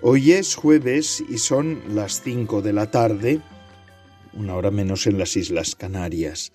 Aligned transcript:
Hoy 0.00 0.30
es 0.30 0.54
jueves 0.54 1.24
y 1.28 1.38
son 1.38 1.82
las 1.88 2.22
cinco 2.22 2.62
de 2.62 2.72
la 2.72 2.88
tarde, 2.88 3.40
una 4.32 4.54
hora 4.54 4.70
menos 4.70 5.08
en 5.08 5.18
las 5.18 5.36
Islas 5.36 5.74
Canarias. 5.74 6.52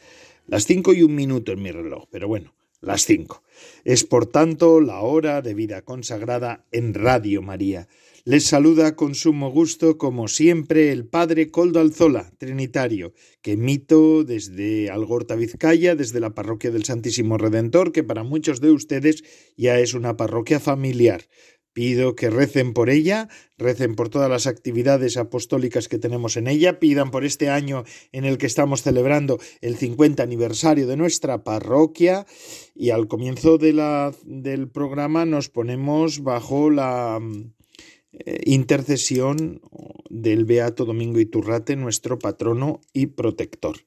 Las 0.48 0.66
cinco 0.66 0.94
y 0.94 1.04
un 1.04 1.14
minuto 1.14 1.52
en 1.52 1.62
mi 1.62 1.70
reloj, 1.70 2.06
pero 2.10 2.30
bueno, 2.30 2.56
las 2.80 3.06
cinco. 3.06 3.44
Es 3.84 4.06
por 4.06 4.28
tanto 4.28 4.80
la 4.80 5.02
hora 5.02 5.42
de 5.42 5.56
vida 5.56 5.82
consagrada 5.82 6.66
en 6.72 6.94
Radio 6.94 7.42
María. 7.42 7.90
Les 8.26 8.46
saluda 8.46 8.96
con 8.96 9.16
sumo 9.16 9.52
gusto, 9.52 9.98
como 9.98 10.30
siempre, 10.30 10.94
el 10.94 11.06
Padre 11.06 11.52
Coldo 11.52 11.82
Alzola, 11.82 12.32
Trinitario, 12.38 13.12
que 13.42 13.52
emito 13.52 14.24
desde 14.24 14.90
Algorta, 14.90 15.36
Vizcaya, 15.36 15.96
desde 15.96 16.22
la 16.22 16.34
Parroquia 16.34 16.72
del 16.72 16.86
Santísimo 16.86 17.38
Redentor, 17.38 17.92
que 17.92 18.06
para 18.06 18.24
muchos 18.24 18.62
de 18.62 18.72
ustedes 18.72 19.26
ya 19.58 19.78
es 19.78 19.94
una 19.94 20.16
parroquia 20.16 20.62
familiar. 20.62 21.26
Pido 21.74 22.16
que 22.16 22.30
recen 22.30 22.74
por 22.74 22.90
ella, 22.90 23.30
recen 23.58 23.96
por 23.96 24.10
todas 24.10 24.30
las 24.30 24.48
actividades 24.48 25.18
apostólicas 25.18 25.88
que 25.88 25.98
tenemos 25.98 26.38
en 26.38 26.48
ella, 26.48 26.80
pidan 26.80 27.12
por 27.12 27.26
este 27.26 27.50
año 27.50 27.84
en 28.12 28.26
el 28.26 28.38
que 28.38 28.46
estamos 28.46 28.84
celebrando 28.84 29.40
el 29.62 29.76
50 29.76 30.22
aniversario 30.22 30.88
de 30.88 30.98
nuestra 30.98 31.44
parroquia 31.44 32.26
y 32.76 32.92
al 32.92 33.08
comienzo 33.08 33.58
del 33.58 34.70
programa 34.72 35.26
nos 35.26 35.50
ponemos 35.50 36.22
bajo 36.22 36.70
la 36.70 37.20
eh, 37.22 37.54
intercesión 38.46 39.62
del 40.10 40.46
Beato 40.46 40.86
Domingo 40.86 41.20
Iturrate, 41.20 41.76
nuestro 41.76 42.20
patrono 42.20 42.82
y 42.94 43.08
protector. 43.08 43.78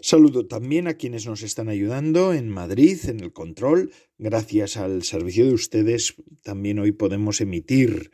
Saludo 0.00 0.46
también 0.46 0.88
a 0.88 0.94
quienes 0.94 1.26
nos 1.26 1.42
están 1.42 1.68
ayudando 1.68 2.32
en 2.32 2.48
Madrid, 2.48 2.98
en 3.04 3.20
el 3.20 3.32
control. 3.32 3.92
Gracias 4.18 4.76
al 4.76 5.04
servicio 5.04 5.46
de 5.46 5.54
ustedes, 5.54 6.14
también 6.42 6.78
hoy 6.80 6.92
podemos 6.92 7.40
emitir, 7.40 8.10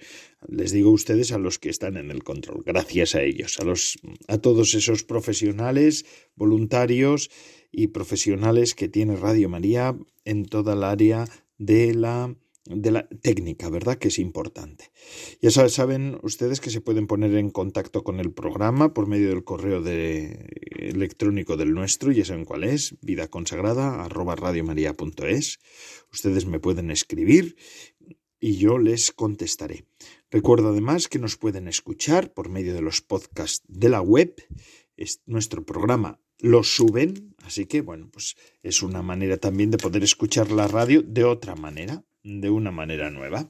les 0.46 0.72
digo 0.72 0.90
a 0.90 0.94
ustedes, 0.94 1.32
a 1.32 1.38
los 1.38 1.58
que 1.58 1.70
están 1.70 1.96
en 1.96 2.10
el 2.10 2.22
control. 2.22 2.62
Gracias 2.64 3.14
a 3.14 3.22
ellos, 3.22 3.58
a, 3.58 3.64
los, 3.64 3.98
a 4.28 4.38
todos 4.38 4.74
esos 4.74 5.02
profesionales, 5.02 6.04
voluntarios 6.36 7.30
y 7.72 7.88
profesionales 7.88 8.74
que 8.74 8.88
tiene 8.88 9.16
Radio 9.16 9.48
María 9.48 9.96
en 10.24 10.44
toda 10.44 10.74
el 10.74 10.84
área 10.84 11.26
de 11.58 11.94
la 11.94 12.34
de 12.66 12.90
la 12.90 13.06
técnica, 13.08 13.68
¿verdad? 13.68 13.98
Que 13.98 14.08
es 14.08 14.18
importante. 14.18 14.90
Ya 15.40 15.50
saben 15.50 16.18
ustedes 16.22 16.60
que 16.60 16.70
se 16.70 16.80
pueden 16.80 17.06
poner 17.06 17.34
en 17.34 17.50
contacto 17.50 18.02
con 18.04 18.20
el 18.20 18.32
programa 18.32 18.94
por 18.94 19.06
medio 19.06 19.28
del 19.28 19.44
correo 19.44 19.82
de, 19.82 20.48
electrónico 20.76 21.56
del 21.56 21.74
nuestro, 21.74 22.12
ya 22.12 22.24
saben 22.24 22.44
cuál 22.44 22.64
es, 22.64 22.96
vida 23.02 23.28
consagrada 23.28 24.04
arroba 24.04 24.36
radiomaria.es. 24.36 25.58
Ustedes 26.12 26.46
me 26.46 26.60
pueden 26.60 26.90
escribir 26.90 27.56
y 28.40 28.56
yo 28.56 28.78
les 28.78 29.12
contestaré. 29.12 29.86
Recuerdo 30.30 30.70
además 30.70 31.08
que 31.08 31.18
nos 31.18 31.36
pueden 31.36 31.68
escuchar 31.68 32.32
por 32.32 32.48
medio 32.48 32.74
de 32.74 32.82
los 32.82 33.00
podcasts 33.00 33.62
de 33.68 33.88
la 33.88 34.00
web. 34.00 34.34
Es 34.96 35.22
nuestro 35.26 35.64
programa 35.64 36.20
lo 36.40 36.62
suben, 36.62 37.34
así 37.42 37.66
que 37.66 37.80
bueno, 37.80 38.10
pues 38.12 38.36
es 38.62 38.82
una 38.82 39.02
manera 39.02 39.36
también 39.38 39.70
de 39.70 39.78
poder 39.78 40.02
escuchar 40.02 40.50
la 40.50 40.68
radio 40.68 41.02
de 41.02 41.24
otra 41.24 41.54
manera 41.54 42.04
de 42.24 42.50
una 42.50 42.72
manera 42.72 43.10
nueva. 43.10 43.48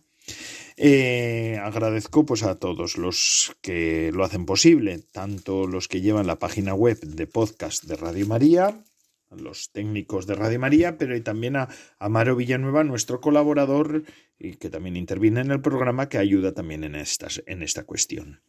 Eh, 0.77 1.59
agradezco 1.62 2.27
pues 2.27 2.43
a 2.43 2.57
todos 2.57 2.99
los 2.99 3.57
que 3.61 4.11
lo 4.12 4.25
hacen 4.25 4.45
posible, 4.45 4.99
tanto 5.12 5.67
los 5.67 5.87
que 5.89 6.01
llevan 6.01 6.27
la 6.27 6.39
página 6.39 6.75
web 6.75 6.99
de 7.01 7.27
podcast 7.27 7.85
de 7.85 7.97
Radio 7.97 8.27
María, 8.27 8.85
los 9.31 9.71
técnicos 9.71 10.27
de 10.27 10.35
Radio 10.35 10.59
María, 10.59 10.99
pero 10.99 11.21
también 11.23 11.57
a 11.57 11.69
Amaro 11.99 12.37
Villanueva, 12.37 12.85
nuestro 12.85 13.21
colaborador 13.21 14.03
y 14.39 14.57
que 14.57 14.71
también 14.71 14.97
interviene 14.97 15.41
en 15.41 15.51
el 15.53 15.61
programa, 15.61 16.09
que 16.09 16.19
ayuda 16.19 16.53
también 16.53 16.85
en, 16.85 16.97
estas, 16.97 17.43
en 17.47 17.62
esta 17.62 17.85
cuestión. 17.85 18.43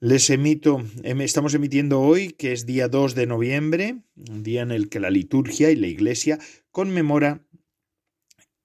Les 0.00 0.30
emito, 0.30 0.82
em, 1.04 1.20
estamos 1.20 1.54
emitiendo 1.54 2.00
hoy, 2.00 2.32
que 2.32 2.52
es 2.52 2.66
día 2.66 2.88
2 2.88 3.14
de 3.14 3.26
noviembre, 3.26 4.02
un 4.16 4.42
día 4.42 4.62
en 4.62 4.72
el 4.72 4.88
que 4.88 4.98
la 4.98 5.10
liturgia 5.10 5.70
y 5.70 5.76
la 5.76 5.86
iglesia 5.86 6.40
conmemora 6.72 7.42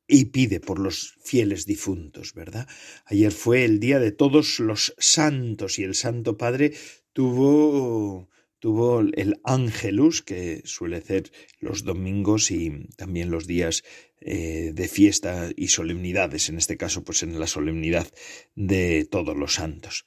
y 0.07 0.25
pide 0.25 0.59
por 0.59 0.79
los 0.79 1.16
fieles 1.22 1.66
difuntos, 1.66 2.34
¿verdad? 2.34 2.68
Ayer 3.06 3.31
fue 3.31 3.66
el 3.66 3.79
día 3.79 4.00
de 4.00 4.12
todos 4.12 4.59
los 4.59 4.95
santos 4.97 5.79
y 5.79 5.84
el 5.84 5.95
Santo 5.95 6.38
Padre 6.38 6.73
tuvo 7.13 8.29
tuvo 8.59 9.01
el 9.01 9.40
Ángelus, 9.44 10.22
que 10.22 10.62
suele 10.66 11.01
ser 11.01 11.31
los 11.59 11.84
domingos 11.84 12.51
y 12.51 12.88
también 12.95 13.29
los 13.29 13.45
días 13.45 13.84
eh, 14.19 14.72
de 14.73 14.88
fiesta 14.88 15.51
y 15.56 15.68
solemnidades, 15.68 16.50
en 16.50 16.57
este 16.57 16.78
caso, 16.78 17.03
pues 17.03 17.24
en 17.24 17.39
la 17.39 17.47
solemnidad 17.47 18.07
de 18.56 19.06
todos 19.06 19.38
los 19.38 19.53
santos. 19.56 20.06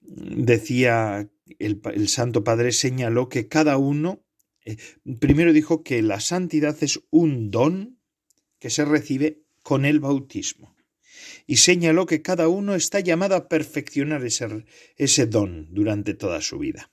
Decía 0.00 1.28
el, 1.58 2.08
Santo 2.08 2.44
Padre, 2.44 2.72
señaló 2.72 3.28
que 3.28 3.46
cada 3.46 3.76
uno, 3.76 4.24
eh, 4.64 4.76
primero 5.20 5.52
dijo 5.52 5.82
que 5.82 6.02
la 6.02 6.20
santidad 6.20 6.76
es 6.82 7.00
un 7.10 7.50
don, 7.50 7.98
que 8.62 8.70
se 8.70 8.84
recibe 8.84 9.42
con 9.64 9.84
el 9.84 9.98
bautismo. 9.98 10.76
Y 11.48 11.56
señaló 11.56 12.06
que 12.06 12.22
cada 12.22 12.46
uno 12.46 12.76
está 12.76 13.00
llamado 13.00 13.34
a 13.34 13.48
perfeccionar 13.48 14.24
ese, 14.24 14.64
ese 14.96 15.26
don 15.26 15.66
durante 15.74 16.14
toda 16.14 16.40
su 16.40 16.60
vida. 16.60 16.92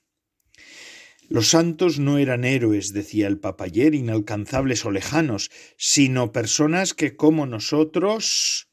Los 1.28 1.50
santos 1.50 2.00
no 2.00 2.18
eran 2.18 2.44
héroes, 2.44 2.92
decía 2.92 3.28
el 3.28 3.38
Papa 3.38 3.66
ayer, 3.66 3.94
inalcanzables 3.94 4.84
o 4.84 4.90
lejanos, 4.90 5.48
sino 5.76 6.32
personas 6.32 6.92
que, 6.92 7.14
como 7.14 7.46
nosotros, 7.46 8.68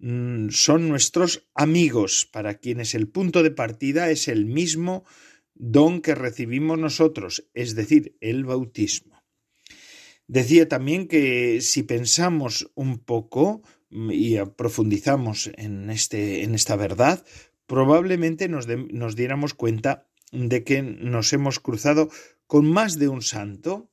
mm, 0.00 0.50
son 0.50 0.90
nuestros 0.90 1.48
amigos, 1.54 2.28
para 2.30 2.58
quienes 2.58 2.94
el 2.94 3.08
punto 3.08 3.42
de 3.42 3.52
partida 3.52 4.10
es 4.10 4.28
el 4.28 4.44
mismo 4.44 5.06
don 5.54 6.02
que 6.02 6.14
recibimos 6.14 6.78
nosotros, 6.78 7.48
es 7.54 7.74
decir, 7.74 8.18
el 8.20 8.44
bautismo. 8.44 9.13
Decía 10.26 10.68
también 10.68 11.06
que 11.06 11.60
si 11.60 11.82
pensamos 11.82 12.70
un 12.74 12.98
poco 12.98 13.62
mm, 13.90 14.10
y 14.10 14.38
profundizamos 14.56 15.50
en, 15.56 15.90
este, 15.90 16.42
en 16.42 16.54
esta 16.54 16.76
verdad, 16.76 17.24
probablemente 17.66 18.48
nos, 18.48 18.66
nos 18.66 19.16
diéramos 19.16 19.54
cuenta 19.54 20.06
de 20.32 20.64
que 20.64 20.82
nos 20.82 21.32
hemos 21.32 21.60
cruzado 21.60 22.10
con 22.46 22.66
más 22.70 22.98
de 22.98 23.08
un 23.08 23.22
santo, 23.22 23.90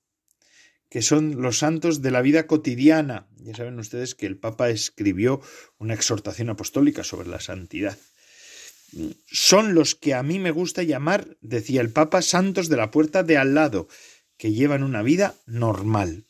que 0.90 1.02
son 1.02 1.42
los 1.42 1.60
santos 1.60 2.02
de 2.02 2.12
la 2.12 2.22
vida 2.22 2.48
cotidiana. 2.48 3.28
Ya 3.38 3.56
saben 3.56 3.80
ustedes 3.80 4.16
que 4.16 4.26
el 4.26 4.38
Papa 4.38 4.70
escribió 4.70 5.42
una 5.78 5.94
exhortación 5.94 6.50
apostólica 6.50 7.04
sobre 7.04 7.30
la 7.30 7.40
santidad. 7.40 7.98
Son 9.26 9.74
los 9.74 9.96
que 9.96 10.14
a 10.14 10.22
mí 10.22 10.38
me 10.38 10.52
gusta 10.52 10.84
llamar, 10.84 11.38
decía 11.40 11.80
el 11.80 11.92
Papa, 11.92 12.22
santos 12.22 12.68
de 12.68 12.76
la 12.76 12.92
puerta 12.92 13.24
de 13.24 13.38
al 13.38 13.54
lado, 13.54 13.88
que 14.42 14.54
llevan 14.54 14.82
una 14.82 15.04
vida 15.04 15.36
normal. 15.46 16.26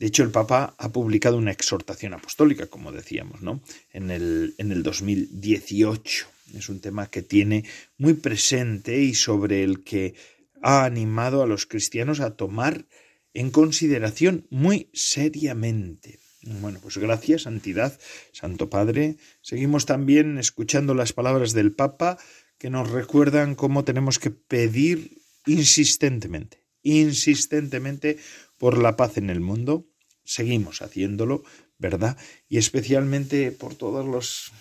De 0.00 0.06
hecho, 0.06 0.24
el 0.24 0.32
Papa 0.32 0.74
ha 0.76 0.90
publicado 0.90 1.36
una 1.36 1.52
exhortación 1.52 2.12
apostólica, 2.12 2.66
como 2.66 2.90
decíamos, 2.90 3.42
¿no? 3.42 3.62
En 3.92 4.10
el, 4.10 4.56
en 4.58 4.72
el 4.72 4.82
2018. 4.82 6.26
Es 6.54 6.68
un 6.68 6.80
tema 6.80 7.06
que 7.10 7.22
tiene 7.22 7.64
muy 7.96 8.14
presente 8.14 9.00
y 9.00 9.14
sobre 9.14 9.62
el 9.62 9.84
que 9.84 10.16
ha 10.62 10.84
animado 10.84 11.44
a 11.44 11.46
los 11.46 11.66
cristianos 11.66 12.18
a 12.18 12.34
tomar 12.34 12.86
en 13.34 13.52
consideración 13.52 14.48
muy 14.50 14.90
seriamente. 14.92 16.18
Bueno, 16.42 16.80
pues 16.82 16.98
gracias, 16.98 17.42
Santidad, 17.42 17.96
Santo 18.32 18.68
Padre. 18.68 19.14
Seguimos 19.42 19.86
también 19.86 20.38
escuchando 20.38 20.92
las 20.92 21.12
palabras 21.12 21.52
del 21.52 21.70
Papa 21.70 22.18
que 22.58 22.68
nos 22.68 22.90
recuerdan 22.90 23.54
cómo 23.54 23.84
tenemos 23.84 24.18
que 24.18 24.32
pedir 24.32 25.18
insistentemente 25.46 26.63
insistentemente 26.84 28.18
por 28.58 28.78
la 28.78 28.94
paz 28.94 29.16
en 29.16 29.30
el 29.30 29.40
mundo. 29.40 29.88
Seguimos 30.22 30.82
haciéndolo, 30.82 31.42
¿verdad? 31.78 32.16
Y 32.48 32.58
especialmente 32.58 33.50
por 33.50 33.74
todos 33.74 34.06
los 34.06 34.52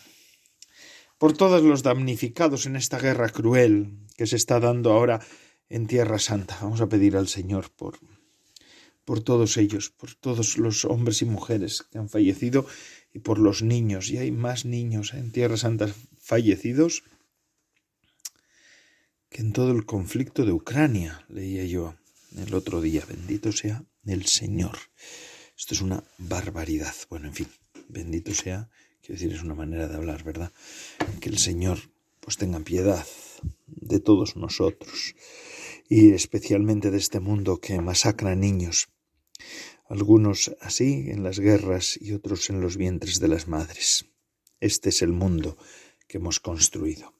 por 1.20 1.38
todos 1.38 1.62
los 1.62 1.84
damnificados 1.84 2.66
en 2.66 2.76
esta 2.76 3.00
guerra 3.00 3.30
cruel 3.30 4.00
que 4.18 4.28
se 4.28 4.36
está 4.36 4.60
dando 4.60 4.92
ahora 4.92 5.22
en 5.70 5.88
Tierra 5.88 6.20
Santa. 6.20 6.58
Vamos 6.62 6.82
a 6.82 6.90
pedir 6.90 7.16
al 7.16 7.28
Señor 7.28 7.70
por 7.70 8.00
por 9.06 9.22
todos 9.22 9.58
ellos, 9.58 9.90
por 9.90 10.16
todos 10.16 10.58
los 10.58 10.86
hombres 10.86 11.22
y 11.22 11.26
mujeres 11.26 11.84
que 11.92 11.98
han 11.98 12.10
fallecido 12.10 12.66
y 13.14 13.20
por 13.20 13.38
los 13.38 13.62
niños. 13.62 14.10
Y 14.10 14.18
hay 14.18 14.32
más 14.32 14.66
niños 14.66 15.14
en 15.14 15.32
Tierra 15.32 15.58
Santa 15.58 15.94
fallecidos 16.18 17.04
que 19.30 19.42
en 19.42 19.52
todo 19.52 19.72
el 19.72 19.86
conflicto 19.86 20.46
de 20.46 20.52
Ucrania, 20.52 21.26
leía 21.28 21.66
yo 21.66 21.96
el 22.38 22.54
otro 22.54 22.82
día, 22.82 23.04
bendito 23.08 23.52
sea 23.52 23.86
el 24.06 24.26
Señor. 24.26 24.78
Esto 25.58 25.74
es 25.74 25.82
una 25.82 26.04
barbaridad. 26.18 26.94
Bueno, 27.10 27.28
en 27.28 27.34
fin, 27.34 27.48
bendito 27.88 28.34
sea, 28.34 28.70
quiero 29.02 29.20
decir, 29.20 29.34
es 29.34 29.44
una 29.44 29.56
manera 29.56 29.88
de 29.88 29.96
hablar, 29.96 30.24
¿verdad? 30.24 30.52
Que 31.20 31.30
el 31.30 31.38
Señor 31.38 31.80
pues 32.20 32.38
tenga 32.38 32.60
piedad 32.62 33.06
de 33.68 34.00
todos 34.00 34.36
nosotros 34.36 35.16
y 35.90 36.14
especialmente 36.14 36.90
de 36.90 36.98
este 36.98 37.20
mundo 37.20 37.60
que 37.60 37.80
masacra 37.82 38.36
niños, 38.36 38.88
algunos 39.90 40.56
así 40.62 41.10
en 41.10 41.24
las 41.24 41.40
guerras 41.40 42.00
y 42.02 42.14
otros 42.14 42.50
en 42.50 42.62
los 42.62 42.78
vientres 42.78 43.20
de 43.20 43.28
las 43.28 43.48
madres. 43.48 44.06
Este 44.60 44.90
es 44.90 45.02
el 45.02 45.12
mundo 45.12 45.58
que 46.08 46.18
hemos 46.18 46.40
construido. 46.40 47.14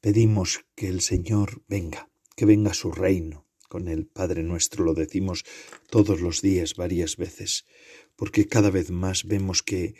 Pedimos 0.00 0.66
que 0.74 0.88
el 0.88 1.00
Señor 1.00 1.62
venga, 1.68 2.10
que 2.34 2.44
venga 2.44 2.74
su 2.74 2.90
reino. 2.90 3.45
Con 3.76 3.88
el 3.88 4.06
Padre 4.06 4.42
nuestro 4.42 4.86
lo 4.86 4.94
decimos 4.94 5.44
todos 5.90 6.22
los 6.22 6.40
días 6.40 6.76
varias 6.76 7.18
veces, 7.18 7.66
porque 8.16 8.48
cada 8.48 8.70
vez 8.70 8.90
más 8.90 9.24
vemos 9.24 9.62
que 9.62 9.96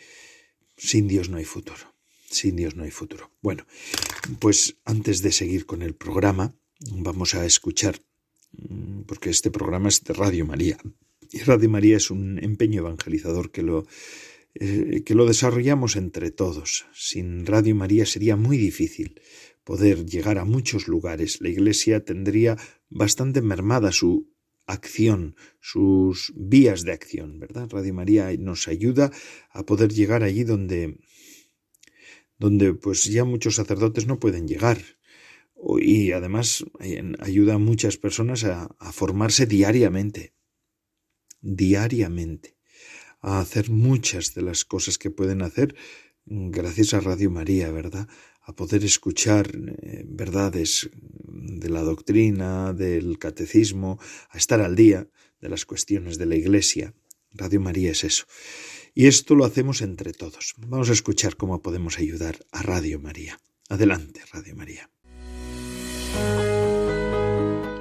sin 0.75 1.07
Dios 1.07 1.29
no 1.29 1.37
hay 1.37 1.45
futuro. 1.45 1.93
Sin 2.27 2.55
Dios 2.55 2.75
no 2.75 2.85
hay 2.85 2.89
futuro. 2.89 3.29
Bueno, 3.39 3.67
pues 4.39 4.77
antes 4.83 5.21
de 5.21 5.31
seguir 5.31 5.67
con 5.67 5.83
el 5.83 5.93
programa, 5.93 6.55
vamos 6.89 7.35
a 7.35 7.45
escuchar, 7.45 8.01
mm, 8.53 9.01
porque 9.01 9.29
este 9.29 9.51
programa 9.51 9.89
es 9.89 10.03
de 10.03 10.15
Radio 10.15 10.43
María. 10.47 10.79
Y 11.31 11.37
Radio 11.41 11.69
María 11.69 11.97
es 11.97 12.09
un 12.09 12.43
empeño 12.43 12.79
evangelizador 12.79 13.51
que 13.51 13.61
lo 13.61 13.85
eh, 14.55 15.03
que 15.05 15.13
lo 15.13 15.27
desarrollamos 15.27 15.97
entre 15.97 16.31
todos. 16.31 16.87
Sin 16.95 17.45
Radio 17.45 17.75
María 17.75 18.07
sería 18.07 18.35
muy 18.35 18.57
difícil 18.57 19.21
poder 19.67 20.05
llegar 20.05 20.37
a 20.37 20.45
muchos 20.45 20.87
lugares. 20.87 21.41
La 21.41 21.49
Iglesia 21.49 22.05
tendría 22.05 22.55
bastante 22.89 23.41
mermada 23.41 23.91
su 23.91 24.33
acción, 24.65 25.35
sus 25.59 26.31
vías 26.37 26.83
de 26.83 26.93
acción, 26.93 27.37
¿verdad? 27.37 27.67
Radio 27.69 27.93
María 27.93 28.31
nos 28.39 28.69
ayuda 28.69 29.11
a 29.51 29.65
poder 29.65 29.91
llegar 29.91 30.23
allí 30.23 30.45
donde 30.45 30.97
donde 32.39 32.75
pues 32.75 33.03
ya 33.03 33.25
muchos 33.25 33.55
sacerdotes 33.55 34.07
no 34.07 34.21
pueden 34.21 34.47
llegar. 34.47 34.79
Y 35.81 36.13
además 36.13 36.63
ayuda 37.19 37.55
a 37.55 37.57
muchas 37.57 37.97
personas 37.97 38.45
a 38.45 38.91
formarse 38.93 39.47
diariamente. 39.47 40.33
Diariamente 41.41 42.55
a 43.19 43.41
hacer 43.41 43.69
muchas 43.69 44.33
de 44.33 44.43
las 44.43 44.63
cosas 44.63 44.97
que 44.97 45.11
pueden 45.11 45.41
hacer 45.41 45.75
gracias 46.25 46.93
a 46.93 46.99
Radio 46.99 47.31
María, 47.31 47.71
¿verdad? 47.71 48.07
A 48.47 48.53
poder 48.53 48.83
escuchar 48.83 49.51
eh, 49.55 50.03
verdades 50.07 50.89
de 50.93 51.69
la 51.69 51.81
doctrina, 51.81 52.73
del 52.73 53.19
catecismo, 53.19 53.99
a 54.29 54.37
estar 54.37 54.61
al 54.61 54.75
día 54.75 55.07
de 55.41 55.49
las 55.49 55.65
cuestiones 55.65 56.17
de 56.17 56.25
la 56.25 56.35
Iglesia. 56.35 56.93
Radio 57.33 57.59
María 57.59 57.91
es 57.91 58.03
eso. 58.03 58.25
Y 58.95 59.05
esto 59.05 59.35
lo 59.35 59.45
hacemos 59.45 59.81
entre 59.81 60.13
todos. 60.13 60.55
Vamos 60.57 60.89
a 60.89 60.93
escuchar 60.93 61.35
cómo 61.35 61.61
podemos 61.61 61.99
ayudar 61.99 62.39
a 62.51 62.63
Radio 62.63 62.99
María. 62.99 63.39
Adelante, 63.69 64.21
Radio 64.33 64.55
María. 64.55 64.89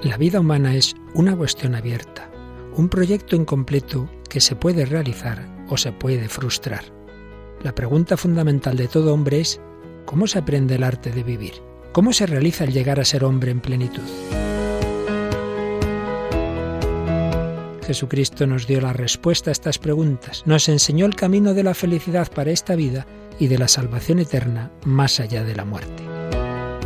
La 0.03 0.19
vida 0.19 0.41
humana 0.41 0.77
es 0.77 0.95
una 1.15 1.37
cuestión 1.37 1.75
abierta, 1.75 2.31
un 2.77 2.89
proyecto 2.89 3.35
incompleto 3.35 4.11
que 4.29 4.41
se 4.41 4.57
puede 4.57 4.85
realizar 4.85 5.65
o 5.69 5.77
se 5.77 5.93
puede 5.93 6.29
frustrar. 6.29 6.85
La 7.62 7.75
pregunta 7.75 8.17
fundamental 8.17 8.77
de 8.77 8.89
todo 8.89 9.15
hombre 9.15 9.41
es 9.41 9.61
¿cómo 10.06 10.26
se 10.26 10.38
aprende 10.38 10.76
el 10.76 10.85
arte 10.85 11.11
de 11.11 11.23
vivir? 11.23 11.55
¿Cómo 11.93 12.12
se 12.12 12.26
realiza 12.26 12.64
el 12.64 12.73
llegar 12.73 13.00
a 13.00 13.05
ser 13.05 13.25
hombre 13.25 13.50
en 13.50 13.61
plenitud? 13.61 14.03
Jesucristo 17.87 18.47
nos 18.47 18.67
dio 18.67 18.81
la 18.81 18.93
respuesta 18.93 19.50
a 19.50 19.53
estas 19.53 19.79
preguntas, 19.79 20.43
nos 20.47 20.69
enseñó 20.69 21.06
el 21.06 21.14
camino 21.14 21.55
de 21.55 21.62
la 21.62 21.75
felicidad 21.75 22.31
para 22.32 22.50
esta 22.50 22.75
vida 22.75 23.06
y 23.38 23.47
de 23.47 23.58
la 23.58 23.69
salvación 23.69 24.19
eterna 24.19 24.70
más 24.85 25.20
allá 25.20 25.44
de 25.44 25.55
la 25.55 25.64
muerte. 25.64 26.03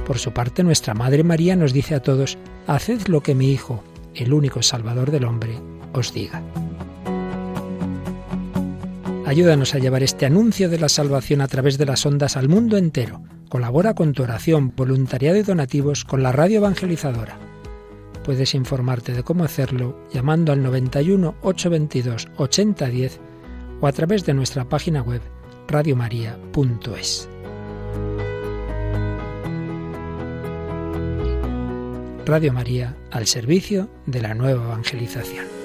Por 0.06 0.18
su 0.18 0.32
parte, 0.32 0.62
nuestra 0.62 0.92
Madre 0.92 1.22
María 1.22 1.56
nos 1.56 1.72
dice 1.72 1.94
a 1.94 2.02
todos, 2.02 2.36
Haced 2.66 3.06
lo 3.06 3.22
que 3.22 3.34
mi 3.34 3.50
Hijo, 3.50 3.82
el 4.14 4.32
único 4.32 4.60
Salvador 4.60 5.10
del 5.10 5.24
hombre, 5.24 5.58
os 5.92 6.12
diga. 6.12 6.42
Ayúdanos 9.30 9.76
a 9.76 9.78
llevar 9.78 10.02
este 10.02 10.26
anuncio 10.26 10.68
de 10.68 10.80
la 10.80 10.88
salvación 10.88 11.40
a 11.40 11.46
través 11.46 11.78
de 11.78 11.86
las 11.86 12.04
ondas 12.04 12.36
al 12.36 12.48
mundo 12.48 12.76
entero. 12.76 13.22
Colabora 13.48 13.94
con 13.94 14.12
tu 14.12 14.24
oración, 14.24 14.72
voluntariado 14.74 15.38
y 15.38 15.44
donativos 15.44 16.04
con 16.04 16.24
la 16.24 16.32
radio 16.32 16.56
evangelizadora. 16.56 17.38
Puedes 18.24 18.56
informarte 18.56 19.12
de 19.12 19.22
cómo 19.22 19.44
hacerlo 19.44 19.96
llamando 20.12 20.50
al 20.50 20.64
91 20.64 21.36
822 21.42 22.26
8010 22.38 23.20
o 23.80 23.86
a 23.86 23.92
través 23.92 24.26
de 24.26 24.34
nuestra 24.34 24.68
página 24.68 25.00
web 25.00 25.22
radiomaria.es. 25.68 27.28
Radio 32.26 32.52
María 32.52 32.96
al 33.12 33.28
servicio 33.28 33.88
de 34.06 34.22
la 34.22 34.34
nueva 34.34 34.64
evangelización. 34.64 35.59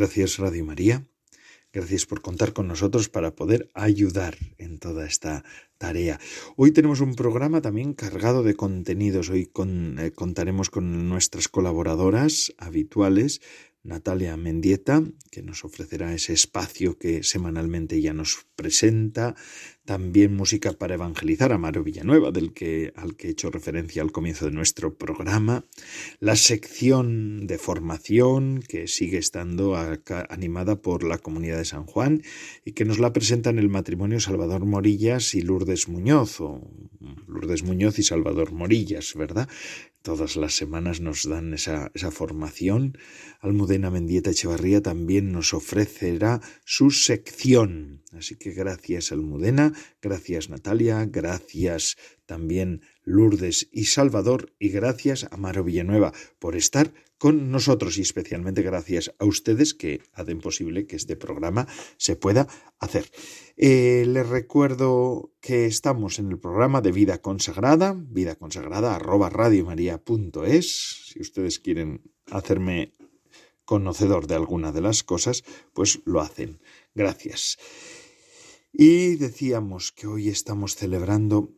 Gracias 0.00 0.38
Radio 0.38 0.64
María. 0.64 1.06
Gracias 1.74 2.06
por 2.06 2.22
contar 2.22 2.54
con 2.54 2.66
nosotros 2.66 3.10
para 3.10 3.36
poder 3.36 3.70
ayudar 3.74 4.34
en 4.56 4.78
toda 4.78 5.04
esta 5.04 5.44
tarea. 5.76 6.18
Hoy 6.56 6.72
tenemos 6.72 7.02
un 7.02 7.14
programa 7.14 7.60
también 7.60 7.92
cargado 7.92 8.42
de 8.42 8.54
contenidos. 8.56 9.28
Hoy 9.28 9.50
eh, 9.52 10.10
contaremos 10.12 10.70
con 10.70 11.06
nuestras 11.10 11.48
colaboradoras 11.48 12.54
habituales, 12.56 13.42
Natalia 13.82 14.36
Mendieta, 14.36 15.02
que 15.30 15.42
nos 15.42 15.64
ofrecerá 15.64 16.12
ese 16.12 16.32
espacio 16.32 16.98
que 16.98 17.22
semanalmente 17.22 18.00
ya 18.00 18.12
nos 18.12 18.46
presenta, 18.54 19.34
también 19.86 20.36
música 20.36 20.72
para 20.72 20.94
evangelizar, 20.94 21.52
Amaro 21.52 21.82
Villanueva, 21.82 22.30
del 22.30 22.52
que, 22.52 22.92
al 22.94 23.16
que 23.16 23.28
he 23.28 23.30
hecho 23.30 23.50
referencia 23.50 24.02
al 24.02 24.12
comienzo 24.12 24.44
de 24.44 24.52
nuestro 24.52 24.94
programa, 24.96 25.64
la 26.20 26.36
sección 26.36 27.46
de 27.46 27.58
formación, 27.58 28.62
que 28.68 28.86
sigue 28.86 29.18
estando 29.18 29.76
animada 30.28 30.80
por 30.80 31.02
la 31.02 31.18
comunidad 31.18 31.58
de 31.58 31.64
San 31.64 31.86
Juan 31.86 32.22
y 32.64 32.72
que 32.72 32.84
nos 32.84 32.98
la 32.98 33.12
presentan 33.12 33.58
el 33.58 33.68
matrimonio 33.68 34.20
Salvador 34.20 34.64
Morillas 34.66 35.34
y 35.34 35.40
Lourdes 35.40 35.88
Muñoz, 35.88 36.40
o 36.40 36.70
Lourdes 37.26 37.62
Muñoz 37.62 37.98
y 37.98 38.02
Salvador 38.02 38.52
Morillas, 38.52 39.14
¿verdad? 39.14 39.48
Todas 40.02 40.36
las 40.36 40.54
semanas 40.54 41.00
nos 41.00 41.28
dan 41.28 41.52
esa, 41.52 41.90
esa 41.92 42.10
formación. 42.10 42.96
Almudena 43.40 43.90
Mendieta 43.90 44.30
Echevarría 44.30 44.80
también 44.80 45.30
nos 45.30 45.52
ofrecerá 45.52 46.40
su 46.64 46.90
sección. 46.90 48.02
Así 48.12 48.36
que 48.36 48.52
gracias 48.52 49.12
Almudena, 49.12 49.74
gracias 50.00 50.48
Natalia, 50.48 51.04
gracias 51.04 51.96
también 52.24 52.80
Lourdes 53.10 53.68
y 53.72 53.84
Salvador 53.84 54.54
y 54.58 54.70
gracias 54.70 55.26
a 55.30 55.36
Maro 55.36 55.64
Villanueva 55.64 56.12
por 56.38 56.56
estar 56.56 56.92
con 57.18 57.50
nosotros 57.50 57.98
y 57.98 58.00
especialmente 58.00 58.62
gracias 58.62 59.12
a 59.18 59.26
ustedes 59.26 59.74
que 59.74 60.00
hacen 60.14 60.40
posible 60.40 60.86
que 60.86 60.96
este 60.96 61.16
programa 61.16 61.68
se 61.98 62.16
pueda 62.16 62.48
hacer. 62.78 63.10
Eh, 63.58 64.04
les 64.06 64.26
recuerdo 64.26 65.34
que 65.40 65.66
estamos 65.66 66.18
en 66.18 66.30
el 66.30 66.38
programa 66.38 66.80
de 66.80 66.92
Vida 66.92 67.18
Consagrada, 67.18 67.94
vida 67.94 68.36
consagrada 68.36 68.94
arroba 68.94 69.28
radiomaria.es. 69.28 71.10
Si 71.12 71.20
ustedes 71.20 71.58
quieren 71.58 72.10
hacerme 72.30 72.94
conocedor 73.66 74.26
de 74.26 74.36
alguna 74.36 74.72
de 74.72 74.80
las 74.80 75.02
cosas, 75.02 75.44
pues 75.74 76.00
lo 76.06 76.20
hacen. 76.20 76.60
Gracias. 76.94 77.58
Y 78.72 79.16
decíamos 79.16 79.92
que 79.92 80.06
hoy 80.06 80.28
estamos 80.28 80.74
celebrando 80.74 81.50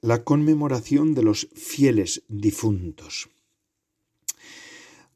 la 0.00 0.24
conmemoración 0.24 1.14
de 1.14 1.22
los 1.22 1.48
fieles 1.54 2.22
difuntos. 2.28 3.28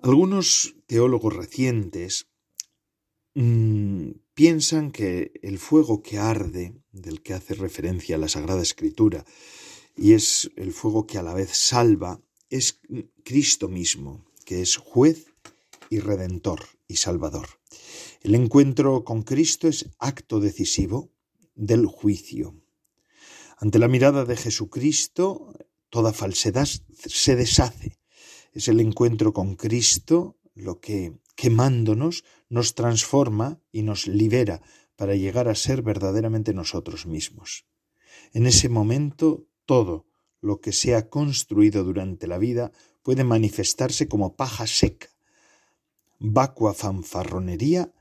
Algunos 0.01 0.77
teólogos 0.87 1.37
recientes 1.37 2.27
mm, 3.35 4.11
piensan 4.35 4.93
que 4.93 5.33
el 5.43 5.59
fuego 5.59 6.03
que 6.03 6.19
arde, 6.19 6.75
del 6.93 7.23
que 7.23 7.35
hace 7.35 7.55
referencia 7.55 8.17
la 8.19 8.29
Sagrada 8.29 8.63
Escritura, 8.63 9.25
y 9.97 10.13
es 10.13 10.51
el 10.57 10.73
fuego 10.73 11.07
que 11.07 11.19
a 11.19 11.23
la 11.23 11.35
vez 11.35 11.51
salva, 11.51 12.21
es 12.49 12.81
Cristo 13.25 13.69
mismo, 13.69 14.25
que 14.45 14.63
es 14.63 14.77
juez 14.77 15.27
y 15.91 15.99
redentor 15.99 16.67
y 16.89 16.97
salvador. 16.97 17.61
El 18.23 18.35
encuentro 18.35 19.05
con 19.05 19.23
Cristo 19.23 19.69
es 19.69 19.91
acto 19.99 20.41
decisivo 20.41 21.11
del 21.55 21.87
juicio. 21.87 22.55
Ante 23.61 23.79
la 23.79 23.89
mirada 23.89 24.25
de 24.25 24.37
Jesucristo, 24.37 25.53
toda 25.91 26.15
falsedad 26.15 26.67
se 26.67 27.37
deshace 27.37 27.99
Es 28.55 28.69
el 28.69 28.81
encuentro 28.81 29.35
con 29.35 29.55
Cristo 29.55 30.39
lo 30.55 30.81
que, 30.81 31.13
quemándonos, 31.37 32.25
nos 32.49 32.75
transforma 32.75 33.61
y 33.71 33.83
nos 33.83 34.07
libera 34.07 34.63
para 34.97 35.15
llegar 35.15 35.47
a 35.47 35.55
ser 35.55 35.83
verdaderamente 35.83 36.55
nosotros 36.55 37.05
mismos. 37.05 37.67
En 38.33 38.47
ese 38.47 38.71
momento 38.71 39.47
todo 39.67 40.07
lo 40.41 40.63
que 40.63 40.73
se 40.73 40.95
ha 40.95 41.11
construido 41.11 41.85
durante 41.85 42.27
la 42.27 42.39
vida 42.39 42.73
puede 43.03 43.25
manifestarse 43.25 44.09
como 44.09 44.37
paja 44.37 44.67
seca, 44.67 45.09
vacua 46.19 46.73
fanfarronería 46.73 47.93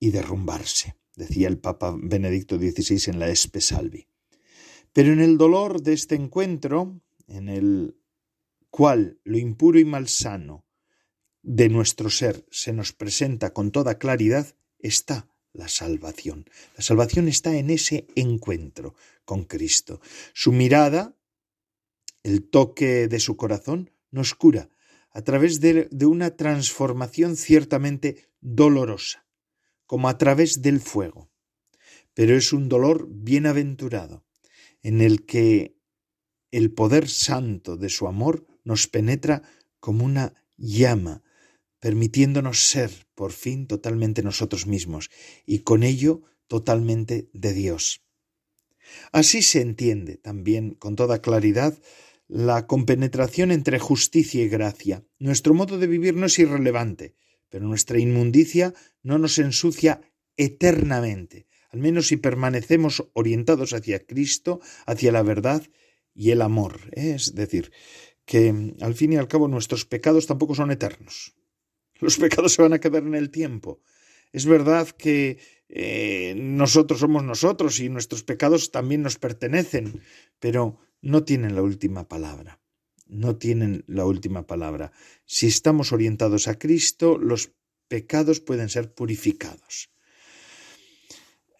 y 0.00 0.10
derrumbarse, 0.10 0.96
decía 1.14 1.46
el 1.46 1.58
Papa 1.58 1.94
Benedicto 1.96 2.58
XVI 2.58 3.12
en 3.12 3.20
la 3.20 3.28
Espe 3.28 3.60
Salvi. 3.60 4.08
Pero 4.94 5.12
en 5.12 5.20
el 5.20 5.36
dolor 5.36 5.82
de 5.82 5.92
este 5.92 6.14
encuentro, 6.14 7.00
en 7.26 7.48
el 7.48 7.96
cual 8.70 9.18
lo 9.24 9.38
impuro 9.38 9.80
y 9.80 9.84
malsano 9.84 10.64
de 11.42 11.68
nuestro 11.68 12.10
ser 12.10 12.46
se 12.50 12.72
nos 12.72 12.92
presenta 12.92 13.52
con 13.52 13.72
toda 13.72 13.98
claridad, 13.98 14.54
está 14.78 15.28
la 15.52 15.66
salvación. 15.66 16.48
La 16.76 16.84
salvación 16.84 17.26
está 17.26 17.56
en 17.56 17.70
ese 17.70 18.06
encuentro 18.14 18.94
con 19.24 19.44
Cristo. 19.44 20.00
Su 20.32 20.52
mirada, 20.52 21.16
el 22.22 22.48
toque 22.48 23.08
de 23.08 23.18
su 23.18 23.36
corazón, 23.36 23.90
nos 24.12 24.34
cura 24.34 24.70
a 25.10 25.22
través 25.22 25.58
de, 25.58 25.88
de 25.90 26.06
una 26.06 26.36
transformación 26.36 27.36
ciertamente 27.36 28.28
dolorosa, 28.40 29.26
como 29.86 30.08
a 30.08 30.18
través 30.18 30.62
del 30.62 30.80
fuego. 30.80 31.32
Pero 32.14 32.36
es 32.36 32.52
un 32.52 32.68
dolor 32.68 33.08
bienaventurado, 33.08 34.23
en 34.84 35.00
el 35.00 35.26
que 35.26 35.76
el 36.52 36.70
poder 36.70 37.08
santo 37.08 37.76
de 37.76 37.88
su 37.88 38.06
amor 38.06 38.46
nos 38.62 38.86
penetra 38.86 39.42
como 39.80 40.04
una 40.04 40.34
llama, 40.56 41.24
permitiéndonos 41.80 42.60
ser 42.68 42.90
por 43.16 43.32
fin 43.32 43.66
totalmente 43.66 44.22
nosotros 44.22 44.66
mismos 44.68 45.10
y 45.44 45.60
con 45.60 45.82
ello 45.82 46.22
totalmente 46.46 47.28
de 47.32 47.52
Dios. 47.52 48.02
Así 49.10 49.42
se 49.42 49.62
entiende 49.62 50.16
también 50.16 50.74
con 50.74 50.94
toda 50.94 51.20
claridad 51.20 51.76
la 52.28 52.66
compenetración 52.66 53.50
entre 53.50 53.78
justicia 53.78 54.42
y 54.42 54.48
gracia. 54.48 55.04
Nuestro 55.18 55.54
modo 55.54 55.78
de 55.78 55.86
vivir 55.86 56.14
no 56.14 56.26
es 56.26 56.38
irrelevante, 56.38 57.14
pero 57.48 57.66
nuestra 57.66 57.98
inmundicia 57.98 58.74
no 59.02 59.18
nos 59.18 59.38
ensucia 59.38 60.00
eternamente, 60.36 61.46
al 61.74 61.80
menos 61.80 62.06
si 62.06 62.16
permanecemos 62.16 63.10
orientados 63.14 63.72
hacia 63.72 64.06
Cristo, 64.06 64.60
hacia 64.86 65.10
la 65.10 65.24
verdad 65.24 65.66
y 66.14 66.30
el 66.30 66.40
amor. 66.40 66.78
Es 66.92 67.34
decir, 67.34 67.72
que 68.24 68.72
al 68.80 68.94
fin 68.94 69.12
y 69.12 69.16
al 69.16 69.26
cabo 69.26 69.48
nuestros 69.48 69.84
pecados 69.84 70.28
tampoco 70.28 70.54
son 70.54 70.70
eternos. 70.70 71.34
Los 72.00 72.16
pecados 72.16 72.52
se 72.52 72.62
van 72.62 72.74
a 72.74 72.78
quedar 72.78 73.02
en 73.02 73.16
el 73.16 73.30
tiempo. 73.30 73.80
Es 74.32 74.46
verdad 74.46 74.88
que 74.90 75.38
eh, 75.68 76.34
nosotros 76.36 77.00
somos 77.00 77.24
nosotros 77.24 77.80
y 77.80 77.88
nuestros 77.88 78.22
pecados 78.22 78.70
también 78.70 79.02
nos 79.02 79.18
pertenecen, 79.18 80.00
pero 80.38 80.78
no 81.02 81.24
tienen 81.24 81.56
la 81.56 81.62
última 81.62 82.06
palabra. 82.06 82.60
No 83.08 83.34
tienen 83.36 83.82
la 83.88 84.06
última 84.06 84.46
palabra. 84.46 84.92
Si 85.24 85.48
estamos 85.48 85.90
orientados 85.92 86.46
a 86.46 86.56
Cristo, 86.56 87.18
los 87.18 87.50
pecados 87.88 88.38
pueden 88.38 88.68
ser 88.68 88.94
purificados. 88.94 89.93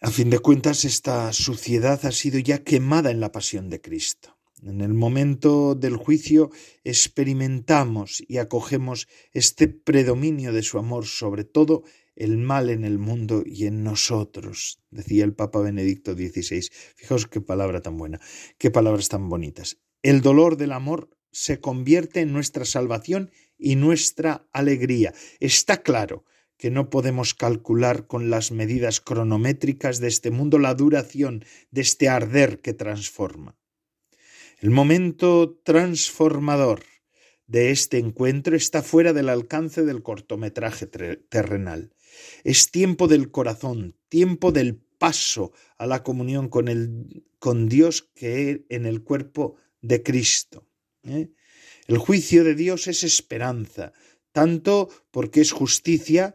A 0.05 0.11
fin 0.11 0.29
de 0.29 0.37
cuentas, 0.37 0.85
esta 0.85 1.33
suciedad 1.33 2.05
ha 2.05 2.11
sido 2.11 2.37
ya 2.37 2.63
quemada 2.63 3.09
en 3.09 3.19
la 3.19 3.31
pasión 3.31 3.71
de 3.71 3.81
Cristo. 3.81 4.37
En 4.61 4.81
el 4.81 4.93
momento 4.93 5.73
del 5.73 5.97
juicio 5.97 6.51
experimentamos 6.83 8.23
y 8.27 8.37
acogemos 8.37 9.07
este 9.33 9.67
predominio 9.67 10.53
de 10.53 10.61
su 10.61 10.77
amor 10.77 11.07
sobre 11.07 11.43
todo 11.43 11.85
el 12.15 12.37
mal 12.37 12.69
en 12.69 12.85
el 12.85 12.99
mundo 12.99 13.41
y 13.43 13.65
en 13.65 13.83
nosotros, 13.83 14.79
decía 14.91 15.23
el 15.23 15.33
Papa 15.33 15.59
Benedicto 15.59 16.13
XVI. 16.13 16.69
Fijaos 16.95 17.25
qué 17.25 17.41
palabra 17.41 17.81
tan 17.81 17.97
buena, 17.97 18.21
qué 18.59 18.69
palabras 18.69 19.09
tan 19.09 19.27
bonitas. 19.27 19.79
El 20.03 20.21
dolor 20.21 20.55
del 20.55 20.73
amor 20.73 21.09
se 21.31 21.59
convierte 21.59 22.19
en 22.19 22.31
nuestra 22.31 22.65
salvación 22.65 23.31
y 23.57 23.75
nuestra 23.75 24.47
alegría. 24.51 25.15
Está 25.39 25.81
claro 25.81 26.25
que 26.57 26.71
no 26.71 26.89
podemos 26.89 27.33
calcular 27.33 28.07
con 28.07 28.29
las 28.29 28.51
medidas 28.51 29.01
cronométricas 29.01 29.99
de 29.99 30.07
este 30.07 30.31
mundo 30.31 30.59
la 30.59 30.73
duración 30.73 31.43
de 31.71 31.81
este 31.81 32.09
arder 32.09 32.61
que 32.61 32.73
transforma. 32.73 33.57
El 34.59 34.71
momento 34.71 35.59
transformador 35.63 36.83
de 37.47 37.71
este 37.71 37.97
encuentro 37.97 38.55
está 38.55 38.81
fuera 38.81 39.13
del 39.13 39.29
alcance 39.29 39.83
del 39.83 40.01
cortometraje 40.01 40.87
terrenal. 40.87 41.93
Es 42.43 42.71
tiempo 42.71 43.07
del 43.07 43.29
corazón, 43.29 43.95
tiempo 44.09 44.51
del 44.51 44.77
paso 44.97 45.51
a 45.77 45.85
la 45.85 46.03
comunión 46.03 46.49
con, 46.49 46.67
el, 46.67 47.25
con 47.39 47.67
Dios 47.67 48.09
que 48.15 48.65
en 48.69 48.85
el 48.85 49.03
cuerpo 49.03 49.57
de 49.81 50.01
Cristo. 50.01 50.65
¿eh? 51.03 51.29
El 51.87 51.97
juicio 51.97 52.43
de 52.43 52.55
Dios 52.55 52.87
es 52.87 53.03
esperanza, 53.03 53.93
tanto 54.31 54.89
porque 55.11 55.41
es 55.41 55.51
justicia 55.51 56.33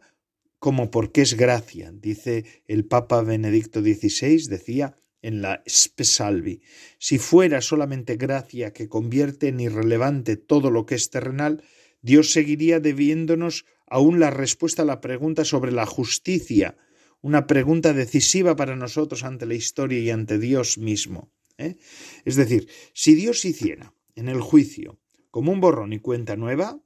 como 0.61 0.91
porque 0.91 1.23
es 1.23 1.33
gracia. 1.33 1.91
Dice 1.91 2.45
el 2.67 2.85
Papa 2.85 3.23
Benedicto 3.23 3.81
XVI, 3.81 4.45
decía, 4.47 4.95
en 5.23 5.41
la 5.41 5.63
Spesalvi. 5.67 6.61
Si 6.99 7.17
fuera 7.17 7.61
solamente 7.61 8.15
gracia 8.15 8.71
que 8.71 8.87
convierte 8.87 9.47
en 9.47 9.59
irrelevante 9.59 10.37
todo 10.37 10.69
lo 10.69 10.85
que 10.85 10.93
es 10.93 11.09
terrenal, 11.09 11.63
Dios 12.03 12.29
seguiría 12.29 12.79
debiéndonos 12.79 13.65
aún 13.87 14.19
la 14.19 14.29
respuesta 14.29 14.83
a 14.83 14.85
la 14.85 15.01
pregunta 15.01 15.45
sobre 15.45 15.71
la 15.71 15.87
justicia, 15.87 16.77
una 17.21 17.47
pregunta 17.47 17.93
decisiva 17.93 18.55
para 18.55 18.75
nosotros 18.75 19.23
ante 19.23 19.47
la 19.47 19.55
historia 19.55 19.97
y 19.97 20.11
ante 20.11 20.37
Dios 20.37 20.77
mismo. 20.77 21.31
¿eh? 21.57 21.77
Es 22.23 22.35
decir, 22.35 22.69
si 22.93 23.15
Dios 23.15 23.45
hiciera 23.45 23.95
en 24.13 24.29
el 24.29 24.41
juicio 24.41 24.99
como 25.31 25.51
un 25.51 25.59
borrón 25.59 25.91
y 25.91 25.97
cuenta 25.97 26.35
nueva, 26.35 26.79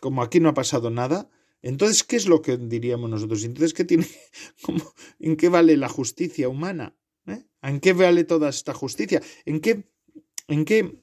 como 0.00 0.22
aquí 0.22 0.38
no 0.38 0.48
ha 0.48 0.54
pasado 0.54 0.90
nada, 0.90 1.28
entonces, 1.66 2.04
¿qué 2.04 2.14
es 2.14 2.28
lo 2.28 2.42
que 2.42 2.56
diríamos 2.56 3.10
nosotros? 3.10 3.42
Entonces, 3.42 3.74
¿qué 3.74 3.84
tiene, 3.84 4.06
¿en 5.18 5.36
qué 5.36 5.48
vale 5.48 5.76
la 5.76 5.88
justicia 5.88 6.48
humana? 6.48 6.96
¿Eh? 7.26 7.42
¿En 7.60 7.80
qué 7.80 7.92
vale 7.92 8.22
toda 8.22 8.48
esta 8.50 8.72
justicia? 8.72 9.20
¿En 9.44 9.60
qué, 9.60 9.90
en 10.46 10.64
qué, 10.64 11.02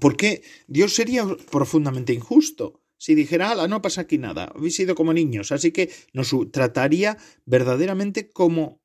por 0.00 0.16
qué 0.16 0.44
Dios 0.68 0.94
sería 0.94 1.26
profundamente 1.50 2.12
injusto? 2.12 2.82
Si 2.98 3.16
dijera, 3.16 3.50
ala, 3.50 3.66
no 3.66 3.82
pasa 3.82 4.02
aquí 4.02 4.16
nada, 4.16 4.52
habéis 4.54 4.76
sido 4.76 4.94
como 4.94 5.12
niños, 5.12 5.50
así 5.50 5.72
que 5.72 5.90
nos 6.12 6.32
trataría 6.52 7.18
verdaderamente 7.44 8.30
como 8.30 8.80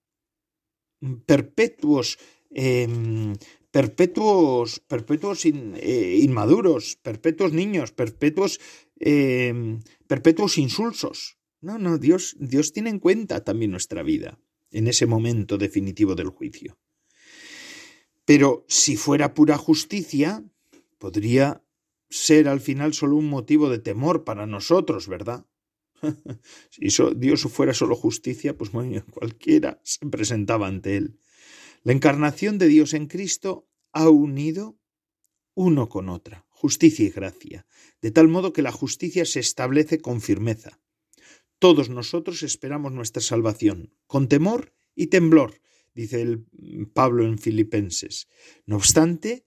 perpetuos, 1.28 2.18
em, 2.50 3.36
perpetuos, 3.72 4.80
perpetuos 4.80 5.46
eh, 5.46 6.20
inmaduros, 6.22 6.98
perpetuos 7.04 7.54
niños, 7.54 7.92
perpetuos, 7.92 8.60
em, 9.00 9.80
perpetuos 10.08 10.58
insulsos. 10.58 11.38
No, 11.62 11.78
no, 11.78 11.98
Dios, 11.98 12.36
Dios 12.40 12.72
tiene 12.72 12.90
en 12.90 13.00
cuenta 13.00 13.44
también 13.44 13.72
nuestra 13.72 14.04
vida 14.04 14.40
en 14.72 14.88
ese 14.88 15.06
momento 15.06 15.58
definitivo 15.58 16.16
del 16.16 16.30
juicio. 16.30 16.78
Pero 18.26 18.66
si 18.68 18.96
fuera 18.96 19.34
pura 19.34 19.58
justicia, 19.58 20.44
podría 21.00 21.64
ser 22.10 22.48
al 22.48 22.60
final 22.60 22.94
solo 22.94 23.16
un 23.16 23.28
motivo 23.28 23.70
de 23.70 23.80
temor 23.80 24.24
para 24.24 24.46
nosotros, 24.46 25.08
¿verdad? 25.08 25.46
si 26.70 26.88
Dios 27.16 27.42
fuera 27.44 27.74
solo 27.74 27.96
justicia, 27.96 28.58
pues 28.58 28.72
cualquiera 29.12 29.80
se 29.84 30.06
presentaba 30.08 30.68
ante 30.68 30.98
él. 30.98 31.20
La 31.84 31.94
encarnación 31.94 32.58
de 32.58 32.68
Dios 32.68 32.94
en 32.94 33.08
Cristo 33.08 33.68
ha 33.92 34.10
unido 34.10 34.79
uno 35.60 35.90
con 35.90 36.08
otra, 36.08 36.46
justicia 36.48 37.06
y 37.06 37.10
gracia, 37.10 37.66
de 38.02 38.12
tal 38.12 38.30
modo 38.30 38.54
que 38.54 38.62
la 38.62 38.72
justicia 38.72 39.26
se 39.26 39.42
establece 39.42 40.00
con 40.00 40.22
firmeza. 40.22 40.80
Todos 41.60 41.90
nosotros 41.90 42.44
esperamos 42.44 42.94
nuestra 42.94 43.22
salvación, 43.22 43.94
con 44.08 44.30
temor 44.30 44.72
y 44.96 45.08
temblor, 45.08 45.60
dice 45.94 46.22
el 46.22 46.46
Pablo 46.94 47.26
en 47.26 47.38
Filipenses. 47.38 48.30
No 48.66 48.78
obstante, 48.78 49.46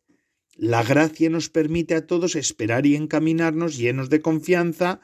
la 0.55 0.83
gracia 0.83 1.31
nos 1.31 1.49
permite 1.49 1.95
a 1.95 2.07
todos 2.07 2.37
esperar 2.37 2.85
y 2.85 2.95
encaminarnos 2.95 3.79
llenos 3.79 4.11
de 4.11 4.21
confianza 4.21 5.01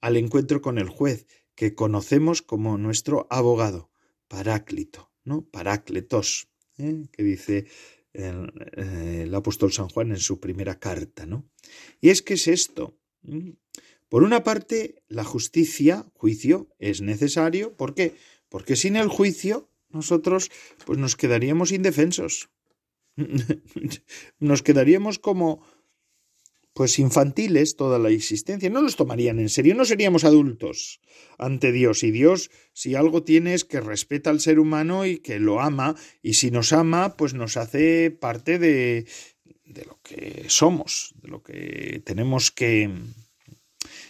al 0.00 0.16
encuentro 0.16 0.62
con 0.62 0.78
el 0.78 0.88
juez, 0.88 1.26
que 1.56 1.74
conocemos 1.74 2.40
como 2.40 2.78
nuestro 2.78 3.26
abogado, 3.30 3.90
Paráclito, 4.28 5.10
¿no? 5.24 5.44
Parácletos, 5.44 6.46
¿eh? 6.78 7.02
que 7.10 7.24
dice 7.24 7.66
el, 8.12 8.52
eh, 8.76 9.22
el, 9.24 9.34
apóstol 9.34 9.72
San 9.72 9.88
Juan 9.88 10.10
en 10.10 10.18
su 10.18 10.40
primera 10.40 10.78
carta, 10.78 11.26
¿no? 11.26 11.48
Y 12.00 12.10
es 12.10 12.22
que 12.22 12.34
es 12.34 12.48
esto. 12.48 12.96
Por 14.08 14.24
una 14.24 14.44
parte, 14.44 15.02
la 15.08 15.24
justicia, 15.24 16.06
juicio, 16.14 16.68
es 16.78 17.00
necesario. 17.00 17.74
¿Por 17.76 17.94
qué? 17.94 18.14
Porque 18.48 18.76
sin 18.76 18.96
el 18.96 19.08
juicio 19.08 19.70
nosotros 19.88 20.50
pues 20.84 20.98
nos 20.98 21.16
quedaríamos 21.16 21.72
indefensos. 21.72 22.50
nos 24.38 24.62
quedaríamos 24.62 25.18
como 25.18 25.62
pues 26.74 26.98
infantiles 26.98 27.76
toda 27.76 27.98
la 27.98 28.10
existencia, 28.10 28.70
no 28.70 28.80
nos 28.80 28.96
tomarían 28.96 29.38
en 29.38 29.48
serio, 29.48 29.74
no 29.74 29.84
seríamos 29.84 30.24
adultos 30.24 31.00
ante 31.38 31.70
Dios. 31.70 32.02
Y 32.02 32.10
Dios, 32.10 32.50
si 32.72 32.94
algo 32.94 33.22
tiene, 33.22 33.54
es 33.54 33.64
que 33.64 33.80
respeta 33.80 34.30
al 34.30 34.40
ser 34.40 34.58
humano 34.58 35.04
y 35.04 35.18
que 35.18 35.38
lo 35.38 35.60
ama, 35.60 35.96
y 36.22 36.34
si 36.34 36.50
nos 36.50 36.72
ama, 36.72 37.16
pues 37.16 37.34
nos 37.34 37.56
hace 37.56 38.10
parte 38.10 38.58
de, 38.58 39.06
de 39.64 39.84
lo 39.84 40.00
que 40.02 40.46
somos, 40.48 41.14
de 41.22 41.28
lo 41.28 41.42
que 41.42 42.02
tenemos 42.04 42.50
que, 42.50 42.90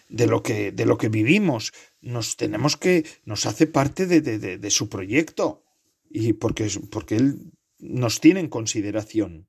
de 0.08 0.26
lo 0.26 0.42
que, 0.42 0.72
de 0.72 0.86
lo 0.86 0.98
que 0.98 1.08
vivimos. 1.08 1.72
Nos 2.00 2.36
tenemos 2.36 2.76
que, 2.76 3.04
nos 3.24 3.46
hace 3.46 3.66
parte 3.66 4.06
de, 4.06 4.20
de, 4.20 4.38
de, 4.38 4.58
de 4.58 4.70
su 4.70 4.88
proyecto. 4.88 5.64
Y 6.08 6.34
porque, 6.34 6.68
porque 6.90 7.16
Él 7.16 7.52
nos 7.78 8.20
tiene 8.20 8.40
en 8.40 8.48
consideración. 8.48 9.48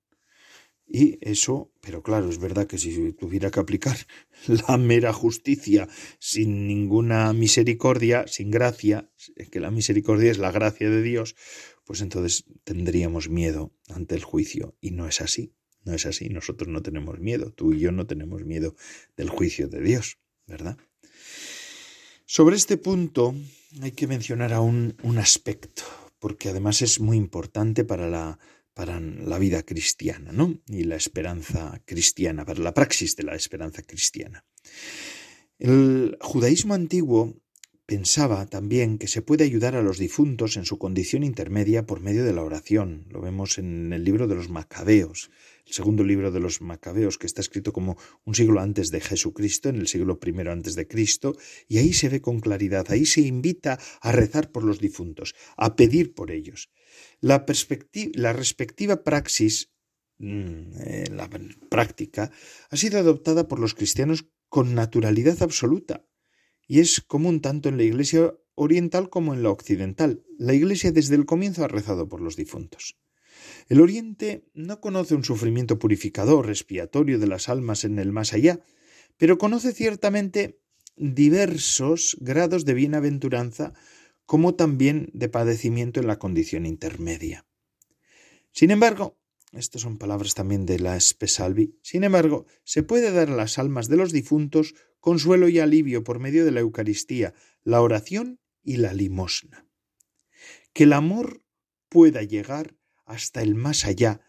Y 0.86 1.18
eso, 1.22 1.72
pero 1.82 2.04
claro, 2.04 2.30
es 2.30 2.40
verdad 2.40 2.68
que 2.68 2.78
si 2.78 3.13
tuviera 3.13 3.50
que 3.50 3.60
aplicar 3.60 3.98
la 4.68 4.78
mera 4.78 5.13
justicia 5.13 5.88
sin 6.20 6.68
ninguna 6.68 7.34
misericordia, 7.34 8.25
sin 8.28 8.52
gracia, 8.52 9.10
que 9.52 9.60
la 9.60 9.72
misericordia 9.72 10.32
es 10.32 10.38
la 10.38 10.52
gracia 10.52 10.90
de 10.90 11.02
Dios, 11.02 11.36
pues 11.86 12.02
entonces 12.02 12.46
tendríamos 12.63 13.30
miedo 13.30 13.72
ante 13.90 14.16
el 14.16 14.24
juicio. 14.24 14.75
Y 14.82 14.92
no 14.92 15.08
es 15.08 15.22
así, 15.22 15.54
no 15.84 15.94
es 15.94 16.06
así. 16.06 16.30
Nosotros 16.30 16.70
no 16.70 16.82
tenemos 16.82 17.20
miedo, 17.20 17.52
tú 17.52 17.74
y 17.74 17.80
yo 17.80 17.92
no 17.92 18.06
tenemos 18.06 18.44
miedo 18.44 18.75
del 19.18 19.30
juicio 19.30 19.68
de 19.68 19.82
Dios, 19.82 20.20
¿verdad? 20.48 20.78
Sobre 22.25 22.56
este 22.56 22.78
punto 22.78 23.36
hay 23.82 23.92
que 23.92 24.08
mencionar 24.08 24.54
aún 24.54 24.96
un 25.04 25.18
aspecto, 25.18 25.84
porque 26.20 26.50
además 26.50 26.82
es 26.82 27.00
muy 27.00 27.18
importante 27.18 27.84
para 27.84 28.08
la 28.10 28.40
para 28.74 29.00
la 29.00 29.39
vida 29.39 29.63
cristiana, 29.63 30.32
¿no? 30.32 30.62
Y 30.68 30.84
la 30.84 30.96
esperanza 30.96 31.82
cristiana, 31.86 32.46
para 32.46 32.62
la 32.62 32.74
praxis 32.74 33.15
de 33.15 33.24
la 33.24 33.36
esperanza 33.36 33.84
cristiana. 33.84 34.46
El 35.60 36.18
judaísmo 36.20 36.74
antiguo 36.74 37.44
pensaba 37.86 38.46
también 38.46 38.98
que 38.98 39.08
se 39.08 39.22
puede 39.22 39.44
ayudar 39.44 39.75
a 39.75 39.82
los 39.82 39.98
difuntos 39.98 40.56
en 40.56 40.65
su 40.65 40.77
condición 40.77 41.24
intermedia 41.24 41.86
por 41.86 42.00
medio 42.00 42.24
de 42.24 42.34
la 42.34 42.42
oración. 42.42 43.06
Lo 43.10 43.22
vemos 43.22 43.58
en 43.58 43.92
el 43.92 44.03
libro 44.03 44.27
de 44.27 44.36
los 44.36 44.50
Macabeos, 44.50 45.30
el 45.65 45.74
segundo 45.74 46.03
libro 46.03 46.32
de 46.32 46.39
los 46.39 46.62
Macabeos, 46.62 47.18
que 47.18 47.27
está 47.27 47.42
escrito 47.42 47.74
como 47.74 47.98
un 48.24 48.36
siglo 48.36 48.62
antes 48.62 48.89
de 48.89 49.01
Jesucristo, 49.01 49.70
en 49.70 49.75
el 49.75 49.88
siglo 49.88 50.20
primero 50.20 50.51
antes 50.51 50.75
de 50.75 50.88
Cristo, 50.88 51.36
y 51.68 51.77
ahí 51.77 51.94
se 51.94 52.10
ve 52.10 52.22
con 52.22 52.39
claridad, 52.39 52.86
ahí 52.89 53.06
se 53.06 53.22
invita 53.22 53.77
a 54.01 54.12
rezar 54.12 54.51
por 54.51 54.63
los 54.63 54.80
difuntos, 54.80 55.36
a 55.58 55.75
pedir 55.75 56.13
por 56.13 56.32
ellos. 56.32 56.70
La, 57.20 57.46
la 58.14 58.34
respectiva 58.34 59.04
praxis, 59.04 59.72
mm, 60.18 60.72
eh, 60.80 61.06
la 61.12 61.30
práctica, 61.70 62.32
ha 62.70 62.78
sido 62.78 63.00
adoptada 63.00 63.48
por 63.48 63.60
los 63.60 63.74
cristianos 63.74 64.26
con 64.50 64.76
naturalidad 64.76 65.42
absoluta 65.42 66.06
y 66.68 66.80
es 66.80 67.02
común 67.02 67.42
tanto 67.42 67.70
en 67.70 67.78
la 67.78 67.84
Iglesia 67.84 68.34
oriental 68.56 69.10
como 69.10 69.34
en 69.34 69.44
la 69.44 69.50
occidental. 69.50 70.24
La 70.38 70.54
Iglesia 70.54 70.92
desde 70.92 71.16
el 71.16 71.26
comienzo 71.26 71.64
ha 71.64 71.68
rezado 71.68 72.08
por 72.08 72.22
los 72.22 72.36
difuntos. 72.36 72.98
El 73.68 73.82
Oriente 73.82 74.46
no 74.53 74.79
conoce 74.79 75.16
un 75.16 75.24
sufrimiento 75.24 75.79
purificador, 75.79 76.50
expiatorio 76.50 77.20
de 77.20 77.27
las 77.27 77.50
almas 77.50 77.84
en 77.84 78.00
el 78.00 78.12
más 78.12 78.34
allá, 78.34 78.60
pero 79.18 79.38
conoce 79.38 79.74
ciertamente 79.74 80.60
diversos 80.96 82.18
grados 82.20 82.66
de 82.66 82.74
bienaventuranza 82.74 83.74
como 84.25 84.55
también 84.55 85.09
de 85.14 85.29
padecimiento 85.29 86.00
en 86.00 86.07
la 86.07 86.20
condición 86.20 86.66
intermedia. 86.66 87.46
Sin 88.51 88.72
embargo, 88.72 89.18
estas 89.51 89.81
son 89.81 89.98
palabras 89.98 90.33
también 90.33 90.66
de 90.66 90.79
la 90.79 90.98
Espesalvi, 90.98 91.77
sin 91.83 92.03
embargo, 92.03 92.48
se 92.64 92.81
puede 92.81 93.12
dar 93.12 93.29
a 93.29 93.36
las 93.36 93.59
almas 93.59 93.88
de 93.88 93.98
los 93.98 94.12
difuntos 94.12 94.74
consuelo 95.00 95.48
y 95.50 95.59
alivio 95.59 96.03
por 96.03 96.20
medio 96.20 96.46
de 96.46 96.51
la 96.51 96.62
Eucaristía, 96.62 97.33
la 97.64 97.81
oración 97.81 98.40
y 98.64 98.77
la 98.77 98.94
limosna. 98.94 99.68
Que 100.74 100.83
el 100.83 100.94
amor 100.94 101.44
pueda 101.90 102.24
llegar 102.24 102.75
hasta 103.05 103.42
el 103.42 103.53
más 103.53 103.86
allá, 103.86 104.22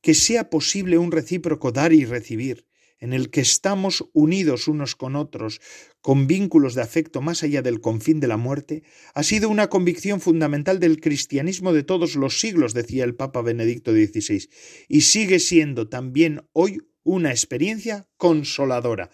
que 0.00 0.14
sea 0.14 0.50
posible 0.50 0.98
un 0.98 1.10
recíproco 1.10 1.72
dar 1.72 1.92
y 1.92 2.04
recibir, 2.04 2.67
en 3.00 3.12
el 3.12 3.30
que 3.30 3.40
estamos 3.40 4.04
unidos 4.12 4.68
unos 4.68 4.96
con 4.96 5.16
otros, 5.16 5.60
con 6.00 6.26
vínculos 6.26 6.74
de 6.74 6.82
afecto 6.82 7.20
más 7.20 7.42
allá 7.42 7.62
del 7.62 7.80
confín 7.80 8.20
de 8.20 8.28
la 8.28 8.36
muerte, 8.36 8.82
ha 9.14 9.22
sido 9.22 9.48
una 9.48 9.68
convicción 9.68 10.20
fundamental 10.20 10.80
del 10.80 11.00
cristianismo 11.00 11.72
de 11.72 11.82
todos 11.82 12.16
los 12.16 12.40
siglos, 12.40 12.74
decía 12.74 13.04
el 13.04 13.14
Papa 13.14 13.42
Benedicto 13.42 13.92
XVI, 13.92 14.48
y 14.88 15.02
sigue 15.02 15.38
siendo 15.38 15.88
también 15.88 16.42
hoy 16.52 16.80
una 17.04 17.30
experiencia 17.30 18.06
consoladora. 18.16 19.10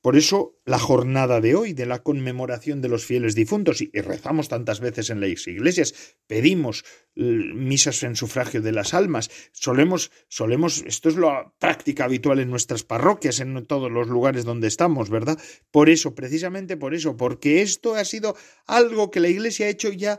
Por 0.00 0.16
eso 0.16 0.60
la 0.64 0.78
jornada 0.78 1.40
de 1.40 1.54
hoy 1.54 1.72
de 1.72 1.86
la 1.86 2.02
conmemoración 2.02 2.80
de 2.80 2.88
los 2.88 3.04
fieles 3.04 3.34
difuntos, 3.34 3.80
y 3.80 3.90
rezamos 4.00 4.48
tantas 4.48 4.80
veces 4.80 5.10
en 5.10 5.20
las 5.20 5.46
iglesias, 5.46 6.16
pedimos 6.26 6.84
misas 7.14 8.02
en 8.02 8.16
sufragio 8.16 8.62
de 8.62 8.72
las 8.72 8.94
almas, 8.94 9.30
solemos, 9.52 10.10
solemos, 10.28 10.84
esto 10.86 11.08
es 11.08 11.16
la 11.16 11.52
práctica 11.58 12.04
habitual 12.04 12.40
en 12.40 12.50
nuestras 12.50 12.84
parroquias, 12.84 13.40
en 13.40 13.64
todos 13.66 13.90
los 13.90 14.08
lugares 14.08 14.44
donde 14.44 14.68
estamos, 14.68 15.10
¿verdad? 15.10 15.38
Por 15.70 15.88
eso, 15.88 16.14
precisamente 16.14 16.76
por 16.76 16.94
eso, 16.94 17.16
porque 17.16 17.62
esto 17.62 17.94
ha 17.94 18.04
sido 18.04 18.36
algo 18.66 19.10
que 19.10 19.20
la 19.20 19.28
iglesia 19.28 19.66
ha 19.66 19.70
hecho 19.70 19.90
ya 19.90 20.18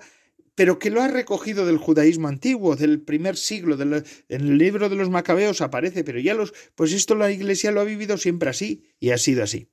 pero 0.56 0.80
que 0.80 0.90
lo 0.90 1.02
ha 1.02 1.08
recogido 1.08 1.66
del 1.66 1.78
judaísmo 1.78 2.28
antiguo, 2.28 2.76
del 2.76 3.02
primer 3.02 3.38
siglo, 3.38 3.82
en 3.82 4.04
el 4.30 4.58
libro 4.58 4.90
de 4.90 4.96
los 4.96 5.10
macabeos 5.10 5.62
aparece, 5.62 6.04
pero 6.04 6.20
ya 6.20 6.34
los, 6.36 6.54
pues 6.76 6.94
esto 6.94 7.16
la 7.16 7.32
iglesia 7.32 7.72
lo 7.72 7.82
ha 7.82 7.86
vivido 7.86 8.18
siempre 8.18 8.50
así 8.50 8.84
y 9.00 9.10
ha 9.12 9.18
sido 9.18 9.44
así. 9.44 9.70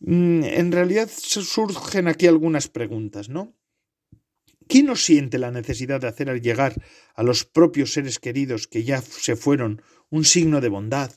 Mm, 0.00 0.44
en 0.44 0.72
realidad 0.72 1.08
surgen 1.08 2.08
aquí 2.08 2.26
algunas 2.26 2.68
preguntas, 2.68 3.28
¿no? 3.28 3.56
¿Quién 4.66 4.86
nos 4.86 5.04
siente 5.04 5.38
la 5.38 5.50
necesidad 5.50 6.00
de 6.00 6.08
hacer 6.08 6.30
al 6.30 6.40
llegar 6.40 6.80
a 7.14 7.22
los 7.22 7.44
propios 7.44 7.92
seres 7.92 8.18
queridos 8.18 8.66
que 8.66 8.84
ya 8.84 9.02
se 9.02 9.36
fueron 9.36 9.82
un 10.10 10.24
signo 10.24 10.60
de 10.60 10.68
bondad, 10.68 11.12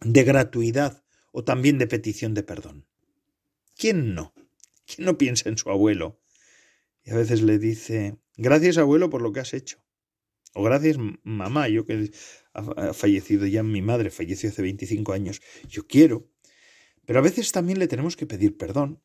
de 0.00 0.24
gratuidad 0.24 1.04
o 1.32 1.44
también 1.44 1.78
de 1.78 1.86
petición 1.86 2.34
de 2.34 2.42
perdón? 2.42 2.86
¿Quién 3.76 4.14
no? 4.14 4.34
¿Quién 4.86 5.06
no 5.06 5.16
piensa 5.18 5.48
en 5.48 5.56
su 5.56 5.70
abuelo, 5.70 6.20
y 7.08 7.10
a 7.10 7.16
veces 7.16 7.40
le 7.40 7.58
dice, 7.58 8.18
gracias 8.36 8.76
abuelo 8.76 9.08
por 9.08 9.22
lo 9.22 9.32
que 9.32 9.40
has 9.40 9.54
hecho. 9.54 9.82
O 10.52 10.62
gracias 10.62 10.98
mamá, 11.22 11.66
yo 11.68 11.86
que 11.86 12.10
ha 12.52 12.92
fallecido 12.92 13.46
ya 13.46 13.62
mi 13.62 13.80
madre, 13.80 14.10
falleció 14.10 14.50
hace 14.50 14.60
25 14.60 15.14
años. 15.14 15.40
Yo 15.70 15.86
quiero. 15.86 16.30
Pero 17.06 17.20
a 17.20 17.22
veces 17.22 17.50
también 17.50 17.78
le 17.78 17.88
tenemos 17.88 18.14
que 18.14 18.26
pedir 18.26 18.58
perdón. 18.58 19.02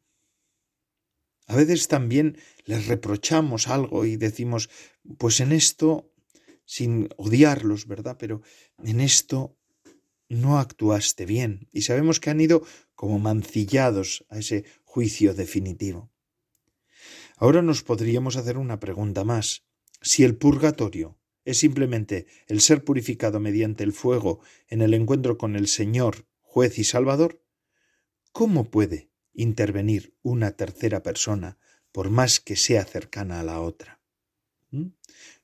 A 1.48 1.56
veces 1.56 1.88
también 1.88 2.38
les 2.66 2.88
reprochamos 2.88 3.70
algo 3.70 4.04
y 4.04 4.18
decimos, 4.18 4.70
pues 5.18 5.40
en 5.40 5.54
esto, 5.54 6.12
sin 6.66 7.08
odiarlos, 7.16 7.88
¿verdad? 7.88 8.18
Pero 8.20 8.42
en 8.84 9.00
esto 9.00 9.58
no 10.28 10.60
actuaste 10.60 11.26
bien. 11.26 11.70
Y 11.72 11.84
sabemos 11.84 12.20
que 12.20 12.32
han 12.32 12.42
ido 12.42 12.66
como 12.96 13.18
mancillados 13.20 14.26
a 14.30 14.40
ese 14.40 14.66
juicio 14.84 15.34
definitivo. 15.34 16.13
Ahora 17.44 17.62
nos 17.62 17.84
podríamos 17.84 18.38
hacer 18.38 18.58
una 18.58 18.80
pregunta 18.80 19.26
más. 19.26 19.66
Si 20.02 20.24
el 20.24 20.38
purgatorio 20.38 21.20
es 21.44 21.58
simplemente 21.58 22.26
el 22.48 22.62
ser 22.62 22.86
purificado 22.86 23.42
mediante 23.42 23.84
el 23.84 23.92
fuego 23.92 24.40
en 24.70 24.82
el 24.82 24.94
encuentro 24.94 25.38
con 25.38 25.58
el 25.58 25.68
Señor, 25.68 26.26
juez 26.40 26.80
y 26.80 26.86
Salvador, 26.86 27.44
¿cómo 28.32 28.72
puede 28.72 29.10
intervenir 29.34 30.16
una 30.22 30.52
tercera 30.52 31.04
persona 31.04 31.58
por 31.92 32.10
más 32.10 32.40
que 32.40 32.56
sea 32.56 32.86
cercana 32.86 33.42
a 33.42 33.44
la 33.44 33.60
otra? 33.60 34.00
¿Mm? 34.72 34.92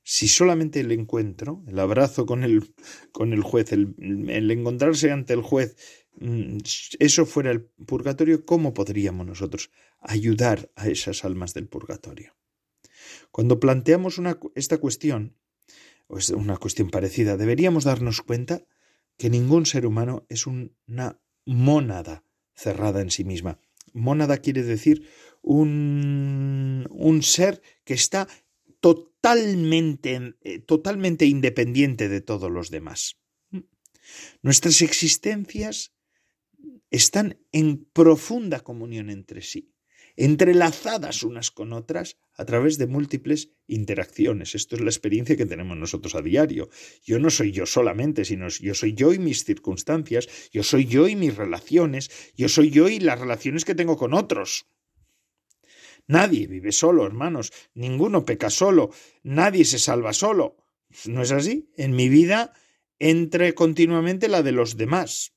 Si 0.02 0.26
solamente 0.26 0.80
el 0.80 0.92
encuentro, 0.92 1.62
el 1.68 1.78
abrazo 1.78 2.24
con 2.24 2.44
el, 2.44 2.74
con 3.12 3.34
el 3.34 3.42
juez, 3.42 3.72
el, 3.72 4.50
encontrarse 4.50 5.10
ante 5.10 5.34
el 5.34 5.42
juez 5.42 5.76
eso 6.98 7.26
fuera 7.26 7.50
el 7.50 7.62
purgatorio, 7.62 8.44
¿cómo 8.44 8.74
podríamos 8.74 9.26
nosotros 9.26 9.70
ayudar 10.00 10.70
a 10.76 10.88
esas 10.88 11.24
almas 11.24 11.54
del 11.54 11.68
purgatorio? 11.68 12.36
Cuando 13.30 13.60
planteamos 13.60 14.20
esta 14.54 14.78
cuestión, 14.78 15.36
o 16.08 16.18
es 16.18 16.30
una 16.30 16.56
cuestión 16.56 16.90
parecida, 16.90 17.36
deberíamos 17.36 17.84
darnos 17.84 18.20
cuenta 18.20 18.64
que 19.16 19.30
ningún 19.30 19.66
ser 19.66 19.86
humano 19.86 20.26
es 20.28 20.46
una 20.46 21.20
mónada 21.46 22.24
cerrada 22.54 23.00
en 23.00 23.10
sí 23.10 23.24
misma. 23.24 23.58
Mónada 23.92 24.38
quiere 24.38 24.62
decir 24.62 25.08
un, 25.42 26.86
un 26.90 27.22
ser 27.22 27.62
que 27.84 27.94
está 27.94 28.28
totalmente, 28.80 30.34
eh, 30.42 30.58
totalmente 30.60 31.26
independiente 31.26 32.08
de 32.08 32.20
todos 32.20 32.50
los 32.50 32.70
demás. 32.70 33.16
Nuestras 34.42 34.82
existencias 34.82 35.92
están 36.90 37.38
en 37.52 37.84
profunda 37.84 38.60
comunión 38.60 39.10
entre 39.10 39.42
sí. 39.42 39.72
entrelazadas 40.16 41.22
unas 41.22 41.50
con 41.50 41.72
otras 41.72 42.18
a 42.34 42.44
través 42.44 42.78
de 42.78 42.86
múltiples 42.86 43.52
interacciones. 43.66 44.54
Esto 44.54 44.76
es 44.76 44.82
la 44.82 44.90
experiencia 44.90 45.36
que 45.36 45.46
tenemos 45.46 45.76
nosotros 45.76 46.14
a 46.14 46.22
diario. 46.22 46.68
Yo 47.02 47.18
no 47.18 47.30
soy 47.30 47.52
yo 47.52 47.64
solamente, 47.64 48.24
sino 48.24 48.48
yo 48.48 48.74
soy 48.74 48.94
yo 48.94 49.12
y 49.12 49.18
mis 49.18 49.44
circunstancias, 49.44 50.28
yo 50.52 50.62
soy 50.62 50.86
yo 50.86 51.08
y 51.08 51.16
mis 51.16 51.36
relaciones, 51.36 52.10
yo 52.36 52.48
soy 52.48 52.70
yo 52.70 52.88
y 52.88 52.98
las 52.98 53.20
relaciones 53.20 53.64
que 53.64 53.74
tengo 53.74 53.96
con 53.96 54.12
otros. 54.12 54.66
Nadie 56.06 56.48
vive 56.48 56.72
solo, 56.72 57.06
hermanos, 57.06 57.52
ninguno 57.74 58.24
peca 58.24 58.50
solo, 58.50 58.90
nadie 59.22 59.64
se 59.64 59.78
salva 59.78 60.12
solo. 60.12 60.56
¿No 61.06 61.22
es 61.22 61.30
así? 61.30 61.70
En 61.76 61.94
mi 61.94 62.08
vida 62.08 62.52
entre 62.98 63.54
continuamente 63.54 64.28
la 64.28 64.42
de 64.42 64.52
los 64.52 64.76
demás, 64.76 65.34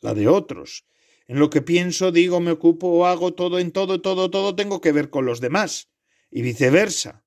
la 0.00 0.14
de 0.14 0.28
otros. 0.28 0.87
En 1.28 1.38
lo 1.38 1.50
que 1.50 1.60
pienso, 1.60 2.10
digo, 2.10 2.40
me 2.40 2.52
ocupo 2.52 2.88
o 2.88 3.04
hago 3.04 3.34
todo 3.34 3.58
en 3.58 3.70
todo, 3.70 4.00
todo, 4.00 4.30
todo 4.30 4.56
tengo 4.56 4.80
que 4.80 4.92
ver 4.92 5.10
con 5.10 5.26
los 5.26 5.40
demás. 5.40 5.90
Y 6.30 6.40
viceversa. 6.40 7.24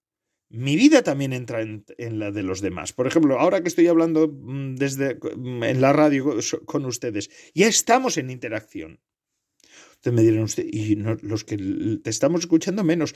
Mi 0.49 0.75
vida 0.75 1.03
también 1.03 1.31
entra 1.31 1.61
en, 1.61 1.85
la 2.19 2.31
de 2.31 2.43
los 2.43 2.61
demás. 2.61 2.91
Por 2.91 3.07
ejemplo, 3.07 3.39
ahora 3.39 3.61
que 3.61 3.69
estoy 3.69 3.87
hablando 3.87 4.27
mm, 4.27 4.75
desde 4.75 5.15
mm, 5.15 5.63
en 5.63 5.81
la 5.81 5.93
radio 5.93 6.35
con 6.65 6.85
ustedes, 6.85 7.29
ya 7.53 7.67
estamos 7.67 8.17
en 8.17 8.31
interacción. 8.31 8.99
Ustedes 9.93 10.15
me 10.15 10.23
dirán, 10.23 10.43
usted, 10.43 10.65
y 10.69 10.95
los 10.95 11.43
que 11.45 11.57
te 12.03 12.09
estamos 12.09 12.41
escuchando 12.41 12.83
menos. 12.83 13.15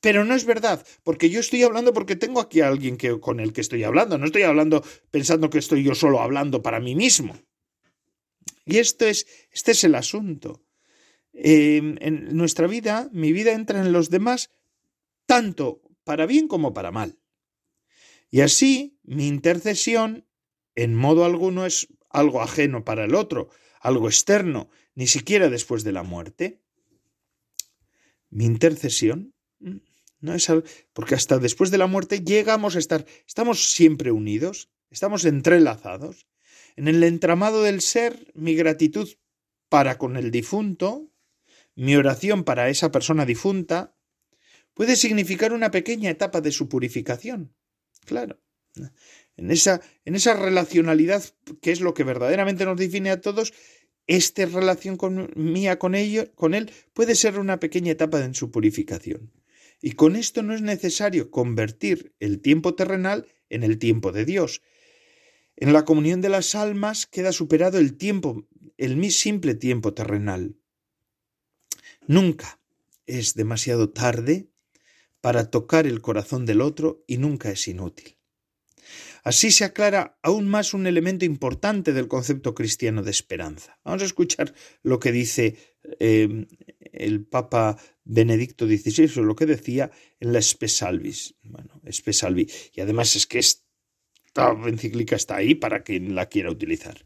Pero 0.00 0.24
no 0.24 0.34
es 0.34 0.46
verdad, 0.46 0.86
porque 1.02 1.28
yo 1.28 1.40
estoy 1.40 1.64
hablando 1.64 1.92
porque 1.92 2.16
tengo 2.16 2.40
aquí 2.40 2.60
a 2.60 2.68
alguien 2.68 2.96
que, 2.96 3.20
con 3.20 3.40
el 3.40 3.52
que 3.52 3.60
estoy 3.60 3.82
hablando. 3.82 4.16
No 4.16 4.26
estoy 4.26 4.42
hablando 4.42 4.82
pensando 5.10 5.50
que 5.50 5.58
estoy 5.58 5.82
yo 5.82 5.94
solo 5.94 6.20
hablando 6.20 6.62
para 6.62 6.80
mí 6.80 6.94
mismo. 6.94 7.36
Y 8.70 8.78
esto 8.78 9.04
es, 9.04 9.26
este 9.50 9.72
es 9.72 9.82
el 9.82 9.96
asunto. 9.96 10.64
Em, 11.32 11.96
en 12.00 12.36
nuestra 12.36 12.68
vida, 12.68 13.08
mi 13.12 13.32
vida 13.32 13.52
entra 13.52 13.80
en 13.80 13.92
los 13.92 14.10
demás 14.10 14.50
tanto 15.26 15.82
para 16.04 16.24
bien 16.24 16.46
como 16.46 16.72
para 16.72 16.92
mal. 16.92 17.18
Y 18.30 18.42
así, 18.42 19.00
mi 19.02 19.26
intercesión 19.26 20.24
en 20.76 20.94
modo 20.94 21.24
alguno 21.24 21.66
es 21.66 21.88
algo 22.08 22.42
ajeno 22.42 22.84
para 22.84 23.04
el 23.04 23.16
otro, 23.16 23.50
algo 23.80 24.06
externo, 24.08 24.70
ni 24.94 25.08
siquiera 25.08 25.48
después 25.48 25.82
de 25.82 25.92
la 25.92 26.04
muerte. 26.04 26.62
Mi 28.28 28.44
intercesión 28.44 29.34
mm, 29.58 29.78
no 30.20 30.34
es 30.34 30.48
algo, 30.48 30.62
porque 30.92 31.16
hasta 31.16 31.38
después 31.38 31.72
de 31.72 31.78
la 31.78 31.88
muerte 31.88 32.20
llegamos 32.20 32.76
a 32.76 32.78
estar, 32.78 33.04
estamos 33.26 33.72
siempre 33.72 34.12
unidos, 34.12 34.70
estamos 34.90 35.24
entrelazados. 35.24 36.29
En 36.80 36.88
el 36.88 37.02
entramado 37.02 37.62
del 37.62 37.82
ser, 37.82 38.32
mi 38.32 38.54
gratitud 38.54 39.06
para 39.68 39.98
con 39.98 40.16
el 40.16 40.30
difunto, 40.30 41.12
mi 41.74 41.94
oración 41.94 42.42
para 42.42 42.70
esa 42.70 42.90
persona 42.90 43.26
difunta, 43.26 43.94
puede 44.72 44.96
significar 44.96 45.52
una 45.52 45.70
pequeña 45.70 46.08
etapa 46.08 46.40
de 46.40 46.52
su 46.52 46.70
purificación. 46.70 47.54
Claro. 48.06 48.40
En 49.36 49.50
esa, 49.50 49.82
en 50.06 50.14
esa 50.14 50.32
relacionalidad 50.32 51.22
que 51.60 51.70
es 51.70 51.82
lo 51.82 51.92
que 51.92 52.02
verdaderamente 52.02 52.64
nos 52.64 52.78
define 52.78 53.10
a 53.10 53.20
todos, 53.20 53.52
esta 54.06 54.46
relación 54.46 54.96
con, 54.96 55.30
mía 55.36 55.78
con, 55.78 55.94
ello, 55.94 56.32
con 56.34 56.54
él 56.54 56.72
puede 56.94 57.14
ser 57.14 57.38
una 57.38 57.60
pequeña 57.60 57.92
etapa 57.92 58.24
en 58.24 58.34
su 58.34 58.50
purificación. 58.50 59.34
Y 59.82 59.92
con 59.92 60.16
esto 60.16 60.42
no 60.42 60.54
es 60.54 60.62
necesario 60.62 61.30
convertir 61.30 62.14
el 62.20 62.40
tiempo 62.40 62.74
terrenal 62.74 63.26
en 63.50 63.64
el 63.64 63.76
tiempo 63.76 64.12
de 64.12 64.24
Dios. 64.24 64.62
En 65.56 65.72
la 65.72 65.84
comunión 65.84 66.20
de 66.20 66.28
las 66.28 66.54
almas 66.54 67.06
queda 67.06 67.32
superado 67.32 67.78
el 67.78 67.96
tiempo, 67.96 68.46
el 68.78 69.10
simple 69.10 69.54
tiempo 69.54 69.92
terrenal. 69.92 70.56
Nunca 72.06 72.60
es 73.06 73.34
demasiado 73.34 73.90
tarde 73.90 74.48
para 75.20 75.50
tocar 75.50 75.86
el 75.86 76.00
corazón 76.00 76.46
del 76.46 76.60
otro 76.60 77.04
y 77.06 77.18
nunca 77.18 77.50
es 77.50 77.68
inútil. 77.68 78.16
Así 79.22 79.50
se 79.50 79.64
aclara 79.64 80.18
aún 80.22 80.48
más 80.48 80.72
un 80.72 80.86
elemento 80.86 81.24
importante 81.24 81.92
del 81.92 82.08
concepto 82.08 82.54
cristiano 82.54 83.02
de 83.02 83.10
esperanza. 83.10 83.78
Vamos 83.84 84.02
a 84.02 84.06
escuchar 84.06 84.54
lo 84.82 84.98
que 84.98 85.12
dice 85.12 85.56
em, 85.98 86.46
el 86.92 87.26
Papa 87.26 87.76
Benedicto 88.04 88.66
XVI, 88.66 89.20
o 89.20 89.22
lo 89.22 89.36
que 89.36 89.46
decía 89.46 89.90
en 90.20 90.32
la 90.32 90.40
Spesalvis. 90.40 91.34
Bueno, 91.42 91.80
Spesalvi. 91.90 92.50
Y 92.74 92.80
además 92.80 93.14
es 93.14 93.26
que 93.26 93.38
esta 94.30 94.52
encíclica 94.68 95.16
está 95.16 95.36
ahí 95.36 95.56
para 95.56 95.82
quien 95.82 96.14
la 96.14 96.26
quiera 96.26 96.50
utilizar. 96.50 97.04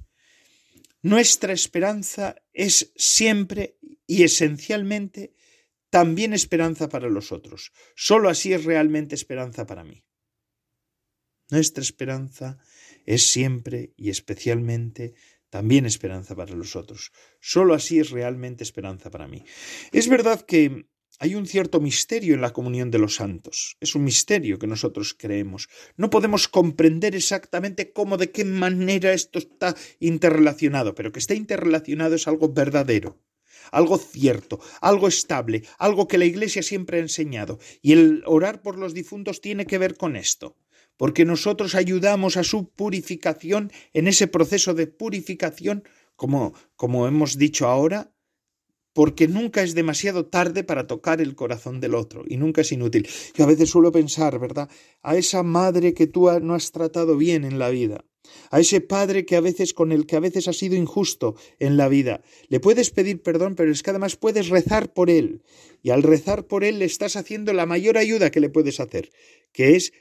Nuestra 1.00 1.52
esperanza 1.52 2.36
es 2.52 2.92
siempre 2.96 3.78
y 4.06 4.24
esencialmente 4.24 5.34
también 5.88 6.34
esperanza 6.34 6.88
para 6.88 7.08
los 7.08 7.32
otros. 7.32 7.72
Solo 7.96 8.28
así 8.28 8.52
es 8.52 8.64
realmente 8.64 9.14
esperanza 9.14 9.66
para 9.66 9.84
mí. 9.84 10.04
Nuestra 11.50 11.82
esperanza 11.82 12.58
es 13.06 13.26
siempre 13.26 13.94
y 13.96 14.10
especialmente 14.10 15.14
también 15.48 15.86
esperanza 15.86 16.34
para 16.34 16.54
los 16.54 16.76
otros. 16.76 17.12
Solo 17.40 17.74
así 17.74 18.00
es 18.00 18.10
realmente 18.10 18.64
esperanza 18.64 19.10
para 19.10 19.28
mí. 19.28 19.44
Es 19.92 20.08
verdad 20.08 20.42
que 20.42 20.88
hay 21.18 21.34
un 21.34 21.46
cierto 21.46 21.80
misterio 21.80 22.34
en 22.34 22.40
la 22.40 22.52
comunión 22.52 22.90
de 22.90 22.98
los 22.98 23.16
santos. 23.16 23.76
Es 23.80 23.94
un 23.94 24.04
misterio 24.04 24.58
que 24.58 24.66
nosotros 24.66 25.14
creemos. 25.18 25.68
No 25.96 26.10
podemos 26.10 26.48
comprender 26.48 27.14
exactamente 27.14 27.92
cómo, 27.92 28.16
de 28.16 28.30
qué 28.30 28.44
manera 28.44 29.12
esto 29.12 29.38
está 29.38 29.74
interrelacionado, 30.00 30.94
pero 30.94 31.12
que 31.12 31.20
está 31.20 31.34
interrelacionado 31.34 32.14
es 32.14 32.28
algo 32.28 32.52
verdadero 32.52 33.20
algo 33.72 33.96
cierto, 33.96 34.60
algo 34.82 35.08
estable, 35.08 35.64
algo 35.78 36.06
que 36.06 36.18
la 36.18 36.26
Iglesia 36.26 36.62
siempre 36.62 36.98
ha 36.98 37.00
enseñado. 37.00 37.58
Y 37.80 37.92
el 37.92 38.22
orar 38.26 38.60
por 38.60 38.78
los 38.78 38.92
difuntos 38.92 39.40
tiene 39.40 39.64
que 39.64 39.78
ver 39.78 39.96
con 39.96 40.16
esto 40.16 40.58
porque 40.96 41.24
nosotros 41.24 41.74
ayudamos 41.74 42.36
a 42.36 42.44
su 42.44 42.70
purificación 42.70 43.72
en 43.92 44.08
ese 44.08 44.26
proceso 44.28 44.74
de 44.74 44.86
purificación, 44.86 45.84
como, 46.16 46.54
como 46.76 47.08
hemos 47.08 47.36
dicho 47.36 47.66
ahora, 47.66 48.13
porque 48.94 49.28
nunca 49.28 49.62
es 49.62 49.74
demasiado 49.74 50.26
tarde 50.26 50.64
para 50.64 50.86
tocar 50.86 51.20
el 51.20 51.34
corazón 51.34 51.80
del 51.80 51.94
otro 51.94 52.24
y 52.26 52.38
nunca 52.38 52.62
es 52.62 52.72
inútil. 52.72 53.06
Yo 53.34 53.44
a 53.44 53.48
veces 53.48 53.68
suelo 53.68 53.92
pensar, 53.92 54.38
¿verdad? 54.38 54.70
A 55.02 55.16
esa 55.16 55.42
madre 55.42 55.92
que 55.92 56.06
tú 56.06 56.30
no 56.40 56.54
has 56.54 56.72
tratado 56.72 57.16
bien 57.18 57.44
en 57.44 57.58
la 57.58 57.68
vida, 57.70 58.04
a 58.50 58.60
ese 58.60 58.80
padre 58.80 59.26
que 59.26 59.36
a 59.36 59.40
veces 59.40 59.74
con 59.74 59.92
el 59.92 60.06
que 60.06 60.16
a 60.16 60.20
veces 60.20 60.48
has 60.48 60.56
sido 60.56 60.76
injusto 60.76 61.34
en 61.58 61.76
la 61.76 61.88
vida. 61.88 62.22
Le 62.48 62.60
puedes 62.60 62.90
pedir 62.90 63.20
perdón, 63.20 63.56
pero 63.56 63.70
es 63.70 63.82
que 63.82 63.90
además 63.90 64.16
puedes 64.16 64.48
rezar 64.48 64.92
por 64.92 65.10
él. 65.10 65.42
Y 65.82 65.90
al 65.90 66.02
rezar 66.02 66.46
por 66.46 66.64
él 66.64 66.78
le 66.78 66.86
estás 66.86 67.16
haciendo 67.16 67.52
la 67.52 67.66
mayor 67.66 67.98
ayuda 67.98 68.30
que 68.30 68.40
le 68.40 68.48
puedes 68.48 68.80
hacer, 68.80 69.10
que 69.52 69.76
es 69.76 69.92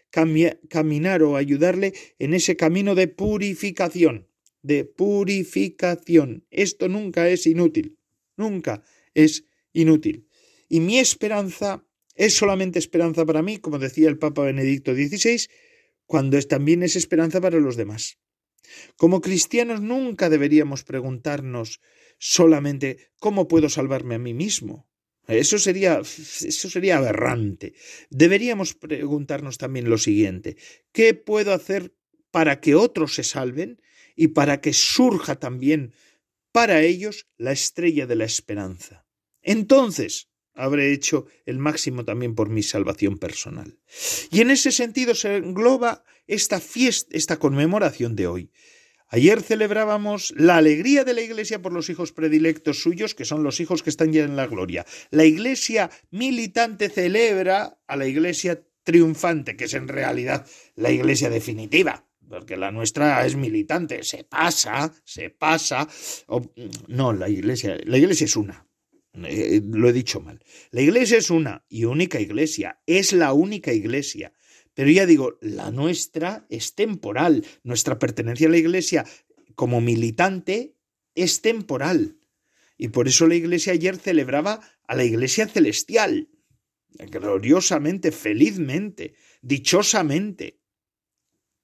caminar 0.69 1.23
o 1.23 1.36
ayudarle 1.36 1.93
en 2.19 2.34
ese 2.34 2.56
camino 2.56 2.95
de 2.95 3.08
purificación, 3.08 4.29
de 4.62 4.86
purificación. 4.86 6.45
Esto 6.51 6.88
nunca 6.88 7.27
es 7.27 7.45
inútil, 7.47 7.97
nunca 8.35 8.83
es 9.13 9.45
inútil. 9.73 10.27
Y 10.69 10.79
mi 10.79 10.99
esperanza 10.99 11.85
es 12.15 12.35
solamente 12.35 12.79
esperanza 12.79 13.25
para 13.25 13.41
mí, 13.41 13.57
como 13.57 13.79
decía 13.79 14.09
el 14.09 14.17
Papa 14.17 14.43
Benedicto 14.43 14.93
XVI, 14.93 15.47
cuando 16.05 16.37
es, 16.37 16.47
también 16.47 16.83
es 16.83 16.95
esperanza 16.95 17.41
para 17.41 17.59
los 17.59 17.75
demás. 17.75 18.19
Como 18.95 19.21
cristianos 19.21 19.81
nunca 19.81 20.29
deberíamos 20.29 20.83
preguntarnos 20.83 21.81
solamente 22.17 23.11
¿cómo 23.19 23.47
puedo 23.47 23.69
salvarme 23.69 24.15
a 24.15 24.19
mí 24.19 24.33
mismo? 24.33 24.87
Eso 25.27 25.57
sería, 25.57 25.99
eso 25.99 26.69
sería 26.69 26.97
aberrante. 26.97 27.73
Deberíamos 28.09 28.73
preguntarnos 28.73 29.57
también 29.57 29.89
lo 29.89 29.97
siguiente, 29.97 30.57
¿qué 30.91 31.13
puedo 31.13 31.53
hacer 31.53 31.95
para 32.31 32.59
que 32.59 32.75
otros 32.75 33.15
se 33.15 33.23
salven 33.23 33.81
y 34.15 34.29
para 34.29 34.59
que 34.59 34.73
surja 34.73 35.35
también 35.35 35.93
para 36.53 36.81
ellos 36.81 37.27
la 37.37 37.51
estrella 37.51 38.07
de 38.07 38.15
la 38.15 38.23
esperanza? 38.23 39.05
Entonces, 39.41 40.29
habré 40.53 40.93
hecho 40.93 41.25
el 41.45 41.57
máximo 41.57 42.05
también 42.05 42.35
por 42.35 42.49
mi 42.49 42.63
salvación 42.63 43.17
personal. 43.17 43.79
Y 44.31 44.39
en 44.39 44.51
ese 44.51 44.71
sentido 44.71 45.15
se 45.15 45.35
engloba 45.35 46.05
esta 46.27 46.61
fiesta, 46.61 47.17
esta 47.17 47.37
conmemoración 47.39 48.15
de 48.15 48.27
hoy. 48.27 48.51
Ayer 49.09 49.41
celebrábamos 49.41 50.33
la 50.37 50.57
alegría 50.57 51.03
de 51.03 51.13
la 51.13 51.21
Iglesia 51.21 51.61
por 51.61 51.71
los 51.71 51.89
hijos 51.89 52.13
predilectos 52.13 52.81
suyos, 52.81 53.13
que 53.13 53.25
son 53.25 53.43
los 53.43 53.59
hijos 53.59 53.83
que 53.83 53.91
están 53.91 54.11
ya 54.11 54.23
en 54.23 54.35
la 54.35 54.47
gloria. 54.47 54.85
La 55.11 55.25
Iglesia 55.25 55.91
militante 56.09 56.89
celebra 56.89 57.77
a 57.85 57.95
la 57.95 58.07
Iglesia 58.07 58.63
triunfante, 58.83 59.55
que 59.55 59.65
es 59.65 59.73
en 59.73 59.87
realidad 59.87 60.47
la 60.75 60.89
Iglesia 60.89 61.29
definitiva, 61.29 62.07
porque 62.33 62.57
la 62.57 62.71
nuestra 62.71 63.23
es 63.27 63.35
militante, 63.35 64.03
se 64.03 64.23
pasa, 64.23 64.91
se 65.05 65.29
pasa. 65.29 65.87
no, 66.87 67.13
la 67.13 67.29
Iglesia, 67.29 67.77
la 67.85 67.99
Iglesia 67.99 68.25
es 68.25 68.35
una, 68.35 68.65
eh, 69.23 69.61
lo 69.63 69.87
he 69.87 69.93
dicho 69.93 70.19
mal. 70.19 70.43
La 70.71 70.81
iglesia 70.81 71.19
es 71.19 71.29
una 71.29 71.63
y 71.69 71.85
única 71.85 72.19
iglesia, 72.19 72.81
es 72.87 73.13
la 73.13 73.33
única 73.33 73.71
iglesia. 73.71 74.33
Pero 74.73 74.89
ya 74.89 75.05
digo, 75.05 75.37
la 75.41 75.69
nuestra 75.69 76.47
es 76.49 76.73
temporal. 76.73 77.45
Nuestra 77.61 77.99
pertenencia 77.99 78.47
a 78.47 78.49
la 78.51 78.57
iglesia 78.57 79.05
como 79.53 79.79
militante 79.79 80.75
es 81.13 81.43
temporal. 81.43 82.17
Y 82.79 82.87
por 82.87 83.07
eso 83.07 83.27
la 83.27 83.35
Iglesia 83.35 83.73
ayer 83.73 83.97
celebraba 83.97 84.59
a 84.87 84.95
la 84.95 85.03
Iglesia 85.03 85.47
celestial, 85.47 86.29
gloriosamente, 87.11 88.11
felizmente, 88.11 89.13
dichosamente. 89.43 90.62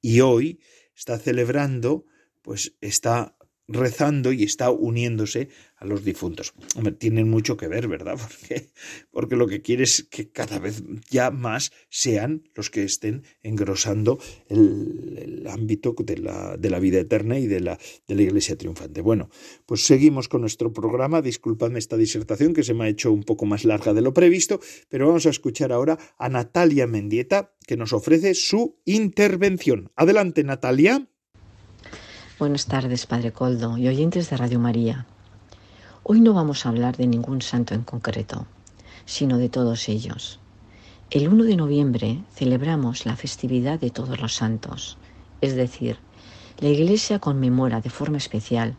Y 0.02 0.22
hoy 0.22 0.60
está 0.96 1.18
celebrando, 1.18 2.06
pues 2.42 2.76
está 2.82 3.36
rezando 3.70 4.32
y 4.32 4.44
está 4.44 4.72
uniéndose 4.72 5.50
a 5.78 5.86
los 5.86 6.04
difuntos. 6.04 6.54
tienen 6.98 7.30
mucho 7.30 7.56
que 7.56 7.68
ver, 7.68 7.88
¿verdad? 7.88 8.18
Porque, 8.40 8.70
porque 9.12 9.36
lo 9.36 9.48
que 9.48 9.62
quiere 9.62 9.84
es 9.84 10.08
que 10.10 10.30
cada 10.30 10.60
vez 10.60 10.84
ya 11.10 11.32
más 11.32 11.72
sean 11.90 12.44
los 12.54 12.70
que 12.70 12.84
estén 12.84 13.24
engrosando 13.44 14.20
el, 14.50 15.48
ámbito 15.48 15.96
de 15.98 16.18
la, 16.18 16.58
de 16.58 16.70
la, 16.70 16.80
vida 16.80 17.00
eterna 17.00 17.40
y 17.40 17.48
de 17.48 17.60
la, 17.62 17.80
de 18.08 18.16
la 18.16 18.22
iglesia 18.22 18.58
triunfante. 18.58 19.02
Bueno, 19.02 19.30
pues 19.66 19.86
seguimos 19.86 20.28
con 20.28 20.42
nuestro 20.42 20.74
programa. 20.74 21.22
Disculpadme 21.22 21.80
esta 21.80 21.98
disertación 21.98 22.54
que 22.54 22.64
se 22.64 22.74
me 22.74 22.86
ha 22.86 22.90
hecho 22.90 23.12
un 23.12 23.24
poco 23.24 23.46
más 23.46 23.64
larga 23.64 23.94
de 23.94 24.02
lo 24.02 24.14
previsto, 24.14 24.60
pero 24.90 25.08
vamos 25.08 25.26
a 25.26 25.30
escuchar 25.30 25.72
ahora 25.72 25.98
a 26.18 26.30
Natalia 26.30 26.88
Mendieta 26.88 27.54
que 27.66 27.78
nos 27.78 27.94
ofrece 27.94 28.34
su 28.34 28.80
intervención. 28.86 29.92
Adelante, 29.96 30.44
Natalia. 30.44 31.08
Buenas 32.40 32.68
tardes, 32.68 33.06
Padre 33.06 33.34
Coldo 33.34 33.78
y 33.78 33.90
oyentes 33.90 34.30
de 34.30 34.38
Radio 34.38 34.62
María. 34.62 35.06
Hoy 36.04 36.22
no 36.22 36.34
vamos 36.34 36.66
a 36.66 36.70
hablar 36.70 36.96
de 36.96 37.06
ningún 37.06 37.42
santo 37.42 37.74
en 37.74 37.84
concreto, 37.84 38.48
sino 39.04 39.38
de 39.38 39.50
todos 39.50 39.90
ellos. 39.90 40.40
El 41.12 41.28
1 41.28 41.44
de 41.44 41.58
noviembre 41.58 42.24
celebramos 42.34 43.06
la 43.06 43.18
festividad 43.18 43.78
de 43.78 43.90
todos 43.90 44.22
los 44.22 44.36
santos, 44.36 44.98
es 45.42 45.58
decir, 45.58 45.98
la 46.60 46.70
Iglesia 46.70 47.20
conmemora 47.20 47.82
de 47.82 47.90
forma 47.90 48.16
especial 48.16 48.78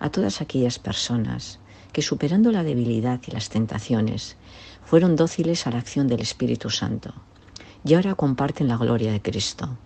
a 0.00 0.08
todas 0.08 0.40
aquellas 0.40 0.78
personas 0.78 1.58
que 1.92 2.00
superando 2.00 2.50
la 2.50 2.62
debilidad 2.62 3.20
y 3.26 3.32
las 3.32 3.50
tentaciones 3.50 4.38
fueron 4.86 5.16
dóciles 5.16 5.66
a 5.66 5.70
la 5.70 5.80
acción 5.80 6.08
del 6.08 6.20
Espíritu 6.20 6.70
Santo 6.70 7.12
y 7.84 7.92
ahora 7.92 8.14
comparten 8.14 8.68
la 8.68 8.78
gloria 8.78 9.12
de 9.12 9.20
Cristo. 9.20 9.76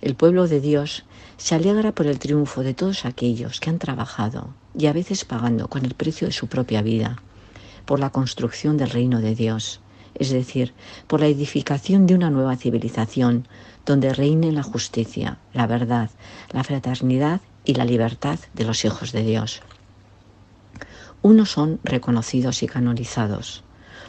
El 0.00 0.14
pueblo 0.14 0.46
de 0.46 0.60
Dios 0.60 1.04
se 1.38 1.56
alegra 1.56 1.90
por 1.90 2.06
el 2.06 2.20
triunfo 2.20 2.62
de 2.62 2.72
todos 2.72 3.04
aquellos 3.04 3.58
que 3.58 3.68
han 3.68 3.80
trabajado 3.80 4.54
y 4.78 4.86
a 4.86 4.92
veces 4.92 5.24
pagando 5.24 5.66
con 5.66 5.84
el 5.84 5.94
precio 5.94 6.28
de 6.28 6.32
su 6.32 6.46
propia 6.46 6.82
vida 6.82 7.20
por 7.84 7.98
la 7.98 8.10
construcción 8.10 8.76
del 8.76 8.90
reino 8.90 9.20
de 9.20 9.34
Dios, 9.34 9.80
es 10.14 10.30
decir, 10.30 10.72
por 11.08 11.18
la 11.18 11.26
edificación 11.26 12.06
de 12.06 12.14
una 12.14 12.30
nueva 12.30 12.56
civilización 12.56 13.48
donde 13.86 14.14
reine 14.14 14.52
la 14.52 14.62
justicia, 14.62 15.38
la 15.52 15.66
verdad, 15.66 16.10
la 16.52 16.62
fraternidad 16.62 17.40
y 17.64 17.74
la 17.74 17.84
libertad 17.84 18.38
de 18.54 18.64
los 18.64 18.84
hijos 18.84 19.10
de 19.10 19.22
Dios. 19.22 19.62
Unos 21.22 21.50
son 21.50 21.80
reconocidos 21.82 22.62
y 22.62 22.68
canonizados, 22.68 23.64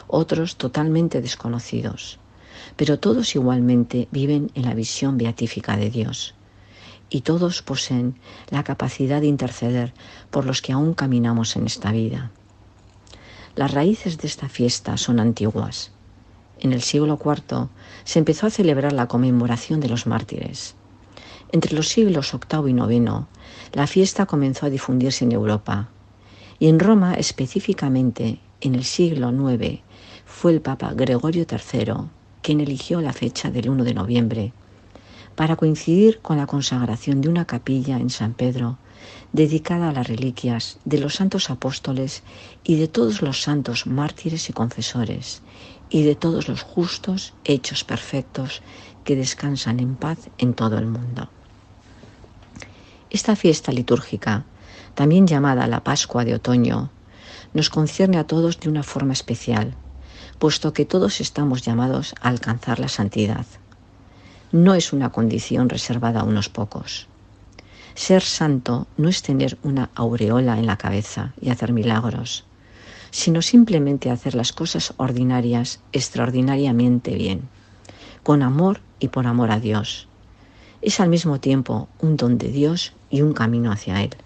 otros 0.06 0.56
totalmente 0.56 1.20
desconocidos 1.20 2.20
pero 2.76 2.98
todos 2.98 3.34
igualmente 3.34 4.08
viven 4.10 4.50
en 4.54 4.64
la 4.64 4.74
visión 4.74 5.18
beatífica 5.18 5.76
de 5.76 5.90
Dios. 5.90 6.34
Y 7.08 7.22
todos 7.22 7.62
poseen 7.62 8.14
la 8.50 8.62
capacidad 8.62 9.20
de 9.20 9.26
interceder 9.26 9.92
por 10.30 10.46
los 10.46 10.62
que 10.62 10.72
aún 10.72 10.94
caminamos 10.94 11.56
en 11.56 11.66
esta 11.66 11.92
vida. 11.92 12.30
Las 13.56 13.72
raíces 13.72 14.18
de 14.18 14.28
esta 14.28 14.48
fiesta 14.48 14.96
son 14.96 15.18
antiguas. 15.18 15.90
En 16.60 16.72
el 16.72 16.82
siglo 16.82 17.18
IV 17.22 17.68
se 18.04 18.18
empezó 18.18 18.46
a 18.46 18.50
celebrar 18.50 18.92
la 18.92 19.08
conmemoración 19.08 19.80
de 19.80 19.88
los 19.88 20.06
mártires. 20.06 20.76
Entre 21.52 21.74
los 21.74 21.88
siglos 21.88 22.32
VIII 22.32 22.70
y 22.70 22.96
IX, 22.96 23.26
la 23.72 23.86
fiesta 23.86 24.26
comenzó 24.26 24.66
a 24.66 24.70
difundirse 24.70 25.24
en 25.24 25.32
Europa. 25.32 25.88
Y 26.58 26.68
en 26.68 26.78
Roma, 26.78 27.14
específicamente 27.14 28.40
en 28.60 28.74
el 28.74 28.84
siglo 28.84 29.30
IX, 29.30 29.80
fue 30.26 30.52
el 30.52 30.60
Papa 30.60 30.92
Gregorio 30.94 31.44
III 31.50 32.19
quien 32.42 32.60
eligió 32.60 33.00
la 33.00 33.12
fecha 33.12 33.50
del 33.50 33.68
1 33.68 33.84
de 33.84 33.94
noviembre 33.94 34.52
para 35.36 35.56
coincidir 35.56 36.20
con 36.20 36.36
la 36.36 36.46
consagración 36.46 37.20
de 37.20 37.28
una 37.28 37.46
capilla 37.46 37.96
en 37.96 38.10
San 38.10 38.34
Pedro 38.34 38.78
dedicada 39.32 39.88
a 39.88 39.92
las 39.92 40.08
reliquias 40.08 40.78
de 40.84 40.98
los 40.98 41.14
santos 41.14 41.50
apóstoles 41.50 42.22
y 42.64 42.76
de 42.76 42.88
todos 42.88 43.22
los 43.22 43.42
santos 43.42 43.86
mártires 43.86 44.50
y 44.50 44.52
confesores 44.52 45.42
y 45.88 46.02
de 46.02 46.14
todos 46.14 46.48
los 46.48 46.62
justos 46.62 47.32
hechos 47.44 47.84
perfectos 47.84 48.62
que 49.04 49.16
descansan 49.16 49.80
en 49.80 49.96
paz 49.96 50.18
en 50.38 50.54
todo 50.54 50.78
el 50.78 50.86
mundo. 50.86 51.28
Esta 53.10 53.34
fiesta 53.34 53.72
litúrgica, 53.72 54.44
también 54.94 55.26
llamada 55.26 55.66
la 55.66 55.82
Pascua 55.82 56.24
de 56.24 56.34
Otoño, 56.34 56.90
nos 57.54 57.70
concierne 57.70 58.18
a 58.18 58.26
todos 58.26 58.60
de 58.60 58.68
una 58.68 58.82
forma 58.82 59.12
especial 59.12 59.74
puesto 60.40 60.72
que 60.72 60.86
todos 60.86 61.20
estamos 61.20 61.60
llamados 61.60 62.14
a 62.22 62.28
alcanzar 62.28 62.80
la 62.80 62.88
santidad. 62.88 63.44
No 64.52 64.74
es 64.74 64.94
una 64.94 65.10
condición 65.10 65.68
reservada 65.68 66.20
a 66.20 66.24
unos 66.24 66.48
pocos. 66.48 67.08
Ser 67.94 68.22
santo 68.22 68.86
no 68.96 69.10
es 69.10 69.22
tener 69.22 69.58
una 69.62 69.90
aureola 69.94 70.58
en 70.58 70.64
la 70.64 70.78
cabeza 70.78 71.34
y 71.42 71.50
hacer 71.50 71.74
milagros, 71.74 72.44
sino 73.10 73.42
simplemente 73.42 74.10
hacer 74.10 74.34
las 74.34 74.52
cosas 74.52 74.94
ordinarias 74.96 75.80
extraordinariamente 75.92 77.14
bien, 77.14 77.42
con 78.22 78.42
amor 78.42 78.80
y 78.98 79.08
por 79.08 79.26
amor 79.26 79.50
a 79.50 79.60
Dios. 79.60 80.08
Es 80.80 81.00
al 81.00 81.10
mismo 81.10 81.38
tiempo 81.38 81.90
un 82.00 82.16
don 82.16 82.38
de 82.38 82.48
Dios 82.48 82.94
y 83.10 83.20
un 83.20 83.34
camino 83.34 83.72
hacia 83.72 84.02
Él. 84.02 84.16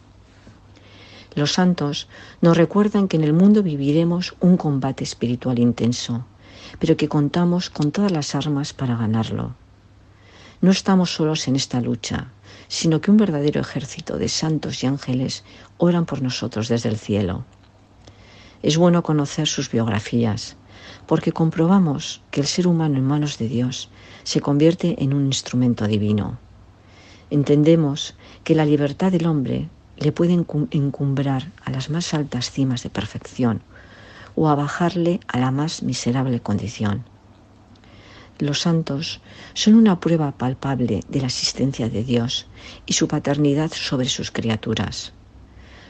Los 1.35 1.53
santos 1.53 2.09
nos 2.41 2.57
recuerdan 2.57 3.09
que 3.09 3.17
en 3.17 3.25
el 3.25 3.33
mundo 3.33 3.63
viviremos 3.63 4.35
un 4.41 4.57
combate 4.57 5.03
espiritual 5.03 5.59
intenso, 5.59 6.25
pero 6.79 6.97
que 6.97 7.09
contamos 7.09 7.71
con 7.71 7.91
todas 7.91 8.13
las 8.13 8.35
armas 8.35 8.73
para 8.73 8.97
ganarlo. 8.97 9.55
No 10.61 10.71
estamos 10.71 11.13
solos 11.13 11.49
en 11.49 11.57
esta 11.57 11.81
lucha, 11.81 12.29
sino 12.69 13.01
que 13.01 13.11
un 13.11 13.17
verdadero 13.17 13.61
ejército 13.61 14.17
de 14.17 14.29
santos 14.29 14.83
y 14.83 14.87
ángeles 14.87 15.45
oran 15.77 16.07
por 16.07 16.23
nosotros 16.23 16.69
desde 16.69 16.89
el 16.89 16.99
cielo. 16.99 17.45
Es 18.63 18.77
bueno 18.77 19.03
conocer 19.03 19.47
sus 19.47 19.71
biografías, 19.71 20.57
porque 21.07 21.33
comprobamos 21.33 22.23
que 22.31 22.41
el 22.41 22.47
ser 22.47 22.67
humano 22.67 22.97
en 22.97 23.05
manos 23.05 23.39
de 23.39 23.49
Dios 23.49 23.91
se 24.23 24.41
convierte 24.41 25.03
en 25.03 25.13
un 25.13 25.27
instrumento 25.27 25.87
divino. 25.87 26.39
Entendemos 27.31 28.15
que 28.45 28.55
la 28.55 28.65
libertad 28.65 29.11
del 29.13 29.27
hombre 29.27 29.69
le 29.97 30.13
puede 30.13 30.33
encumbrar 30.33 31.53
a 31.65 31.71
las 31.71 31.91
más 31.91 32.15
altas 32.15 32.51
cimas 32.51 32.83
de 32.83 32.91
perfección 32.91 33.63
o 34.35 34.49
a 34.49 34.55
bajarle 34.55 35.21
a 35.29 35.39
la 35.39 35.51
más 35.51 35.83
miserable 35.83 36.41
condición. 36.41 37.05
Los 38.39 38.63
santos 38.63 39.21
son 39.53 39.75
una 39.75 40.01
prueba 40.01 40.33
palpable 40.33 41.01
de 41.09 41.21
la 41.21 41.27
existencia 41.27 41.89
de 41.89 42.03
Dios 42.03 42.47
y 42.85 42.95
su 42.95 43.07
paternidad 43.07 43.71
sobre 43.73 44.09
sus 44.09 44.33
criaturas. 44.33 45.13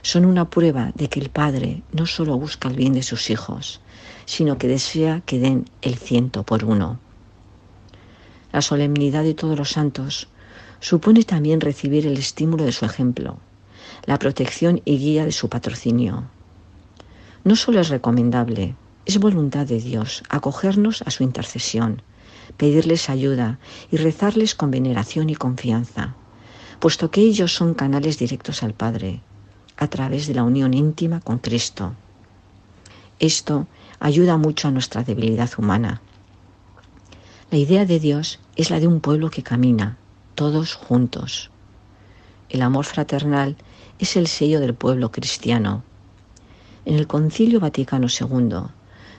Son 0.03 0.27
una 0.27 0.51
prueba 0.51 0.93
de 0.95 1.09
que 1.09 1.21
el 1.21 1.31
Padre 1.31 1.83
no 1.93 2.05
solo 2.05 2.37
busca 2.37 2.69
el 2.69 2.77
bien 2.77 2.93
de 2.93 3.03
sus 3.03 3.31
hijos, 3.31 3.81
sino 4.27 4.59
que 4.59 4.69
desea 4.69 5.23
que 5.25 5.39
den 5.39 5.65
el 5.81 5.97
ciento 5.97 6.43
por 6.43 6.65
uno. 6.65 6.99
La 8.53 8.61
solemnidad 8.61 9.25
de 9.25 9.33
todos 9.33 9.57
los 9.59 9.71
santos 9.71 10.29
supone 10.81 11.25
también 11.25 11.63
recibir 11.63 12.07
el 12.07 12.19
estímulo 12.19 12.65
de 12.65 12.73
su 12.73 12.85
ejemplo, 12.85 13.39
la 14.07 14.19
protección 14.19 14.83
y 14.85 14.99
guía 14.99 15.25
de 15.25 15.33
su 15.33 15.49
patrocinio. 15.49 16.25
No 17.45 17.57
solo 17.57 17.81
es 17.81 17.89
recomendable, 17.89 18.75
es 19.07 19.19
voluntad 19.19 19.67
de 19.67 19.81
Dios 19.81 20.23
acogernos 20.29 21.03
a 21.03 21.11
su 21.11 21.23
intercesión, 21.23 22.03
pedirles 22.57 23.11
ayuda 23.11 23.59
y 23.91 23.97
rezarles 23.97 24.55
con 24.55 24.71
veneración 24.71 25.31
y 25.31 25.35
confianza, 25.35 26.15
puesto 26.81 27.11
que 27.11 27.21
ellos 27.21 27.55
son 27.55 27.75
canales 27.75 28.19
directos 28.19 28.63
al 28.63 28.75
Padre, 28.75 29.21
a 29.77 29.89
través 29.89 30.27
de 30.27 30.35
la 30.35 30.45
unión 30.45 30.75
íntima 30.75 31.21
con 31.21 31.39
Cristo. 31.39 31.95
Esto 33.19 33.67
ayuda 34.01 34.37
mucho 34.37 34.69
a 34.69 34.71
nuestra 34.71 35.03
debilidad 35.03 35.51
humana. 35.59 36.01
La 37.51 37.59
idea 37.59 37.85
de 37.85 38.01
Dios 38.01 38.41
es 38.57 38.71
la 38.71 38.81
de 38.81 38.87
un 38.87 39.01
pueblo 39.01 39.31
que 39.31 39.43
camina, 39.43 39.97
todos 40.35 40.75
juntos. 40.75 41.51
El 42.49 42.63
amor 42.63 42.85
fraternal 42.85 43.57
es 43.99 44.17
el 44.17 44.27
sello 44.27 44.61
del 44.61 44.75
pueblo 44.75 45.11
cristiano. 45.11 45.83
En 46.85 46.97
el 46.97 47.07
Concilio 47.07 47.61
Vaticano 47.61 48.09
II 48.09 48.69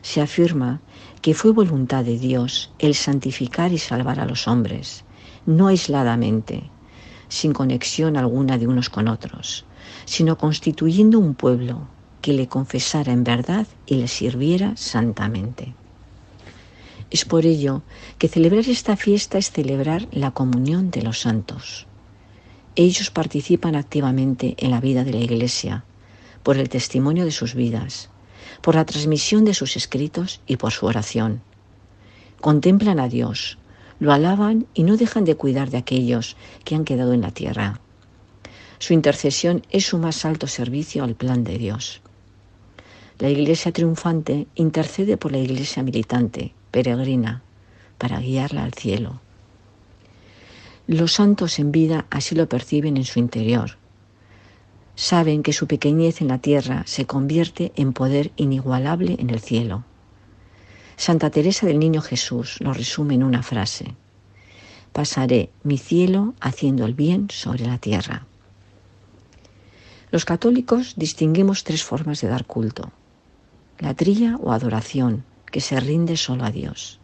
se 0.02 0.22
afirma 0.22 0.82
que 1.22 1.34
fue 1.34 1.52
voluntad 1.52 2.04
de 2.04 2.20
Dios 2.20 2.72
el 2.80 2.94
santificar 2.94 3.72
y 3.72 3.78
salvar 3.78 4.20
a 4.20 4.26
los 4.26 4.48
hombres, 4.48 5.04
no 5.46 5.68
aisladamente, 5.68 6.70
sin 7.30 7.54
conexión 7.54 8.18
alguna 8.18 8.58
de 8.58 8.68
unos 8.68 8.90
con 8.90 9.08
otros, 9.08 9.66
sino 10.06 10.38
constituyendo 10.38 11.20
un 11.20 11.34
pueblo 11.34 11.88
que 12.22 12.34
le 12.34 12.48
confesara 12.48 13.12
en 13.14 13.24
verdad 13.24 13.68
y 13.86 13.96
le 13.96 14.08
sirviera 14.08 14.76
santamente. 14.78 15.74
Es 17.12 17.24
por 17.24 17.46
ello 17.46 17.84
que 18.18 18.28
celebrar 18.28 18.68
esta 18.68 18.96
fiesta 18.96 19.38
es 19.38 19.52
celebrar 19.52 20.08
la 20.12 20.32
comunión 20.32 20.92
de 20.92 21.04
los 21.04 21.22
santos. 21.22 21.88
Ellos 22.78 23.10
participan 23.10 23.76
activamente 23.76 24.56
en 24.58 24.72
la 24.72 24.82
vida 24.82 25.06
de 25.06 25.14
la 25.14 25.20
Iglesia, 25.20 25.86
por 26.44 26.58
el 26.58 26.68
testimonio 26.68 27.24
de 27.24 27.32
sus 27.32 27.56
vidas, 27.56 28.10
por 28.62 28.76
la 28.76 28.86
transmisión 28.86 29.46
de 29.46 29.54
sus 29.54 29.78
escritos 29.78 30.42
y 30.46 30.58
por 30.58 30.74
su 30.74 30.86
oración. 30.86 31.42
Contemplan 32.42 33.00
a 33.00 33.08
Dios, 33.08 33.58
lo 34.00 34.12
alaban 34.12 34.68
y 34.74 34.84
no 34.84 34.98
dejan 34.98 35.24
de 35.24 35.36
cuidar 35.36 35.70
de 35.70 35.78
aquellos 35.78 36.36
que 36.66 36.76
han 36.76 36.84
quedado 36.84 37.14
en 37.14 37.22
la 37.22 37.32
tierra. 37.32 37.80
Su 38.78 38.94
intercesión 38.94 39.62
es 39.72 39.86
su 39.86 39.98
más 39.98 40.26
alto 40.26 40.48
servicio 40.48 41.06
al 41.06 41.16
plan 41.16 41.46
de 41.46 41.58
Dios. 41.58 42.02
La 43.20 43.30
Iglesia 43.30 43.72
triunfante 43.72 44.48
intercede 44.56 45.16
por 45.16 45.32
la 45.32 45.38
Iglesia 45.38 45.82
militante, 45.82 46.54
peregrina, 46.72 47.42
para 47.98 48.20
guiarla 48.20 48.66
al 48.66 48.74
cielo. 48.74 49.22
Los 50.88 51.14
santos 51.14 51.58
en 51.58 51.72
vida 51.72 52.06
así 52.12 52.36
lo 52.36 52.48
perciben 52.48 52.96
en 52.96 53.06
su 53.06 53.18
interior. 53.18 53.78
Saben 54.94 55.42
que 55.42 55.52
su 55.52 55.66
pequeñez 55.66 56.22
en 56.22 56.28
la 56.28 56.38
tierra 56.38 56.84
se 56.86 57.08
convierte 57.08 57.72
en 57.76 57.92
poder 57.92 58.32
inigualable 58.36 59.16
en 59.18 59.32
el 59.32 59.40
cielo. 59.40 59.84
Santa 60.96 61.32
Teresa 61.32 61.66
del 61.66 61.80
Niño 61.80 62.02
Jesús 62.02 62.58
lo 62.60 62.72
resume 62.72 63.16
en 63.16 63.24
una 63.24 63.42
frase. 63.42 63.96
Pasaré 64.94 65.50
mi 65.64 65.80
cielo 65.80 66.36
haciendo 66.40 66.86
el 66.86 66.94
bien 66.94 67.30
sobre 67.32 67.66
la 67.66 67.80
tierra. 67.80 68.28
Los 70.12 70.24
católicos 70.24 70.94
distinguimos 70.96 71.64
tres 71.64 71.84
formas 71.84 72.22
de 72.22 72.28
dar 72.28 72.46
culto. 72.46 72.92
La 73.80 73.96
trilla 73.96 74.38
o 74.38 74.52
adoración, 74.52 75.26
que 75.52 75.62
se 75.62 75.80
rinde 75.80 76.16
solo 76.16 76.46
a 76.46 76.52
Dios 76.52 77.00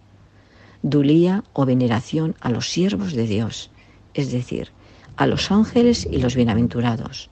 dulía 0.84 1.44
o 1.54 1.66
veneración 1.66 2.36
a 2.40 2.50
los 2.50 2.70
siervos 2.70 3.14
de 3.14 3.28
Dios, 3.28 3.72
es 4.14 4.32
decir, 4.32 4.72
a 5.16 5.28
los 5.28 5.52
ángeles 5.52 6.08
y 6.10 6.18
los 6.18 6.36
bienaventurados, 6.36 7.30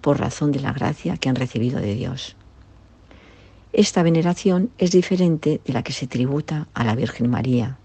por 0.00 0.18
razón 0.18 0.52
de 0.52 0.60
la 0.60 0.72
gracia 0.72 1.16
que 1.16 1.28
han 1.28 1.36
recibido 1.36 1.80
de 1.80 1.94
Dios. 1.94 2.36
Esta 3.72 4.02
veneración 4.02 4.70
es 4.78 4.90
diferente 4.90 5.60
de 5.64 5.72
la 5.72 5.82
que 5.82 5.92
se 5.92 6.06
tributa 6.06 6.68
a 6.74 6.84
la 6.84 6.94
Virgen 6.94 7.30
María, 7.30 7.78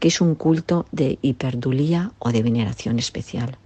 que 0.00 0.08
es 0.08 0.20
un 0.20 0.34
culto 0.34 0.86
de 0.90 1.18
hiperdulía 1.22 2.12
o 2.18 2.32
de 2.32 2.42
veneración 2.42 2.98
especial. 2.98 3.58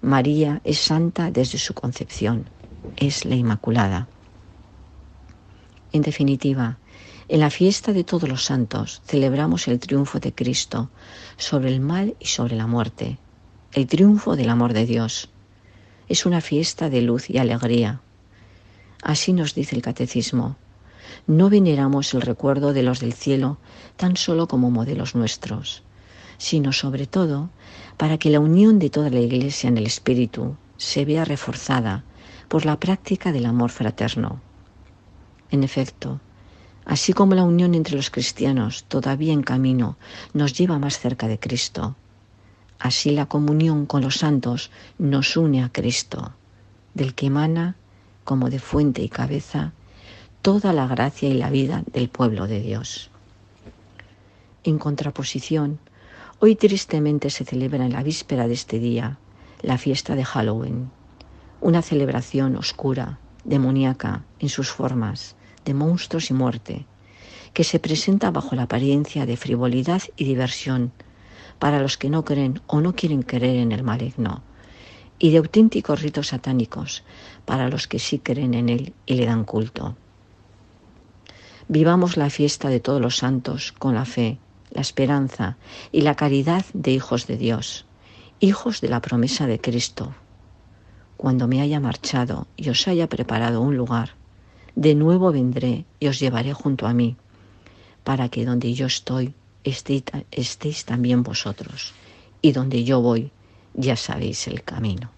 María 0.00 0.60
es 0.64 0.78
santa 0.78 1.30
desde 1.30 1.58
su 1.58 1.74
concepción, 1.74 2.46
es 2.96 3.24
la 3.24 3.34
Inmaculada. 3.34 4.08
En 5.92 6.02
definitiva, 6.02 6.78
en 7.28 7.40
la 7.40 7.50
fiesta 7.50 7.92
de 7.92 8.04
todos 8.04 8.28
los 8.28 8.44
santos 8.44 9.02
celebramos 9.06 9.68
el 9.68 9.78
triunfo 9.78 10.18
de 10.18 10.34
Cristo 10.34 10.90
sobre 11.36 11.68
el 11.70 11.80
mal 11.80 12.16
y 12.18 12.26
sobre 12.26 12.56
la 12.56 12.66
muerte, 12.66 13.18
el 13.72 13.86
triunfo 13.86 14.36
del 14.36 14.50
amor 14.50 14.72
de 14.72 14.86
Dios. 14.86 15.30
Es 16.08 16.26
una 16.26 16.40
fiesta 16.40 16.90
de 16.90 17.02
luz 17.02 17.30
y 17.30 17.38
alegría. 17.38 18.00
Así 19.02 19.32
nos 19.32 19.54
dice 19.54 19.76
el 19.76 19.82
catecismo. 19.82 20.56
No 21.26 21.48
veneramos 21.48 22.14
el 22.14 22.22
recuerdo 22.22 22.72
de 22.72 22.82
los 22.82 23.00
del 23.00 23.12
cielo 23.12 23.58
tan 23.96 24.16
solo 24.16 24.48
como 24.48 24.70
modelos 24.70 25.14
nuestros, 25.14 25.82
sino 26.38 26.72
sobre 26.72 27.06
todo 27.06 27.50
para 27.96 28.18
que 28.18 28.30
la 28.30 28.40
unión 28.40 28.78
de 28.78 28.90
toda 28.90 29.10
la 29.10 29.20
Iglesia 29.20 29.68
en 29.68 29.78
el 29.78 29.86
Espíritu 29.86 30.56
se 30.76 31.04
vea 31.04 31.24
reforzada 31.24 32.04
por 32.48 32.66
la 32.66 32.78
práctica 32.78 33.32
del 33.32 33.46
amor 33.46 33.70
fraterno. 33.70 34.40
En 35.50 35.62
efecto, 35.62 36.20
Así 36.84 37.12
como 37.12 37.34
la 37.34 37.44
unión 37.44 37.74
entre 37.74 37.96
los 37.96 38.10
cristianos 38.10 38.84
todavía 38.84 39.32
en 39.32 39.42
camino 39.42 39.96
nos 40.34 40.52
lleva 40.52 40.78
más 40.78 40.98
cerca 40.98 41.28
de 41.28 41.38
Cristo, 41.38 41.94
así 42.78 43.12
la 43.12 43.26
comunión 43.26 43.86
con 43.86 44.02
los 44.02 44.16
santos 44.16 44.70
nos 44.98 45.36
une 45.36 45.62
a 45.62 45.70
Cristo, 45.70 46.32
del 46.94 47.14
que 47.14 47.26
emana, 47.26 47.76
como 48.24 48.50
de 48.50 48.58
fuente 48.58 49.02
y 49.02 49.08
cabeza, 49.08 49.72
toda 50.42 50.72
la 50.72 50.88
gracia 50.88 51.28
y 51.28 51.34
la 51.34 51.50
vida 51.50 51.84
del 51.92 52.08
pueblo 52.08 52.48
de 52.48 52.60
Dios. 52.60 53.10
En 54.64 54.78
contraposición, 54.78 55.78
hoy 56.40 56.56
tristemente 56.56 57.30
se 57.30 57.44
celebra 57.44 57.86
en 57.86 57.92
la 57.92 58.02
víspera 58.02 58.48
de 58.48 58.54
este 58.54 58.80
día 58.80 59.18
la 59.60 59.78
fiesta 59.78 60.16
de 60.16 60.24
Halloween, 60.24 60.90
una 61.60 61.82
celebración 61.82 62.56
oscura, 62.56 63.20
demoníaca 63.44 64.24
en 64.40 64.48
sus 64.48 64.70
formas, 64.70 65.36
de 65.64 65.74
monstruos 65.74 66.30
y 66.30 66.34
muerte, 66.34 66.86
que 67.52 67.64
se 67.64 67.78
presenta 67.78 68.30
bajo 68.30 68.54
la 68.56 68.64
apariencia 68.64 69.26
de 69.26 69.36
frivolidad 69.36 70.02
y 70.16 70.24
diversión 70.24 70.92
para 71.58 71.80
los 71.80 71.96
que 71.96 72.10
no 72.10 72.24
creen 72.24 72.60
o 72.66 72.80
no 72.80 72.94
quieren 72.94 73.22
creer 73.22 73.56
en 73.56 73.72
el 73.72 73.84
maligno, 73.84 74.42
y 75.18 75.30
de 75.30 75.38
auténticos 75.38 76.02
ritos 76.02 76.28
satánicos 76.28 77.04
para 77.44 77.68
los 77.68 77.86
que 77.86 77.98
sí 77.98 78.18
creen 78.18 78.54
en 78.54 78.68
él 78.68 78.92
y 79.06 79.14
le 79.14 79.26
dan 79.26 79.44
culto. 79.44 79.96
Vivamos 81.68 82.16
la 82.16 82.30
fiesta 82.30 82.68
de 82.68 82.80
todos 82.80 83.00
los 83.00 83.18
santos 83.18 83.72
con 83.72 83.94
la 83.94 84.04
fe, 84.04 84.38
la 84.72 84.80
esperanza 84.80 85.56
y 85.92 86.00
la 86.00 86.16
caridad 86.16 86.64
de 86.74 86.90
hijos 86.90 87.26
de 87.26 87.36
Dios, 87.36 87.86
hijos 88.40 88.80
de 88.80 88.88
la 88.88 89.00
promesa 89.00 89.46
de 89.46 89.60
Cristo. 89.60 90.12
Cuando 91.16 91.46
me 91.46 91.60
haya 91.60 91.78
marchado 91.78 92.48
y 92.56 92.70
os 92.70 92.88
haya 92.88 93.08
preparado 93.08 93.60
un 93.60 93.76
lugar, 93.76 94.14
de 94.74 94.94
nuevo 94.94 95.32
vendré 95.32 95.84
y 96.00 96.08
os 96.08 96.18
llevaré 96.18 96.52
junto 96.52 96.86
a 96.86 96.94
mí, 96.94 97.16
para 98.04 98.28
que 98.28 98.44
donde 98.44 98.72
yo 98.74 98.86
estoy 98.86 99.34
estéis, 99.64 100.84
también 100.84 101.22
vosotros, 101.22 101.92
y 102.40 102.52
donde 102.52 102.84
yo 102.84 103.00
voy 103.00 103.30
ya 103.74 103.96
sabéis 103.96 104.48
el 104.48 104.62
camino. 104.62 105.10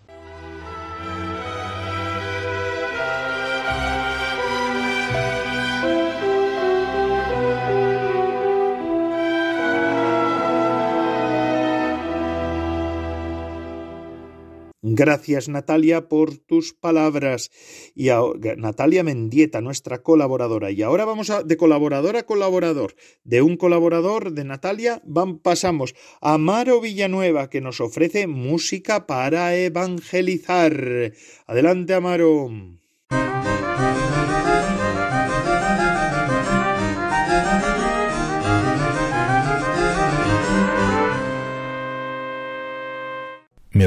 Gracias 14.87 15.49
Natalia 15.49 16.11
por 16.11 16.37
tus 16.37 16.75
palabras. 16.75 17.51
Y 17.95 18.11
a, 18.11 18.21
Natalia 18.59 19.03
Mendieta, 19.03 19.63
nuestra 19.63 20.03
colaboradora. 20.03 20.71
Y 20.71 20.83
ahora 20.83 21.07
vamos 21.07 21.31
a, 21.31 21.43
de 21.43 21.57
colaborador 21.57 22.19
a 22.19 22.25
colaborador. 22.25 22.95
De 23.23 23.41
un 23.41 23.57
colaborador 23.57 24.33
de 24.33 24.45
Natalia 24.45 25.03
pasamos 25.43 25.95
a 26.21 26.37
Maro 26.37 26.83
Villanueva 26.83 27.49
que 27.49 27.63
nos 27.63 27.81
ofrece 27.81 28.27
música 28.27 29.07
para 29.07 29.57
evangelizar. 29.57 31.13
Adelante 31.47 31.95
Amaro. 31.95 32.51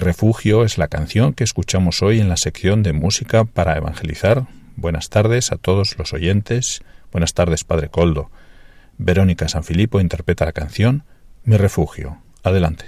Refugio 0.08 0.64
es 0.64 0.78
la 0.78 0.88
canción 0.88 1.34
que 1.34 1.44
escuchamos 1.44 2.02
hoy 2.02 2.22
en 2.22 2.30
la 2.30 2.38
sección 2.38 2.82
de 2.82 2.94
música 2.94 3.44
para 3.44 3.76
evangelizar. 3.76 4.48
Buenas 4.78 5.10
tardes 5.10 5.52
a 5.52 5.58
todos 5.58 5.98
los 5.98 6.14
oyentes. 6.14 6.82
Buenas 7.12 7.34
tardes, 7.34 7.66
Padre 7.66 7.90
Coldo. 7.90 8.32
Verónica 8.98 9.50
Sanfilippo 9.50 10.00
interpreta 10.00 10.46
la 10.46 10.54
canción 10.54 11.04
Mi 11.44 11.58
refugio. 11.58 12.22
Adelante. 12.42 12.86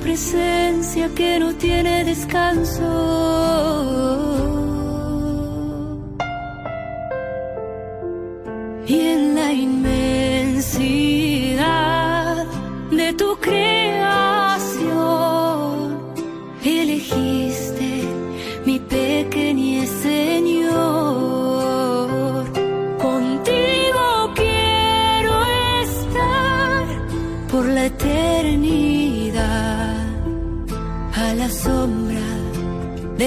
Presencia 0.00 1.08
que 1.14 1.38
no 1.38 1.54
tiene 1.54 2.04
descanso. 2.04 2.80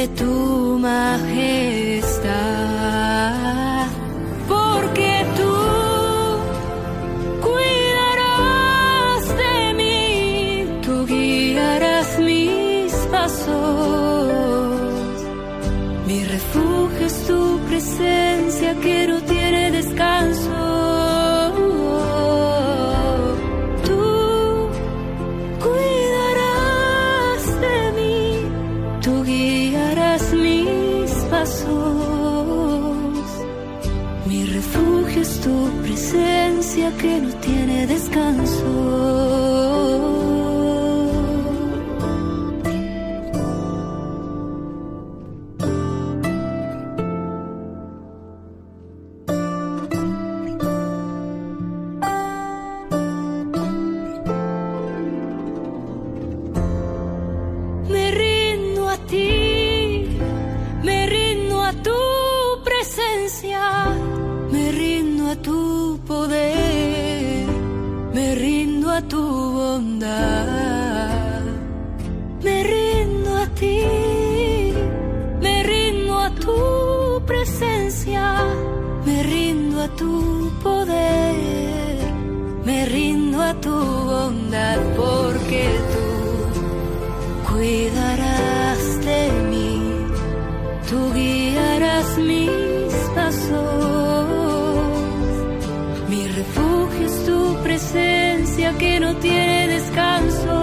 De 0.07 0.52
tu 80.03 80.51
poder, 80.67 81.95
me 82.65 82.85
rindo 82.85 83.37
a 83.41 83.53
tu 83.65 83.75
bondad 84.11 84.79
porque 85.01 85.63
tú 85.93 86.07
cuidarás 87.49 88.81
de 89.09 89.21
mí, 89.51 89.71
tú 90.89 90.99
guiarás 91.13 92.09
mis 92.17 92.93
pasos. 93.17 94.27
Mi 96.11 96.21
refugio 96.39 97.05
es 97.11 97.17
tu 97.29 97.39
presencia 97.63 98.67
que 98.81 98.99
no 98.99 99.15
tiene 99.27 99.67
descanso. 99.75 100.62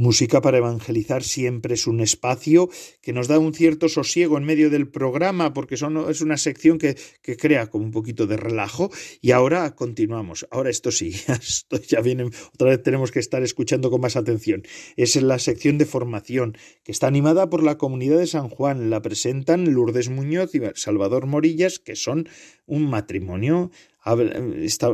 Música 0.00 0.40
para 0.40 0.58
evangelizar 0.58 1.24
siempre 1.24 1.74
es 1.74 1.88
un 1.88 1.98
espacio 1.98 2.70
que 3.02 3.12
nos 3.12 3.26
da 3.26 3.40
un 3.40 3.52
cierto 3.52 3.88
sosiego 3.88 4.38
en 4.38 4.44
medio 4.44 4.70
del 4.70 4.88
programa 4.88 5.52
porque 5.52 5.76
son, 5.76 6.08
es 6.08 6.20
una 6.20 6.36
sección 6.36 6.78
que, 6.78 6.96
que, 7.20 7.36
crea 7.36 7.66
como 7.66 7.84
un 7.84 7.90
poquito 7.90 8.28
de 8.28 8.36
relajo 8.36 8.92
y 9.20 9.32
ahora 9.32 9.74
continuamos. 9.74 10.46
Ahora 10.52 10.70
esto 10.70 10.92
sí, 10.92 11.08
esto 11.28 11.82
ya 11.82 12.00
viene, 12.00 12.30
otra 12.54 12.70
vez 12.70 12.82
tenemos 12.84 13.10
que 13.10 13.18
estar 13.18 13.42
escuchando 13.42 13.90
con 13.90 14.00
más 14.00 14.14
atención. 14.14 14.62
Es 14.96 15.20
la 15.20 15.40
sección 15.40 15.78
de 15.78 15.84
formación 15.84 16.56
que 16.84 16.92
está 16.92 17.08
animada 17.08 17.50
por 17.50 17.64
la 17.64 17.76
comunidad 17.76 18.18
de 18.18 18.28
San 18.28 18.50
Juan. 18.50 18.90
La 18.90 19.02
presentan 19.02 19.74
Lourdes 19.74 20.10
Muñoz 20.10 20.54
y 20.54 20.60
Salvador 20.76 21.26
Morillas 21.26 21.80
que 21.80 21.96
son 21.96 22.28
un 22.66 22.88
matrimonio. 22.88 23.72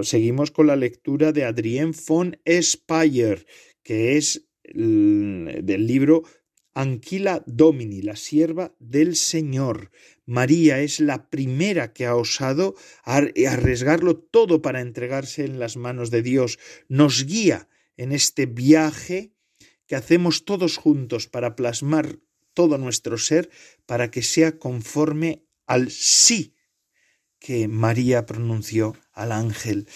Seguimos 0.03 0.51
con 0.51 0.67
la 0.67 0.77
lectura 0.77 1.33
de 1.33 1.45
Adrien 1.45 1.93
von 2.07 2.39
Speyer 2.47 3.47
que 3.85 4.17
es 4.17 4.49
del 4.65 5.87
libro 5.87 6.25
Anquila 6.73 7.45
Domini, 7.47 8.03
la 8.03 8.17
sierva 8.17 8.75
del 8.81 9.15
Señor. 9.15 9.93
María 10.27 10.81
es 10.81 10.99
la 10.99 11.29
primera 11.31 11.93
que 11.93 12.07
ha 12.07 12.17
osado 12.17 12.75
arriesgarlo 13.05 14.17
todo 14.17 14.62
para 14.62 14.81
entregarse 14.81 15.45
en 15.45 15.61
las 15.61 15.77
manos 15.77 16.11
de 16.11 16.23
Dios. 16.23 16.59
Nos 16.89 17.27
guía 17.27 17.69
en 17.97 18.11
este 18.11 18.47
viaje 18.47 19.33
que 19.87 19.95
hacemos 19.95 20.45
todos 20.45 20.79
juntos 20.79 21.29
para 21.29 21.55
plasmar 21.55 22.19
todo 22.55 22.79
nuestro 22.79 23.19
ser 23.19 23.51
para 23.87 24.11
que 24.11 24.23
sea 24.23 24.59
conforme 24.59 25.45
al 25.67 25.91
sí 25.91 26.54
que 27.45 27.69
María 27.69 28.25
pronunció 28.25 28.97
al 29.13 29.31
ángel. 29.31 29.87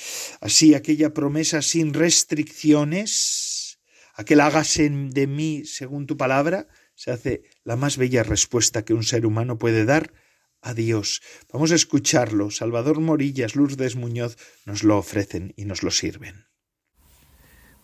Así 0.42 0.74
aquella 0.74 1.14
promesa 1.14 1.62
sin 1.62 1.94
restricciones 1.94 3.78
aquel 4.18 4.40
hágase 4.40 4.90
de 4.90 5.26
mí 5.26 5.62
según 5.64 6.06
tu 6.06 6.18
palabra, 6.18 6.68
se 6.94 7.10
hace 7.10 7.42
la 7.64 7.76
más 7.76 7.96
bella 7.96 8.22
respuesta 8.22 8.84
que 8.84 8.92
un 8.92 9.04
ser 9.04 9.24
humano 9.24 9.56
puede 9.58 9.86
dar 9.86 10.12
a 10.60 10.74
Dios. 10.74 11.22
Vamos 11.50 11.72
a 11.72 11.76
escucharlo. 11.76 12.50
Salvador 12.50 13.00
Morillas, 13.00 13.56
Lourdes 13.56 13.96
Muñoz 13.96 14.36
nos 14.66 14.82
lo 14.82 14.98
ofrecen 14.98 15.54
y 15.56 15.64
nos 15.64 15.82
lo 15.82 15.90
sirven. 15.90 16.46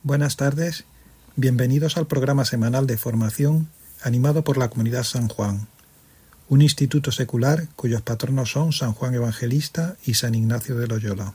Buenas 0.03 0.37
tardes, 0.37 0.85
bienvenidos 1.37 1.97
al 1.97 2.07
programa 2.07 2.45
semanal 2.45 2.87
de 2.87 2.99
formación 2.99 3.71
animado 4.03 4.45
por 4.45 4.59
la 4.59 4.69
Comunidad 4.69 5.05
San 5.05 5.29
Juan, 5.29 5.69
un 6.49 6.63
instituto 6.63 7.11
secular 7.11 7.69
cuyos 7.77 8.03
patronos 8.03 8.51
son 8.53 8.73
San 8.73 8.93
Juan 8.93 9.15
Evangelista 9.15 9.97
y 10.05 10.15
San 10.15 10.35
Ignacio 10.35 10.77
de 10.77 10.87
Loyola. 10.87 11.35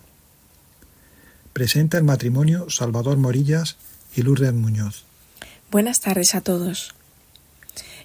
Presenta 1.53 1.97
el 1.97 2.03
matrimonio 2.03 2.69
Salvador 2.69 3.17
Morillas 3.17 3.77
y 4.15 4.21
Lourdes 4.21 4.53
Muñoz. 4.53 5.03
Buenas 5.71 5.99
tardes 5.99 6.35
a 6.35 6.41
todos. 6.41 6.93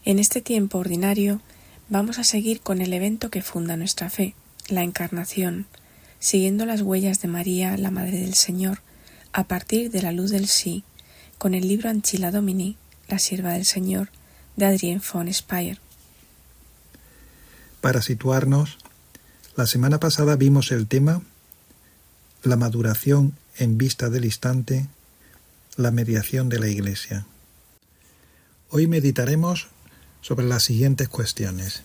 En 0.04 0.18
este 0.18 0.40
tiempo 0.40 0.78
ordinario 0.78 1.40
vamos 1.88 2.18
a 2.18 2.24
seguir 2.24 2.60
con 2.60 2.80
el 2.80 2.92
evento 2.92 3.30
que 3.30 3.42
funda 3.42 3.76
nuestra 3.76 4.10
fe, 4.10 4.34
la 4.68 4.82
Encarnación, 4.82 5.66
siguiendo 6.18 6.64
las 6.64 6.80
huellas 6.80 7.20
de 7.20 7.28
María, 7.28 7.76
la 7.76 7.90
Madre 7.90 8.18
del 8.18 8.34
Señor, 8.34 8.80
a 9.32 9.44
partir 9.44 9.90
de 9.90 10.02
la 10.02 10.12
luz 10.12 10.30
del 10.30 10.48
sí, 10.48 10.84
con 11.38 11.54
el 11.54 11.68
libro 11.68 11.90
Anchila 11.90 12.30
Domini, 12.30 12.76
la 13.08 13.18
sierva 13.18 13.52
del 13.52 13.66
Señor, 13.66 14.08
de 14.56 14.66
Adrien 14.66 15.02
von 15.12 15.32
Speyer. 15.32 15.83
Para 17.84 18.00
situarnos, 18.00 18.78
la 19.56 19.66
semana 19.66 20.00
pasada 20.00 20.36
vimos 20.36 20.72
el 20.72 20.86
tema 20.86 21.20
La 22.42 22.56
maduración 22.56 23.36
en 23.58 23.76
vista 23.76 24.08
del 24.08 24.24
instante 24.24 24.86
la 25.76 25.90
mediación 25.90 26.48
de 26.48 26.60
la 26.60 26.68
Iglesia. 26.68 27.26
Hoy 28.70 28.86
meditaremos 28.86 29.68
sobre 30.22 30.46
las 30.46 30.62
siguientes 30.62 31.10
cuestiones. 31.10 31.82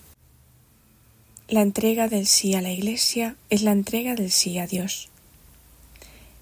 La 1.48 1.60
entrega 1.60 2.08
del 2.08 2.26
sí 2.26 2.54
a 2.54 2.62
la 2.62 2.72
Iglesia 2.72 3.36
es 3.50 3.60
la 3.60 3.72
entrega 3.72 4.14
del 4.14 4.30
sí 4.30 4.58
a 4.58 4.66
Dios. 4.66 5.10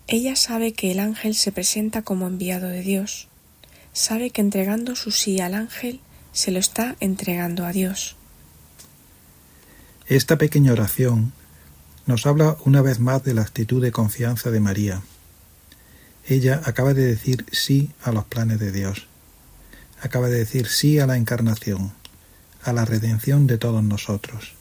Ella 0.07 0.37
sabe 0.37 0.73
que 0.73 0.93
el 0.93 1.01
ángel 1.01 1.35
se 1.35 1.51
presenta 1.51 2.03
como 2.03 2.29
enviado 2.29 2.69
de 2.69 2.83
Dios. 2.83 3.27
Sabe 3.93 4.31
que 4.31 4.41
entregando 4.41 4.95
su 4.95 5.11
sí 5.11 5.41
al 5.41 5.55
ángel 5.55 5.99
se 6.33 6.53
lo 6.53 6.61
está 6.61 6.95
entregando 7.01 7.67
a 7.67 7.73
Dios. 7.73 8.18
Esta 10.09 10.39
pequeña 10.39 10.73
oración 10.73 11.33
nos 12.07 12.27
habla 12.27 12.57
una 12.65 12.83
vez 12.83 12.99
más 12.99 13.23
de 13.25 13.35
la 13.35 13.43
actitud 13.43 13.83
de 13.83 13.93
confianza 13.93 14.51
de 14.51 14.61
María. 14.61 15.03
Ella 16.27 16.61
acaba 16.65 16.95
de 16.95 17.05
decir 17.05 17.47
sí 17.53 17.91
a 18.03 18.13
los 18.13 18.25
planes 18.25 18.59
de 18.59 18.73
Dios. 18.73 19.07
Acaba 20.01 20.29
de 20.29 20.39
decir 20.39 20.67
sí 20.67 20.99
a 20.99 21.07
la 21.07 21.17
encarnación, 21.17 21.93
a 22.63 22.73
la 22.73 22.85
redención 22.85 23.47
de 23.47 23.59
todos 23.59 23.83
nosotros 23.83 24.59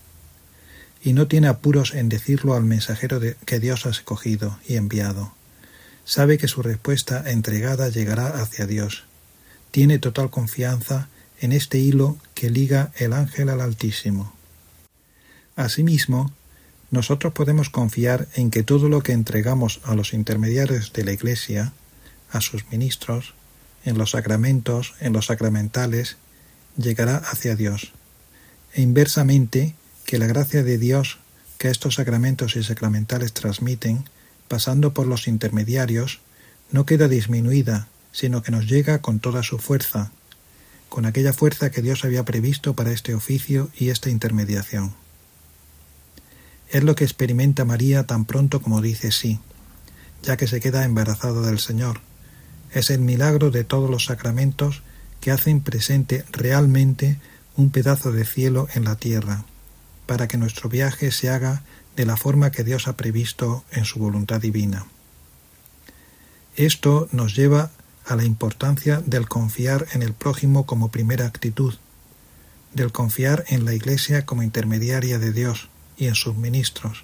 y 1.03 1.13
no 1.13 1.27
tiene 1.27 1.47
apuros 1.47 1.93
en 1.93 2.09
decirlo 2.09 2.53
al 2.53 2.63
mensajero 2.63 3.21
que 3.45 3.59
Dios 3.59 3.85
ha 3.85 3.89
escogido 3.89 4.59
y 4.67 4.75
enviado. 4.75 5.33
Sabe 6.05 6.37
que 6.37 6.47
su 6.47 6.61
respuesta 6.61 7.29
entregada 7.29 7.89
llegará 7.89 8.41
hacia 8.41 8.65
Dios. 8.65 9.05
Tiene 9.71 9.99
total 9.99 10.29
confianza 10.29 11.09
en 11.39 11.51
este 11.51 11.77
hilo 11.77 12.17
que 12.33 12.49
liga 12.49 12.91
el 12.95 13.13
ángel 13.13 13.49
al 13.49 13.61
Altísimo. 13.61 14.36
Asimismo, 15.57 16.31
nosotros 16.91 17.33
podemos 17.33 17.69
confiar 17.69 18.27
en 18.35 18.51
que 18.51 18.63
todo 18.63 18.87
lo 18.87 19.01
que 19.01 19.11
entregamos 19.11 19.81
a 19.83 19.95
los 19.95 20.13
intermediarios 20.13 20.93
de 20.93 21.03
la 21.03 21.11
Iglesia, 21.11 21.73
a 22.31 22.39
sus 22.39 22.69
ministros, 22.71 23.33
en 23.83 23.97
los 23.97 24.11
sacramentos, 24.11 24.93
en 25.01 25.13
los 25.13 25.25
sacramentales, 25.25 26.17
llegará 26.77 27.17
hacia 27.17 27.55
Dios. 27.55 27.91
E 28.73 28.81
inversamente, 28.81 29.75
que 30.05 30.19
la 30.19 30.27
gracia 30.27 30.63
de 30.63 30.77
Dios 30.77 31.17
que 31.57 31.69
estos 31.69 31.95
sacramentos 31.95 32.55
y 32.55 32.63
sacramentales 32.63 33.33
transmiten, 33.33 34.05
pasando 34.47 34.93
por 34.93 35.07
los 35.07 35.27
intermediarios, 35.27 36.19
no 36.71 36.85
queda 36.85 37.07
disminuida, 37.07 37.87
sino 38.11 38.43
que 38.43 38.51
nos 38.51 38.67
llega 38.67 39.01
con 39.01 39.19
toda 39.19 39.41
su 39.41 39.57
fuerza, 39.57 40.11
con 40.87 41.07
aquella 41.07 41.33
fuerza 41.33 41.71
que 41.71 41.81
Dios 41.81 42.05
había 42.05 42.25
previsto 42.25 42.75
para 42.75 42.91
este 42.91 43.15
oficio 43.15 43.71
y 43.75 43.89
esta 43.89 44.11
intermediación. 44.11 44.93
Es 46.69 46.83
lo 46.83 46.95
que 46.95 47.05
experimenta 47.05 47.63
María 47.63 48.05
tan 48.05 48.25
pronto 48.25 48.61
como 48.61 48.81
dice 48.81 49.11
sí, 49.11 49.39
ya 50.21 50.35
que 50.35 50.47
se 50.47 50.59
queda 50.59 50.83
embarazada 50.83 51.41
del 51.47 51.59
Señor. 51.59 52.01
Es 52.71 52.89
el 52.89 52.99
milagro 52.99 53.51
de 53.51 53.63
todos 53.63 53.89
los 53.89 54.05
sacramentos 54.05 54.83
que 55.21 55.31
hacen 55.31 55.61
presente 55.61 56.25
realmente 56.31 57.19
un 57.55 57.69
pedazo 57.69 58.11
de 58.11 58.25
cielo 58.25 58.67
en 58.73 58.83
la 58.83 58.97
tierra 58.97 59.45
para 60.05 60.27
que 60.27 60.37
nuestro 60.37 60.69
viaje 60.69 61.11
se 61.11 61.29
haga 61.29 61.63
de 61.95 62.05
la 62.05 62.17
forma 62.17 62.51
que 62.51 62.63
Dios 62.63 62.87
ha 62.87 62.97
previsto 62.97 63.63
en 63.71 63.85
su 63.85 63.99
voluntad 63.99 64.41
divina. 64.41 64.85
Esto 66.55 67.07
nos 67.11 67.35
lleva 67.35 67.71
a 68.05 68.15
la 68.15 68.25
importancia 68.25 69.01
del 69.05 69.27
confiar 69.27 69.87
en 69.93 70.01
el 70.01 70.13
prójimo 70.13 70.65
como 70.65 70.91
primera 70.91 71.25
actitud, 71.25 71.75
del 72.73 72.91
confiar 72.91 73.45
en 73.47 73.65
la 73.65 73.73
Iglesia 73.73 74.25
como 74.25 74.43
intermediaria 74.43 75.17
de 75.17 75.31
Dios 75.31 75.69
y 75.97 76.07
en 76.07 76.15
sus 76.15 76.35
ministros, 76.35 77.03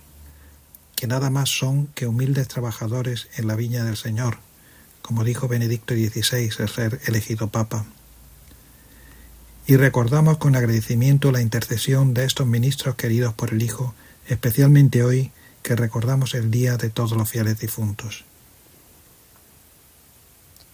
que 0.96 1.08
nada 1.08 1.30
más 1.30 1.50
son 1.50 1.88
que 1.88 2.08
humildes 2.08 2.48
trabajadores 2.48 3.28
en 3.36 3.48
la 3.48 3.56
viña 3.56 3.84
del 3.84 3.98
Señor, 3.98 4.38
como 5.02 5.24
dijo 5.24 5.48
Benedicto 5.48 5.94
XVI, 5.94 6.52
el 6.60 6.70
ser 6.70 7.02
elegido 7.06 7.50
Papa 7.50 7.86
y 9.66 9.78
recordamos 9.78 10.38
con 10.38 10.56
agradecimiento 10.56 11.32
la 11.32 11.42
intercesión 11.42 12.14
de 12.14 12.26
estos 12.26 12.46
ministros 12.48 12.96
queridos 12.96 13.34
por 13.34 13.54
el 13.54 13.62
Hijo, 13.62 13.94
especialmente 14.28 15.04
hoy 15.04 15.32
que 15.62 15.76
recordamos 15.76 16.34
el 16.34 16.52
Día 16.52 16.76
de 16.76 16.90
todos 16.90 17.14
los 17.14 17.30
fieles 17.30 17.60
difuntos. 17.60 18.26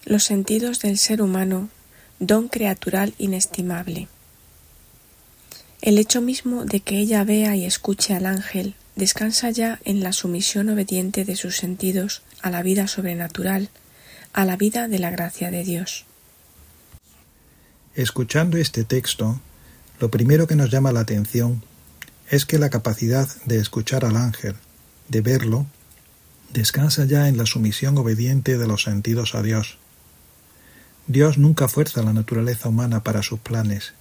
Los 0.05 0.23
sentidos 0.23 0.79
del 0.79 0.97
ser 0.97 1.21
humano, 1.21 1.69
don 2.19 2.47
creatural 2.47 3.13
inestimable. 3.19 4.07
El 5.81 5.97
hecho 5.97 6.21
mismo 6.21 6.65
de 6.65 6.81
que 6.81 6.97
ella 6.97 7.23
vea 7.23 7.55
y 7.55 7.65
escuche 7.65 8.13
al 8.13 8.25
ángel 8.25 8.75
descansa 8.95 9.49
ya 9.49 9.79
en 9.85 10.03
la 10.03 10.11
sumisión 10.11 10.67
obediente 10.69 11.23
de 11.23 11.37
sus 11.37 11.55
sentidos 11.55 12.21
a 12.41 12.49
la 12.49 12.61
vida 12.63 12.87
sobrenatural, 12.87 13.69
a 14.33 14.43
la 14.43 14.57
vida 14.57 14.89
de 14.89 14.99
la 14.99 15.09
gracia 15.09 15.51
de 15.51 15.63
Dios. 15.63 16.05
Escuchando 17.95 18.57
este 18.57 18.83
texto, 18.83 19.39
lo 19.99 20.11
primero 20.11 20.47
que 20.47 20.55
nos 20.55 20.69
llama 20.69 20.91
la 20.91 20.99
atención 20.99 21.63
es 22.29 22.45
que 22.45 22.59
la 22.59 22.69
capacidad 22.69 23.27
de 23.45 23.57
escuchar 23.57 24.05
al 24.05 24.17
ángel, 24.17 24.55
de 25.07 25.21
verlo, 25.21 25.65
descansa 26.53 27.05
ya 27.05 27.27
en 27.27 27.37
la 27.37 27.45
sumisión 27.45 27.97
obediente 27.97 28.57
de 28.57 28.67
los 28.67 28.83
sentidos 28.83 29.33
a 29.33 29.41
Dios. 29.41 29.77
Dios 31.07 31.37
nunca 31.37 31.67
fuerza 31.67 32.03
la 32.03 32.13
naturaleza 32.13 32.69
humana 32.69 33.03
para 33.03 33.23
sus 33.23 33.39
planes. 33.39 33.93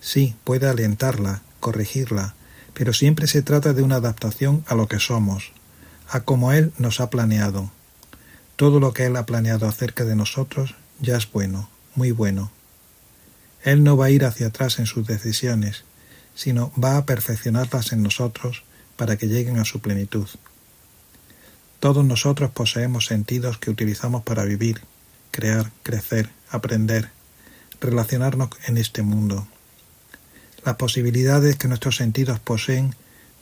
Sí, 0.00 0.36
puede 0.44 0.68
alentarla, 0.68 1.42
corregirla, 1.60 2.34
pero 2.74 2.92
siempre 2.92 3.26
se 3.26 3.42
trata 3.42 3.72
de 3.72 3.82
una 3.82 3.96
adaptación 3.96 4.64
a 4.66 4.74
lo 4.74 4.88
que 4.88 5.00
somos, 5.00 5.52
a 6.08 6.20
como 6.20 6.52
Él 6.52 6.72
nos 6.78 7.00
ha 7.00 7.10
planeado. 7.10 7.70
Todo 8.56 8.80
lo 8.80 8.92
que 8.92 9.06
Él 9.06 9.16
ha 9.16 9.26
planeado 9.26 9.66
acerca 9.66 10.04
de 10.04 10.16
nosotros 10.16 10.74
ya 11.00 11.16
es 11.16 11.30
bueno, 11.30 11.68
muy 11.94 12.10
bueno, 12.10 12.50
él 13.62 13.82
no 13.82 13.96
va 13.96 14.06
a 14.06 14.10
ir 14.10 14.24
hacia 14.24 14.48
atrás 14.48 14.78
en 14.78 14.86
sus 14.86 15.06
decisiones, 15.06 15.84
sino 16.34 16.72
va 16.82 16.96
a 16.96 17.06
perfeccionarlas 17.06 17.92
en 17.92 18.02
nosotros 18.02 18.62
para 18.96 19.16
que 19.16 19.26
lleguen 19.26 19.58
a 19.58 19.64
su 19.64 19.80
plenitud. 19.80 20.28
Todos 21.80 22.04
nosotros 22.04 22.50
poseemos 22.50 23.06
sentidos 23.06 23.58
que 23.58 23.70
utilizamos 23.70 24.22
para 24.22 24.44
vivir, 24.44 24.80
crear, 25.30 25.70
crecer, 25.82 26.30
aprender, 26.50 27.10
relacionarnos 27.80 28.50
en 28.66 28.78
este 28.78 29.02
mundo. 29.02 29.46
Las 30.68 30.76
posibilidades 30.76 31.56
que 31.56 31.66
nuestros 31.66 31.96
sentidos 31.96 32.40
poseen 32.40 32.94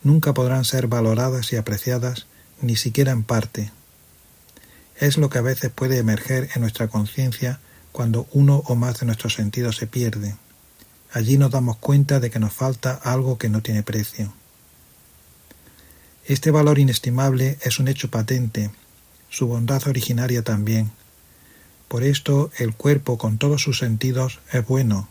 nunca 0.05 0.33
podrán 0.33 0.64
ser 0.64 0.87
valoradas 0.87 1.53
y 1.53 1.57
apreciadas 1.57 2.29
ni 2.61 2.77
siquiera 2.77 3.11
en 3.11 3.24
parte. 3.24 3.72
Es 4.95 5.18
lo 5.18 5.29
que 5.29 5.39
a 5.39 5.43
veces 5.43 5.72
puede 5.72 5.99
emerger 5.99 6.51
en 6.55 6.61
nuestra 6.61 6.87
conciencia 6.87 7.59
cuando 7.91 8.29
uno 8.31 8.62
o 8.66 8.77
más 8.77 9.01
de 9.01 9.07
nuestros 9.07 9.35
sentidos 9.35 9.74
se 9.74 9.89
pierde. 9.89 10.37
Allí 11.11 11.37
nos 11.37 11.51
damos 11.51 11.79
cuenta 11.79 12.20
de 12.20 12.31
que 12.31 12.39
nos 12.39 12.53
falta 12.53 12.93
algo 12.93 13.39
que 13.39 13.49
no 13.49 13.61
tiene 13.61 13.83
precio. 13.83 14.33
Este 16.27 16.53
valor 16.53 16.79
inestimable 16.79 17.59
es 17.61 17.81
un 17.81 17.89
hecho 17.89 18.09
patente, 18.09 18.70
su 19.31 19.49
bondad 19.49 19.83
originaria 19.89 20.43
también. 20.43 20.93
Por 21.89 22.05
esto 22.05 22.53
el 22.59 22.72
cuerpo 22.72 23.18
con 23.18 23.37
todos 23.37 23.62
sus 23.62 23.81
sentidos 23.81 24.39
es 24.53 24.64
bueno. 24.64 25.09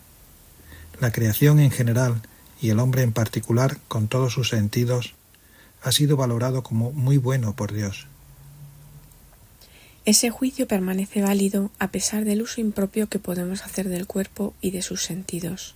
La 1.00 1.12
creación 1.12 1.60
en 1.60 1.70
general 1.70 2.22
y 2.60 2.70
el 2.70 2.78
hombre 2.78 3.02
en 3.02 3.12
particular 3.12 3.78
con 3.86 4.08
todos 4.08 4.32
sus 4.32 4.48
sentidos 4.48 5.14
ha 5.82 5.92
sido 5.92 6.16
valorado 6.16 6.62
como 6.62 6.90
muy 6.92 7.18
bueno 7.18 7.54
por 7.54 7.72
Dios. 7.72 8.06
Ese 10.06 10.30
juicio 10.30 10.66
permanece 10.66 11.20
válido 11.20 11.70
a 11.78 11.88
pesar 11.88 12.24
del 12.24 12.40
uso 12.40 12.60
impropio 12.60 13.08
que 13.08 13.18
podemos 13.18 13.62
hacer 13.62 13.88
del 13.88 14.06
cuerpo 14.06 14.54
y 14.60 14.70
de 14.70 14.80
sus 14.80 15.02
sentidos. 15.02 15.74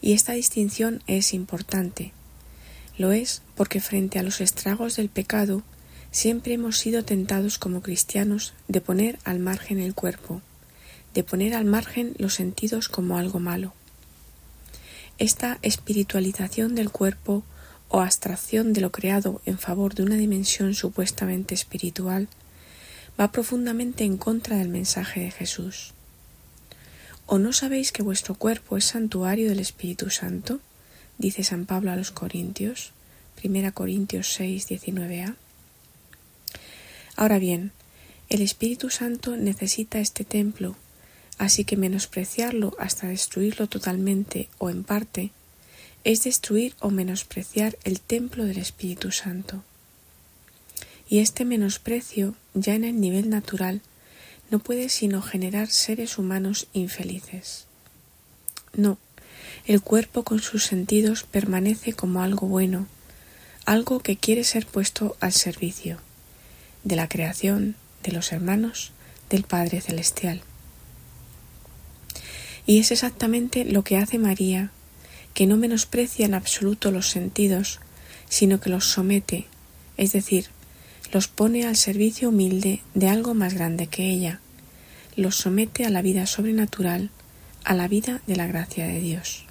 Y 0.00 0.12
esta 0.14 0.32
distinción 0.32 1.02
es 1.06 1.32
importante. 1.32 2.12
Lo 2.98 3.12
es 3.12 3.42
porque 3.54 3.80
frente 3.80 4.18
a 4.18 4.22
los 4.22 4.40
estragos 4.40 4.96
del 4.96 5.08
pecado 5.08 5.62
siempre 6.10 6.54
hemos 6.54 6.78
sido 6.78 7.04
tentados 7.04 7.58
como 7.58 7.82
cristianos 7.82 8.54
de 8.66 8.80
poner 8.80 9.18
al 9.24 9.38
margen 9.38 9.78
el 9.78 9.94
cuerpo, 9.94 10.40
de 11.14 11.22
poner 11.22 11.54
al 11.54 11.64
margen 11.64 12.14
los 12.18 12.34
sentidos 12.34 12.88
como 12.88 13.18
algo 13.18 13.38
malo. 13.38 13.72
Esta 15.18 15.58
espiritualización 15.62 16.74
del 16.74 16.90
cuerpo 16.90 17.42
o 17.88 18.00
abstracción 18.00 18.74
de 18.74 18.82
lo 18.82 18.92
creado 18.92 19.40
en 19.46 19.58
favor 19.58 19.94
de 19.94 20.02
una 20.02 20.16
dimensión 20.16 20.74
supuestamente 20.74 21.54
espiritual 21.54 22.28
va 23.18 23.32
profundamente 23.32 24.04
en 24.04 24.18
contra 24.18 24.58
del 24.58 24.68
mensaje 24.68 25.20
de 25.20 25.30
Jesús. 25.30 25.94
¿O 27.24 27.38
no 27.38 27.54
sabéis 27.54 27.92
que 27.92 28.02
vuestro 28.02 28.34
cuerpo 28.34 28.76
es 28.76 28.84
santuario 28.84 29.48
del 29.48 29.60
Espíritu 29.60 30.10
Santo? 30.10 30.60
dice 31.18 31.44
San 31.44 31.64
Pablo 31.64 31.90
a 31.90 31.96
los 31.96 32.10
Corintios, 32.10 32.92
1 33.42 33.72
Corintios 33.72 34.32
6, 34.34 34.68
19a. 34.68 35.34
Ahora 37.16 37.38
bien, 37.38 37.72
el 38.28 38.42
Espíritu 38.42 38.90
Santo 38.90 39.36
necesita 39.36 39.98
este 39.98 40.24
templo, 40.24 40.76
así 41.38 41.64
que 41.64 41.76
menospreciarlo 41.76 42.74
hasta 42.78 43.08
destruirlo 43.08 43.66
totalmente 43.66 44.48
o 44.58 44.70
en 44.70 44.84
parte 44.84 45.30
es 46.04 46.22
destruir 46.22 46.74
o 46.80 46.90
menospreciar 46.90 47.76
el 47.84 48.00
templo 48.00 48.44
del 48.44 48.58
Espíritu 48.58 49.10
Santo 49.10 49.64
y 51.08 51.20
este 51.20 51.44
menosprecio, 51.44 52.34
ya 52.54 52.74
en 52.74 52.84
el 52.84 53.00
nivel 53.00 53.30
natural, 53.30 53.80
no 54.50 54.58
puede 54.58 54.88
sino 54.88 55.22
generar 55.22 55.68
seres 55.68 56.18
humanos 56.18 56.66
infelices. 56.72 57.66
No, 58.74 58.98
el 59.66 59.80
cuerpo 59.80 60.24
con 60.24 60.40
sus 60.40 60.64
sentidos 60.64 61.22
permanece 61.24 61.92
como 61.92 62.22
algo 62.22 62.46
bueno, 62.46 62.86
algo 63.64 64.00
que 64.00 64.16
quiere 64.16 64.44
ser 64.44 64.66
puesto 64.66 65.16
al 65.20 65.32
servicio 65.32 65.98
de 66.84 66.96
la 66.96 67.08
creación, 67.08 67.74
de 68.02 68.12
los 68.12 68.32
hermanos, 68.32 68.92
del 69.30 69.42
Padre 69.42 69.80
Celestial. 69.80 70.42
Y 72.66 72.80
es 72.80 72.90
exactamente 72.90 73.64
lo 73.64 73.84
que 73.84 73.96
hace 73.96 74.18
María, 74.18 74.70
que 75.34 75.46
no 75.46 75.56
menosprecia 75.56 76.26
en 76.26 76.34
absoluto 76.34 76.90
los 76.90 77.08
sentidos, 77.08 77.78
sino 78.28 78.60
que 78.60 78.70
los 78.70 78.86
somete, 78.86 79.46
es 79.96 80.12
decir, 80.12 80.46
los 81.12 81.28
pone 81.28 81.64
al 81.64 81.76
servicio 81.76 82.30
humilde 82.30 82.82
de 82.94 83.08
algo 83.08 83.34
más 83.34 83.54
grande 83.54 83.86
que 83.86 84.10
ella, 84.10 84.40
los 85.14 85.36
somete 85.36 85.84
a 85.84 85.90
la 85.90 86.02
vida 86.02 86.26
sobrenatural, 86.26 87.10
a 87.64 87.74
la 87.74 87.86
vida 87.86 88.20
de 88.26 88.34
la 88.34 88.48
gracia 88.48 88.86
de 88.86 89.00
Dios. 89.00 89.44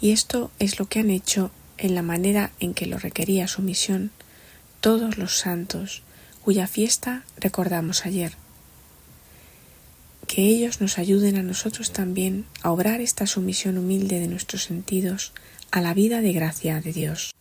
Y 0.00 0.12
esto 0.12 0.50
es 0.58 0.78
lo 0.78 0.86
que 0.86 1.00
han 1.00 1.10
hecho 1.10 1.50
en 1.78 1.94
la 1.94 2.02
manera 2.02 2.52
en 2.60 2.74
que 2.74 2.86
lo 2.86 2.98
requería 2.98 3.48
su 3.48 3.62
misión 3.62 4.10
todos 4.80 5.16
los 5.16 5.38
santos, 5.38 6.02
cuya 6.44 6.66
fiesta 6.66 7.24
recordamos 7.38 8.04
ayer 8.04 8.36
que 10.28 10.42
ellos 10.42 10.80
nos 10.80 10.98
ayuden 10.98 11.36
a 11.36 11.42
nosotros 11.42 11.92
también 11.92 12.44
a 12.62 12.70
obrar 12.70 13.00
esta 13.00 13.26
sumisión 13.26 13.78
humilde 13.78 14.20
de 14.20 14.28
nuestros 14.28 14.62
sentidos 14.62 15.32
a 15.72 15.80
la 15.80 15.92
vida 15.94 16.20
de 16.20 16.32
gracia 16.32 16.80
de 16.80 16.92
Dios. 16.92 17.34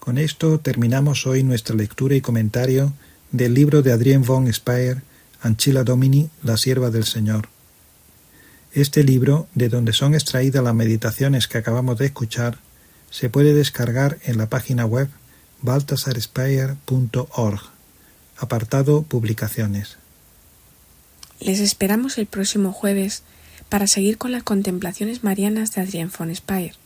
Con 0.00 0.18
esto 0.18 0.58
terminamos 0.58 1.28
hoy 1.28 1.44
nuestra 1.44 1.76
lectura 1.76 2.16
y 2.16 2.20
comentario 2.20 2.92
del 3.30 3.54
libro 3.54 3.82
de 3.82 3.92
Adrien 3.92 4.24
von 4.24 4.52
Speyer, 4.52 5.02
Anchila 5.40 5.84
Domini, 5.84 6.28
la 6.42 6.56
sierva 6.56 6.90
del 6.90 7.04
Señor. 7.04 7.48
Este 8.72 9.04
libro, 9.04 9.46
de 9.54 9.68
donde 9.68 9.92
son 9.92 10.14
extraídas 10.14 10.64
las 10.64 10.74
meditaciones 10.74 11.46
que 11.46 11.58
acabamos 11.58 11.98
de 11.98 12.06
escuchar, 12.06 12.58
se 13.10 13.28
puede 13.28 13.54
descargar 13.54 14.18
en 14.24 14.38
la 14.38 14.48
página 14.48 14.86
web 14.86 15.08
baltasarspeyer.org, 15.60 17.60
apartado 18.38 19.02
Publicaciones. 19.02 20.01
Les 21.44 21.58
esperamos 21.58 22.18
el 22.18 22.26
próximo 22.26 22.72
jueves 22.72 23.24
para 23.68 23.88
seguir 23.88 24.16
con 24.16 24.30
las 24.30 24.44
contemplaciones 24.44 25.24
marianas 25.24 25.74
de 25.74 25.80
Adrián 25.80 26.12
von 26.16 26.32
Speyer. 26.32 26.76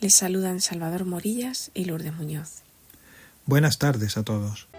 Les 0.00 0.14
saludan 0.14 0.62
Salvador 0.62 1.04
Morillas 1.04 1.70
y 1.74 1.84
Lourdes 1.84 2.14
Muñoz. 2.14 2.62
Buenas 3.44 3.76
tardes 3.76 4.16
a 4.16 4.22
todos. 4.22 4.69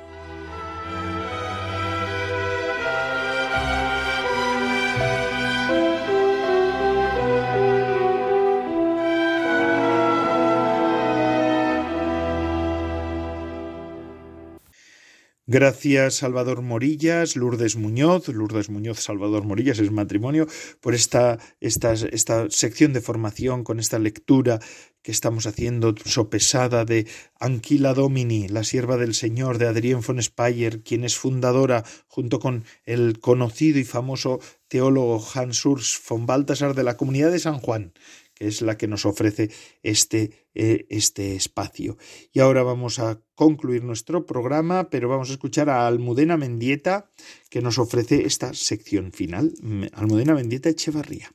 Gracias 15.47 16.15
Salvador 16.15 16.61
Morillas, 16.61 17.35
Lourdes 17.35 17.75
Muñoz, 17.75 18.27
Lourdes 18.27 18.69
Muñoz, 18.69 18.99
Salvador 18.99 19.43
Morillas 19.43 19.79
es 19.79 19.91
matrimonio, 19.91 20.45
por 20.81 20.93
esta, 20.93 21.39
esta, 21.59 21.93
esta 21.93 22.47
sección 22.51 22.93
de 22.93 23.01
formación 23.01 23.63
con 23.63 23.79
esta 23.79 23.97
lectura 23.97 24.59
que 25.01 25.11
estamos 25.11 25.47
haciendo 25.47 25.95
sopesada 26.05 26.85
de 26.85 27.07
Anquila 27.39 27.95
Domini, 27.95 28.49
la 28.49 28.63
sierva 28.63 28.97
del 28.97 29.15
Señor, 29.15 29.57
de 29.57 29.67
Adrien 29.67 30.01
von 30.01 30.21
Speyer, 30.21 30.83
quien 30.83 31.03
es 31.03 31.17
fundadora, 31.17 31.83
junto 32.07 32.39
con 32.39 32.63
el 32.85 33.19
conocido 33.19 33.79
y 33.79 33.83
famoso 33.83 34.39
teólogo 34.67 35.25
Hans 35.33 35.65
Urs 35.65 35.99
von 36.07 36.27
Balthasar 36.27 36.75
de 36.75 36.83
la 36.83 36.97
Comunidad 36.97 37.31
de 37.31 37.39
San 37.39 37.57
Juan, 37.57 37.93
es 38.41 38.61
la 38.61 38.77
que 38.77 38.87
nos 38.87 39.05
ofrece 39.05 39.51
este, 39.83 40.47
eh, 40.55 40.85
este 40.89 41.35
espacio. 41.35 41.97
Y 42.33 42.39
ahora 42.39 42.63
vamos 42.63 42.99
a 42.99 43.19
concluir 43.35 43.83
nuestro 43.83 44.25
programa, 44.25 44.89
pero 44.89 45.07
vamos 45.07 45.29
a 45.29 45.33
escuchar 45.33 45.69
a 45.69 45.87
Almudena 45.87 46.37
Mendieta, 46.37 47.09
que 47.49 47.61
nos 47.61 47.77
ofrece 47.77 48.25
esta 48.25 48.53
sección 48.53 49.11
final. 49.11 49.53
Almudena 49.93 50.33
Mendieta 50.33 50.69
Echevarría. 50.69 51.31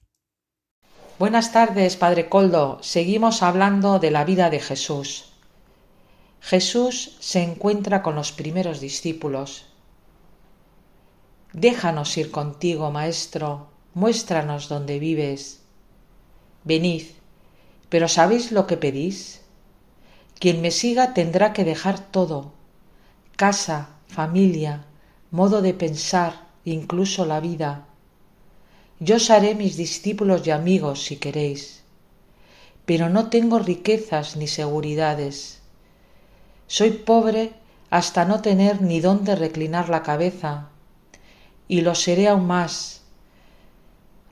Buenas 1.18 1.52
tardes, 1.52 1.96
Padre 1.96 2.28
Coldo. 2.28 2.78
Seguimos 2.82 3.42
hablando 3.42 3.98
de 3.98 4.10
la 4.10 4.24
vida 4.24 4.50
de 4.50 4.60
Jesús. 4.60 5.32
Jesús 6.40 7.16
se 7.20 7.42
encuentra 7.42 8.02
con 8.02 8.14
los 8.14 8.32
primeros 8.32 8.80
discípulos. 8.80 9.66
Déjanos 11.52 12.16
ir 12.18 12.30
contigo, 12.30 12.90
Maestro, 12.90 13.70
muéstranos 13.94 14.68
dónde 14.68 14.98
vives 14.98 15.65
Venid, 16.66 17.04
pero 17.88 18.08
¿sabéis 18.08 18.50
lo 18.50 18.66
que 18.66 18.76
pedís? 18.76 19.40
Quien 20.40 20.60
me 20.60 20.72
siga 20.72 21.14
tendrá 21.14 21.52
que 21.52 21.62
dejar 21.62 22.00
todo, 22.00 22.52
casa, 23.36 23.90
familia, 24.08 24.84
modo 25.30 25.62
de 25.62 25.74
pensar, 25.74 26.48
incluso 26.64 27.24
la 27.24 27.38
vida. 27.38 27.86
Yo 28.98 29.16
os 29.16 29.30
haré 29.30 29.54
mis 29.54 29.76
discípulos 29.76 30.44
y 30.44 30.50
amigos 30.50 31.04
si 31.04 31.18
queréis, 31.18 31.84
pero 32.84 33.10
no 33.10 33.30
tengo 33.30 33.60
riquezas 33.60 34.36
ni 34.36 34.48
seguridades. 34.48 35.60
Soy 36.66 36.90
pobre 36.90 37.52
hasta 37.90 38.24
no 38.24 38.42
tener 38.42 38.82
ni 38.82 38.98
dónde 38.98 39.36
reclinar 39.36 39.88
la 39.88 40.02
cabeza, 40.02 40.70
y 41.68 41.82
lo 41.82 41.94
seré 41.94 42.26
aún 42.26 42.48
más 42.48 43.05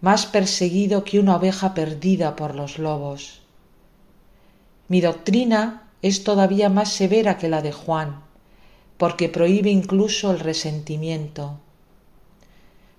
más 0.05 0.27
perseguido 0.27 1.03
que 1.03 1.19
una 1.19 1.37
oveja 1.37 1.73
perdida 1.73 2.37
por 2.37 2.55
los 2.55 2.79
lobos. 2.79 3.41
Mi 4.87 5.01
doctrina 5.01 5.89
es 6.03 6.25
todavía 6.25 6.69
más 6.69 6.93
severa 6.93 7.39
que 7.39 7.49
la 7.49 7.63
de 7.63 7.73
Juan, 7.73 8.21
porque 8.99 9.31
prohíbe 9.31 9.71
incluso 9.71 10.31
el 10.31 10.41
resentimiento. 10.41 11.59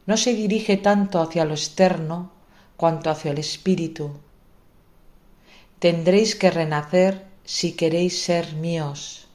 No 0.08 0.18
se 0.18 0.34
dirige 0.34 0.78
tanto 0.78 1.22
hacia 1.22 1.45
lo 1.45 1.53
externo 1.53 2.32
cuanto 2.76 3.12
hacia 3.12 3.30
el 3.30 3.38
espíritu. 3.38 4.10
Tendréis 5.78 6.36
que 6.36 6.49
renacer 6.49 7.28
si 7.43 7.74
queréis 7.74 8.20
ser 8.24 8.56
míos. 8.56 9.28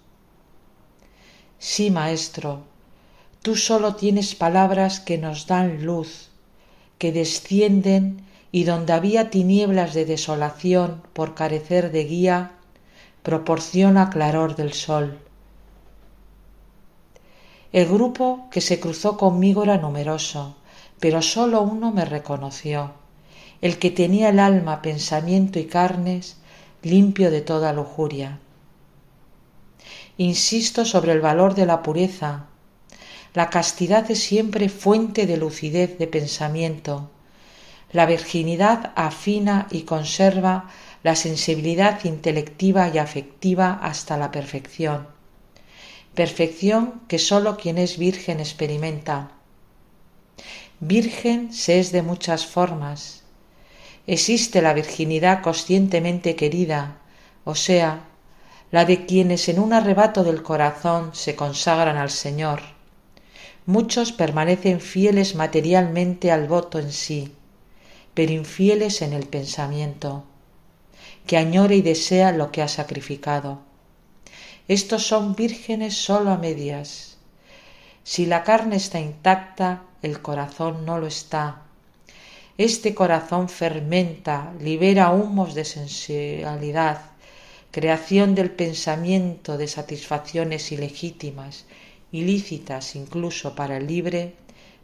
Sí, 1.61 1.93
Maestro, 1.93 2.65
tú 3.43 3.55
solo 3.55 3.95
tienes 3.95 4.35
palabras 4.35 4.99
que 4.99 5.19
nos 5.19 5.47
dan 5.47 5.85
luz 5.85 6.30
que 7.01 7.13
descienden 7.13 8.27
y 8.53 8.65
donde 8.65 8.93
había 8.93 9.31
tinieblas 9.31 9.95
de 9.95 10.05
desolación 10.05 11.03
por 11.15 11.35
carecer 11.35 11.93
de 11.93 12.05
guía, 12.05 12.53
proporciona 13.23 14.11
claror 14.11 14.55
del 14.55 14.75
sol. 14.75 15.19
El 17.73 17.87
grupo 17.87 18.49
que 18.51 18.61
se 18.61 18.81
cruzó 18.81 19.17
conmigo 19.17 19.63
era 19.63 19.79
numeroso, 19.79 20.57
pero 21.01 21.23
sólo 21.23 21.63
uno 21.63 21.91
me 21.91 22.05
reconoció, 22.05 22.93
el 23.63 23.79
que 23.79 23.91
tenía 23.91 24.29
el 24.29 24.39
alma, 24.39 24.83
pensamiento 24.83 25.59
y 25.59 25.65
carnes 25.65 26.37
limpio 26.83 27.31
de 27.31 27.41
toda 27.41 27.73
lujuria. 27.73 28.41
Insisto 30.19 30.85
sobre 30.85 31.13
el 31.13 31.23
valor 31.23 31.55
de 31.55 31.65
la 31.65 31.83
pureza, 31.83 32.50
la 33.33 33.49
castidad 33.49 34.11
es 34.11 34.21
siempre 34.21 34.69
fuente 34.69 35.27
de 35.27 35.37
lucidez 35.37 35.99
de 35.99 36.09
pensamiento. 36.09 37.11
La 37.93 38.07
virginidad 38.07 38.93
afina 38.97 39.69
y 39.71 39.83
conserva 39.83 40.69
la 41.05 41.15
sensibilidad 41.15 42.05
intelectiva 42.05 42.91
y 42.93 42.99
afectiva 42.99 43.79
hasta 43.83 44.17
la 44.17 44.33
perfección. 44.33 45.07
Perfección 46.15 47.03
que 47.07 47.21
sólo 47.21 47.57
quien 47.57 47.79
es 47.79 47.99
virgen 47.99 48.41
experimenta. 48.41 49.31
Virgen 50.81 51.53
se 51.53 51.79
es 51.79 51.93
de 51.93 52.03
muchas 52.03 52.47
formas. 52.47 53.23
Existe 54.09 54.61
la 54.61 54.75
virginidad 54.75 55.41
conscientemente 55.41 56.35
querida, 56.35 56.99
o 57.45 57.55
sea, 57.55 58.09
la 58.73 58.85
de 58.85 59.07
quienes 59.07 59.49
en 59.49 59.61
un 59.61 59.73
arrebato 59.73 60.25
del 60.25 60.43
corazón 60.43 61.11
se 61.13 61.37
consagran 61.37 61.97
al 61.97 62.11
Señor 62.11 62.80
Muchos 63.71 64.11
permanecen 64.11 64.81
fieles 64.81 65.37
materialmente 65.37 66.33
al 66.33 66.49
voto 66.49 66.81
en 66.81 66.91
sí, 66.91 67.33
pero 68.15 68.33
infieles 68.33 69.01
en 69.01 69.13
el 69.13 69.29
pensamiento, 69.29 70.25
que 71.25 71.37
añora 71.37 71.77
y 71.77 71.81
desea 71.81 72.33
lo 72.33 72.51
que 72.51 72.63
ha 72.63 72.67
sacrificado. 72.67 73.61
Estos 74.67 75.07
son 75.07 75.37
vírgenes 75.37 75.95
sólo 75.95 76.33
a 76.33 76.37
medias. 76.37 77.19
Si 78.03 78.27
la 78.27 78.43
carne 78.43 78.75
está 78.75 78.99
intacta, 78.99 79.85
el 80.03 80.21
corazón 80.21 80.85
no 80.85 80.99
lo 80.99 81.07
está. 81.07 81.63
Este 82.59 82.93
corazón 82.93 83.49
fermenta, 83.49 84.53
libera 84.59 85.13
humos 85.13 85.55
de 85.55 85.65
sensualidad, 85.65 87.03
creación 87.71 88.35
del 88.35 88.51
pensamiento 88.51 89.57
de 89.57 89.69
satisfacciones 89.69 90.73
ilegítimas 90.73 91.67
ilícitas 92.13 92.97
incluso 92.97 93.55
para 93.55 93.77
el 93.77 93.87
libre, 93.87 94.35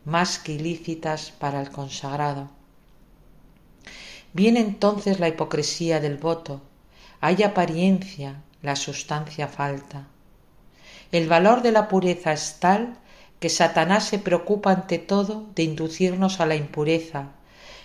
más 0.04 0.38
que 0.38 0.52
ilícitas 0.52 1.32
para 1.32 1.60
el 1.60 1.70
consagrado. 1.70 2.48
Viene 4.32 4.60
entonces 4.60 5.18
la 5.18 5.28
hipocresía 5.28 5.98
del 5.98 6.18
voto. 6.18 6.60
Hay 7.20 7.42
apariencia, 7.42 8.42
la 8.62 8.76
sustancia 8.76 9.48
falta. 9.48 10.06
El 11.10 11.28
valor 11.28 11.62
de 11.62 11.72
la 11.72 11.88
pureza 11.88 12.32
es 12.32 12.56
tal 12.60 12.98
que 13.40 13.48
Satanás 13.48 14.04
se 14.04 14.18
preocupa 14.18 14.72
ante 14.72 14.98
todo 14.98 15.46
de 15.54 15.62
inducirnos 15.62 16.40
a 16.40 16.46
la 16.46 16.56
impureza. 16.56 17.28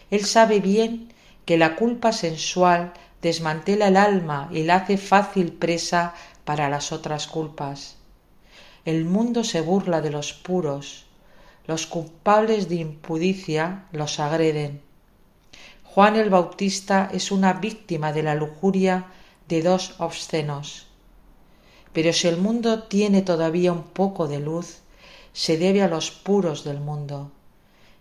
Él 0.09 0.25
sabe 0.25 0.59
bien 0.59 1.09
que 1.45 1.57
la 1.57 1.75
culpa 1.75 2.11
sensual 2.11 2.93
desmantela 3.21 3.87
el 3.87 3.97
alma 3.97 4.49
y 4.51 4.63
la 4.63 4.75
hace 4.75 4.97
fácil 4.97 5.53
presa 5.53 6.13
para 6.43 6.69
las 6.69 6.91
otras 6.91 7.27
culpas. 7.27 8.00
El 8.83 9.05
mundo 9.05 9.43
se 9.43 9.61
burla 9.61 10.01
de 10.01 10.09
los 10.09 10.33
puros, 10.33 11.05
los 11.67 11.85
culpables 11.85 12.67
de 12.67 12.77
impudicia 12.77 13.85
los 13.91 14.19
agreden. 14.19 14.81
Juan 15.83 16.15
el 16.15 16.31
Bautista 16.31 17.07
es 17.13 17.31
una 17.31 17.53
víctima 17.53 18.11
de 18.11 18.23
la 18.23 18.33
lujuria 18.33 19.05
de 19.47 19.61
dos 19.61 19.93
obscenos. 19.99 20.87
Pero 21.93 22.11
si 22.11 22.27
el 22.27 22.37
mundo 22.37 22.83
tiene 22.83 23.21
todavía 23.21 23.71
un 23.71 23.83
poco 23.83 24.27
de 24.27 24.39
luz, 24.39 24.79
se 25.31 25.57
debe 25.57 25.83
a 25.83 25.87
los 25.87 26.09
puros 26.09 26.63
del 26.63 26.79
mundo. 26.79 27.29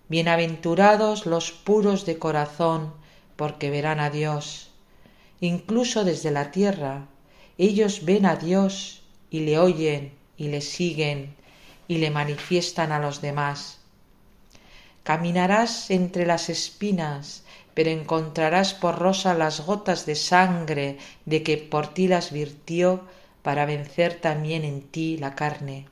Bienaventurados 0.08 1.26
los 1.26 1.52
puros 1.52 2.06
de 2.06 2.18
corazón, 2.18 2.94
porque 3.36 3.68
verán 3.68 4.00
a 4.00 4.08
Dios. 4.08 4.70
Incluso 5.42 6.04
desde 6.04 6.30
la 6.30 6.50
tierra, 6.50 7.06
ellos 7.58 8.06
ven 8.06 8.24
a 8.24 8.36
Dios 8.36 9.02
y 9.28 9.40
le 9.40 9.58
oyen 9.58 10.19
y 10.40 10.48
le 10.48 10.62
siguen 10.62 11.34
y 11.86 11.98
le 11.98 12.10
manifiestan 12.10 12.92
a 12.92 12.98
los 12.98 13.20
demás. 13.20 13.78
Caminarás 15.02 15.90
entre 15.90 16.24
las 16.24 16.48
espinas, 16.48 17.42
pero 17.74 17.90
encontrarás 17.90 18.72
por 18.72 18.98
rosa 18.98 19.34
las 19.34 19.60
gotas 19.60 20.06
de 20.06 20.14
sangre 20.14 20.96
de 21.26 21.42
que 21.42 21.58
por 21.58 21.92
ti 21.92 22.08
las 22.08 22.32
virtió 22.32 23.04
para 23.42 23.66
vencer 23.66 24.14
también 24.14 24.64
en 24.64 24.80
ti 24.80 25.18
la 25.18 25.34
carne. 25.34 25.86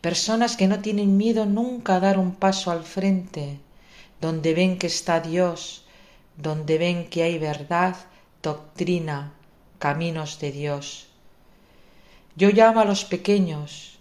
Personas 0.00 0.56
que 0.56 0.66
no 0.66 0.80
tienen 0.80 1.16
miedo 1.16 1.46
nunca 1.46 1.96
a 1.96 2.00
dar 2.00 2.18
un 2.18 2.34
paso 2.34 2.72
al 2.72 2.82
frente, 2.82 3.60
donde 4.20 4.54
ven 4.54 4.76
que 4.76 4.88
está 4.88 5.20
Dios, 5.20 5.84
donde 6.36 6.78
ven 6.78 7.08
que 7.08 7.22
hay 7.22 7.38
verdad, 7.38 7.94
doctrina, 8.42 9.32
caminos 9.78 10.40
de 10.40 10.50
Dios. 10.50 11.07
Yo 12.38 12.50
llamo 12.50 12.78
a 12.78 12.84
los 12.84 13.04
pequeños. 13.04 13.98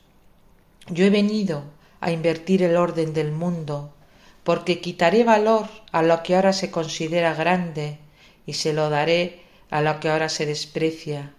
Yo 0.90 1.06
he 1.06 1.10
venido 1.10 1.64
a 2.00 2.12
invertir 2.12 2.62
el 2.62 2.76
orden 2.78 3.12
del 3.16 3.32
mundo, 3.32 3.96
porque 4.44 4.80
quitaré 4.80 5.24
valor 5.24 5.68
a 5.92 6.04
lo 6.04 6.22
que 6.22 6.36
ahora 6.36 6.54
se 6.54 6.70
considera 6.70 7.34
grande 7.34 7.98
y 8.46 8.54
se 8.54 8.74
lo 8.74 8.92
daré 8.92 9.42
a 9.72 9.82
lo 9.82 10.00
que 10.00 10.10
ahora 10.10 10.30
se 10.30 10.46
desprecia. 10.46 11.34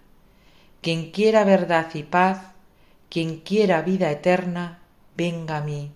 Quien 0.82 1.12
quiera 1.12 1.44
verdad 1.44 1.86
y 1.94 2.02
paz, 2.02 2.40
quien 3.08 3.38
quiera 3.42 3.82
vida 3.82 4.10
eterna, 4.10 4.80
venga 5.16 5.58
a 5.58 5.60
mí. 5.60 5.92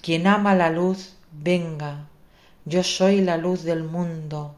Quien 0.00 0.28
ama 0.28 0.54
la 0.54 0.70
luz, 0.70 1.16
venga. 1.32 2.06
Yo 2.64 2.84
soy 2.84 3.22
la 3.22 3.38
luz 3.38 3.64
del 3.64 3.82
mundo. 3.82 4.54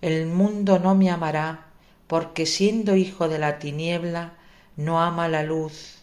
El 0.00 0.26
mundo 0.26 0.78
no 0.78 0.94
me 0.94 1.10
amará, 1.10 1.66
porque 2.06 2.46
siendo 2.46 2.94
hijo 2.94 3.28
de 3.28 3.40
la 3.40 3.58
tiniebla, 3.58 4.34
no 4.76 5.00
ama 5.00 5.28
la 5.28 5.42
luz. 5.42 5.98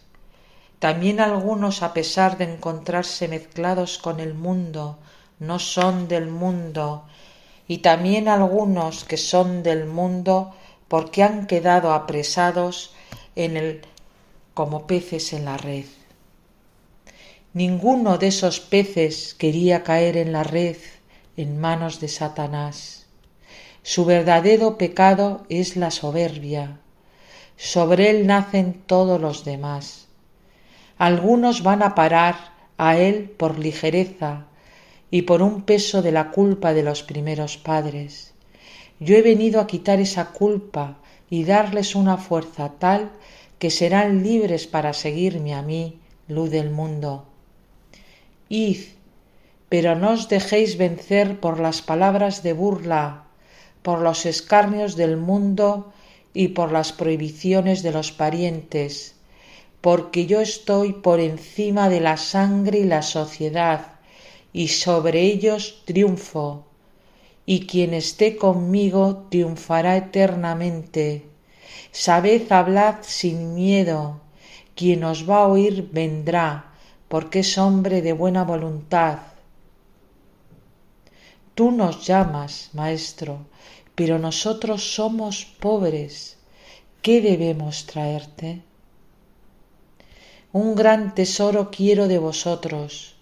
También 0.78 1.20
algunos, 1.20 1.82
a 1.82 1.92
pesar 1.92 2.38
de 2.38 2.44
encontrarse 2.44 3.28
mezclados 3.28 3.98
con 3.98 4.20
el 4.20 4.34
mundo, 4.34 4.98
no 5.38 5.58
son 5.58 6.08
del 6.08 6.28
mundo, 6.28 7.04
y 7.68 7.78
también 7.78 8.28
algunos 8.28 9.04
que 9.04 9.16
son 9.16 9.62
del 9.62 9.86
mundo 9.86 10.54
porque 10.88 11.22
han 11.22 11.46
quedado 11.46 11.92
apresados 11.92 12.94
en 13.36 13.56
el 13.56 13.82
como 14.54 14.86
peces 14.86 15.32
en 15.32 15.46
la 15.46 15.56
red. 15.56 15.86
Ninguno 17.54 18.18
de 18.18 18.26
esos 18.26 18.60
peces 18.60 19.34
quería 19.34 19.84
caer 19.84 20.16
en 20.16 20.32
la 20.32 20.42
red 20.42 20.76
en 21.36 21.58
manos 21.58 22.00
de 22.00 22.08
Satanás. 22.08 23.06
Su 23.82 24.04
verdadero 24.04 24.76
pecado 24.76 25.46
es 25.48 25.76
la 25.76 25.90
soberbia, 25.90 26.81
sobre 27.56 28.10
él 28.10 28.26
nacen 28.26 28.82
todos 28.86 29.20
los 29.20 29.44
demás. 29.44 30.08
Algunos 30.98 31.62
van 31.62 31.82
a 31.82 31.94
parar 31.94 32.52
a 32.78 32.96
él 32.96 33.30
por 33.36 33.58
ligereza 33.58 34.46
y 35.10 35.22
por 35.22 35.42
un 35.42 35.62
peso 35.62 36.02
de 36.02 36.12
la 36.12 36.30
culpa 36.30 36.72
de 36.72 36.82
los 36.82 37.02
primeros 37.02 37.56
padres. 37.56 38.32
Yo 38.98 39.16
he 39.16 39.22
venido 39.22 39.60
a 39.60 39.66
quitar 39.66 40.00
esa 40.00 40.26
culpa 40.26 40.96
y 41.28 41.44
darles 41.44 41.94
una 41.94 42.16
fuerza 42.16 42.72
tal 42.78 43.10
que 43.58 43.70
serán 43.70 44.22
libres 44.22 44.66
para 44.66 44.92
seguirme 44.92 45.54
a 45.54 45.62
mí, 45.62 45.98
luz 46.28 46.50
del 46.50 46.70
mundo. 46.70 47.26
Id, 48.48 48.78
pero 49.68 49.94
no 49.94 50.10
os 50.10 50.28
dejéis 50.28 50.76
vencer 50.76 51.40
por 51.40 51.58
las 51.58 51.80
palabras 51.80 52.42
de 52.42 52.52
burla, 52.52 53.24
por 53.82 54.00
los 54.00 54.26
escarnios 54.26 54.96
del 54.96 55.16
mundo 55.16 55.92
y 56.34 56.48
por 56.48 56.72
las 56.72 56.92
prohibiciones 56.92 57.82
de 57.82 57.92
los 57.92 58.12
parientes, 58.12 59.14
porque 59.80 60.26
yo 60.26 60.40
estoy 60.40 60.92
por 60.92 61.20
encima 61.20 61.88
de 61.88 62.00
la 62.00 62.16
sangre 62.16 62.78
y 62.80 62.84
la 62.84 63.02
sociedad, 63.02 63.94
y 64.52 64.68
sobre 64.68 65.22
ellos 65.22 65.82
triunfo, 65.84 66.66
y 67.44 67.66
quien 67.66 67.92
esté 67.94 68.36
conmigo 68.36 69.26
triunfará 69.30 69.96
eternamente. 69.96 71.26
Sabed, 71.90 72.50
hablad 72.50 72.96
sin 73.02 73.54
miedo, 73.54 74.20
quien 74.74 75.04
os 75.04 75.28
va 75.28 75.38
a 75.38 75.48
oír 75.48 75.90
vendrá, 75.92 76.72
porque 77.08 77.40
es 77.40 77.58
hombre 77.58 78.00
de 78.00 78.12
buena 78.12 78.44
voluntad. 78.44 79.18
Tú 81.54 81.70
nos 81.70 82.06
llamas, 82.06 82.70
Maestro, 82.72 83.40
pero 83.94 84.18
nosotros 84.18 84.94
somos 84.94 85.44
pobres. 85.44 86.38
¿Qué 87.02 87.20
debemos 87.20 87.86
traerte? 87.86 88.62
Un 90.52 90.74
gran 90.74 91.14
tesoro 91.14 91.70
quiero 91.70 92.08
de 92.08 92.18
vosotros. 92.18 93.16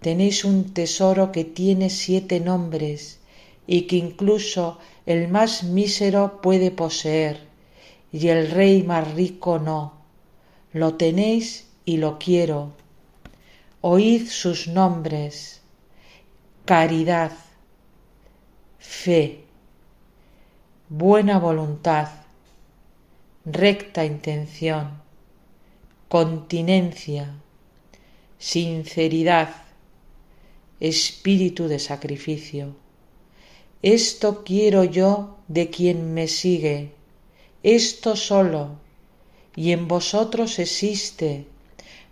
Tenéis 0.00 0.44
un 0.44 0.72
tesoro 0.72 1.30
que 1.30 1.44
tiene 1.44 1.90
siete 1.90 2.40
nombres 2.40 3.20
y 3.66 3.82
que 3.82 3.96
incluso 3.96 4.78
el 5.06 5.28
más 5.28 5.62
mísero 5.62 6.40
puede 6.40 6.70
poseer, 6.70 7.40
y 8.12 8.28
el 8.28 8.50
rey 8.50 8.82
más 8.82 9.14
rico 9.14 9.58
no. 9.58 9.94
Lo 10.72 10.94
tenéis 10.94 11.66
y 11.84 11.98
lo 11.98 12.18
quiero. 12.18 12.72
Oíd 13.80 14.28
sus 14.28 14.68
nombres. 14.68 15.60
Caridad, 16.64 17.32
fe, 18.78 19.41
buena 20.94 21.38
voluntad, 21.38 22.08
recta 23.46 24.04
intención, 24.04 25.00
continencia, 26.10 27.32
sinceridad, 28.36 29.54
espíritu 30.80 31.66
de 31.66 31.78
sacrificio. 31.78 32.76
Esto 33.80 34.44
quiero 34.44 34.84
yo 34.84 35.38
de 35.48 35.70
quien 35.70 36.12
me 36.12 36.28
sigue, 36.28 36.92
esto 37.62 38.14
solo, 38.14 38.76
y 39.56 39.72
en 39.72 39.88
vosotros 39.88 40.58
existe, 40.58 41.46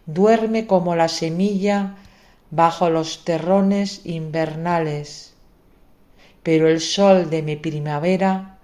duerme 0.07 0.66
como 0.66 0.97
la 0.97 1.09
semilla 1.09 1.97
bajo 2.51 2.89
los 2.89 3.26
terrones 3.26 4.01
invernales, 4.05 5.35
pero 6.43 6.66
el 6.66 6.81
sol 6.81 7.28
de 7.28 7.43
mi 7.43 7.57
primavera 7.57 8.57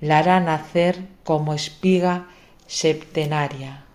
la 0.00 0.18
hará 0.18 0.40
nacer 0.40 1.08
como 1.24 1.54
espiga 1.54 2.28
septenaria. 2.66 3.86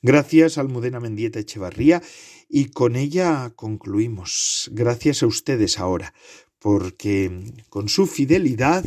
Gracias, 0.00 0.58
Almudena 0.58 1.00
Mendieta 1.00 1.40
Echevarría, 1.40 2.00
y 2.48 2.66
con 2.66 2.94
ella 2.94 3.52
concluimos. 3.56 4.70
Gracias 4.72 5.22
a 5.22 5.26
ustedes 5.26 5.78
ahora, 5.78 6.14
porque 6.60 7.30
con 7.68 7.88
su 7.88 8.06
fidelidad 8.06 8.84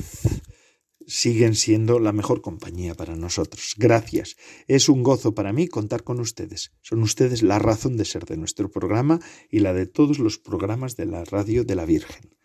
siguen 1.07 1.55
siendo 1.55 1.99
la 1.99 2.11
mejor 2.11 2.41
compañía 2.41 2.95
para 2.95 3.15
nosotros. 3.15 3.75
Gracias. 3.77 4.37
Es 4.67 4.89
un 4.89 5.03
gozo 5.03 5.33
para 5.33 5.53
mí 5.53 5.67
contar 5.67 6.03
con 6.03 6.19
ustedes. 6.19 6.71
Son 6.81 7.01
ustedes 7.01 7.43
la 7.43 7.59
razón 7.59 7.97
de 7.97 8.05
ser 8.05 8.25
de 8.25 8.37
nuestro 8.37 8.69
programa 8.69 9.19
y 9.49 9.59
la 9.59 9.73
de 9.73 9.85
todos 9.85 10.19
los 10.19 10.37
programas 10.37 10.95
de 10.95 11.05
la 11.05 11.23
radio 11.25 11.63
de 11.63 11.75
la 11.75 11.85
Virgen. 11.85 12.35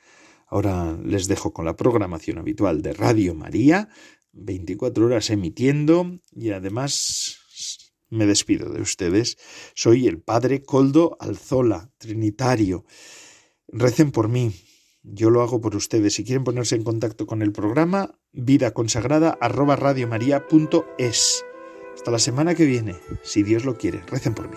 Ahora 0.48 0.96
les 1.04 1.26
dejo 1.26 1.52
con 1.52 1.64
la 1.64 1.76
programación 1.76 2.38
habitual 2.38 2.80
de 2.80 2.92
Radio 2.92 3.34
María, 3.34 3.88
24 4.32 5.07
horas 5.07 5.30
emitiendo 5.30 6.20
y 6.32 6.50
además 6.50 7.38
me 8.09 8.26
despido 8.26 8.72
de 8.72 8.80
ustedes. 8.80 9.38
Soy 9.74 10.07
el 10.07 10.20
Padre 10.20 10.62
Coldo 10.62 11.16
Alzola, 11.18 11.90
Trinitario. 11.98 12.84
Recen 13.68 14.12
por 14.12 14.28
mí. 14.28 14.52
Yo 15.02 15.30
lo 15.30 15.42
hago 15.42 15.61
por 15.61 15.76
ustedes. 15.76 16.14
Si 16.14 16.24
quieren 16.24 16.44
ponerse 16.44 16.76
en 16.76 16.84
contacto 16.84 17.26
con 17.26 17.42
el 17.42 17.52
programa, 17.52 18.18
vida 18.37 18.70
consagrada 18.72 19.37
arroba 19.41 19.74
radiomaria.es. 19.74 21.45
Hasta 21.95 22.11
la 22.11 22.18
semana 22.18 22.55
que 22.55 22.66
viene, 22.66 22.97
si 23.22 23.43
Dios 23.43 23.64
lo 23.64 23.76
quiere. 23.76 24.03
Recen 24.09 24.34
por 24.34 24.49
mí. 24.49 24.57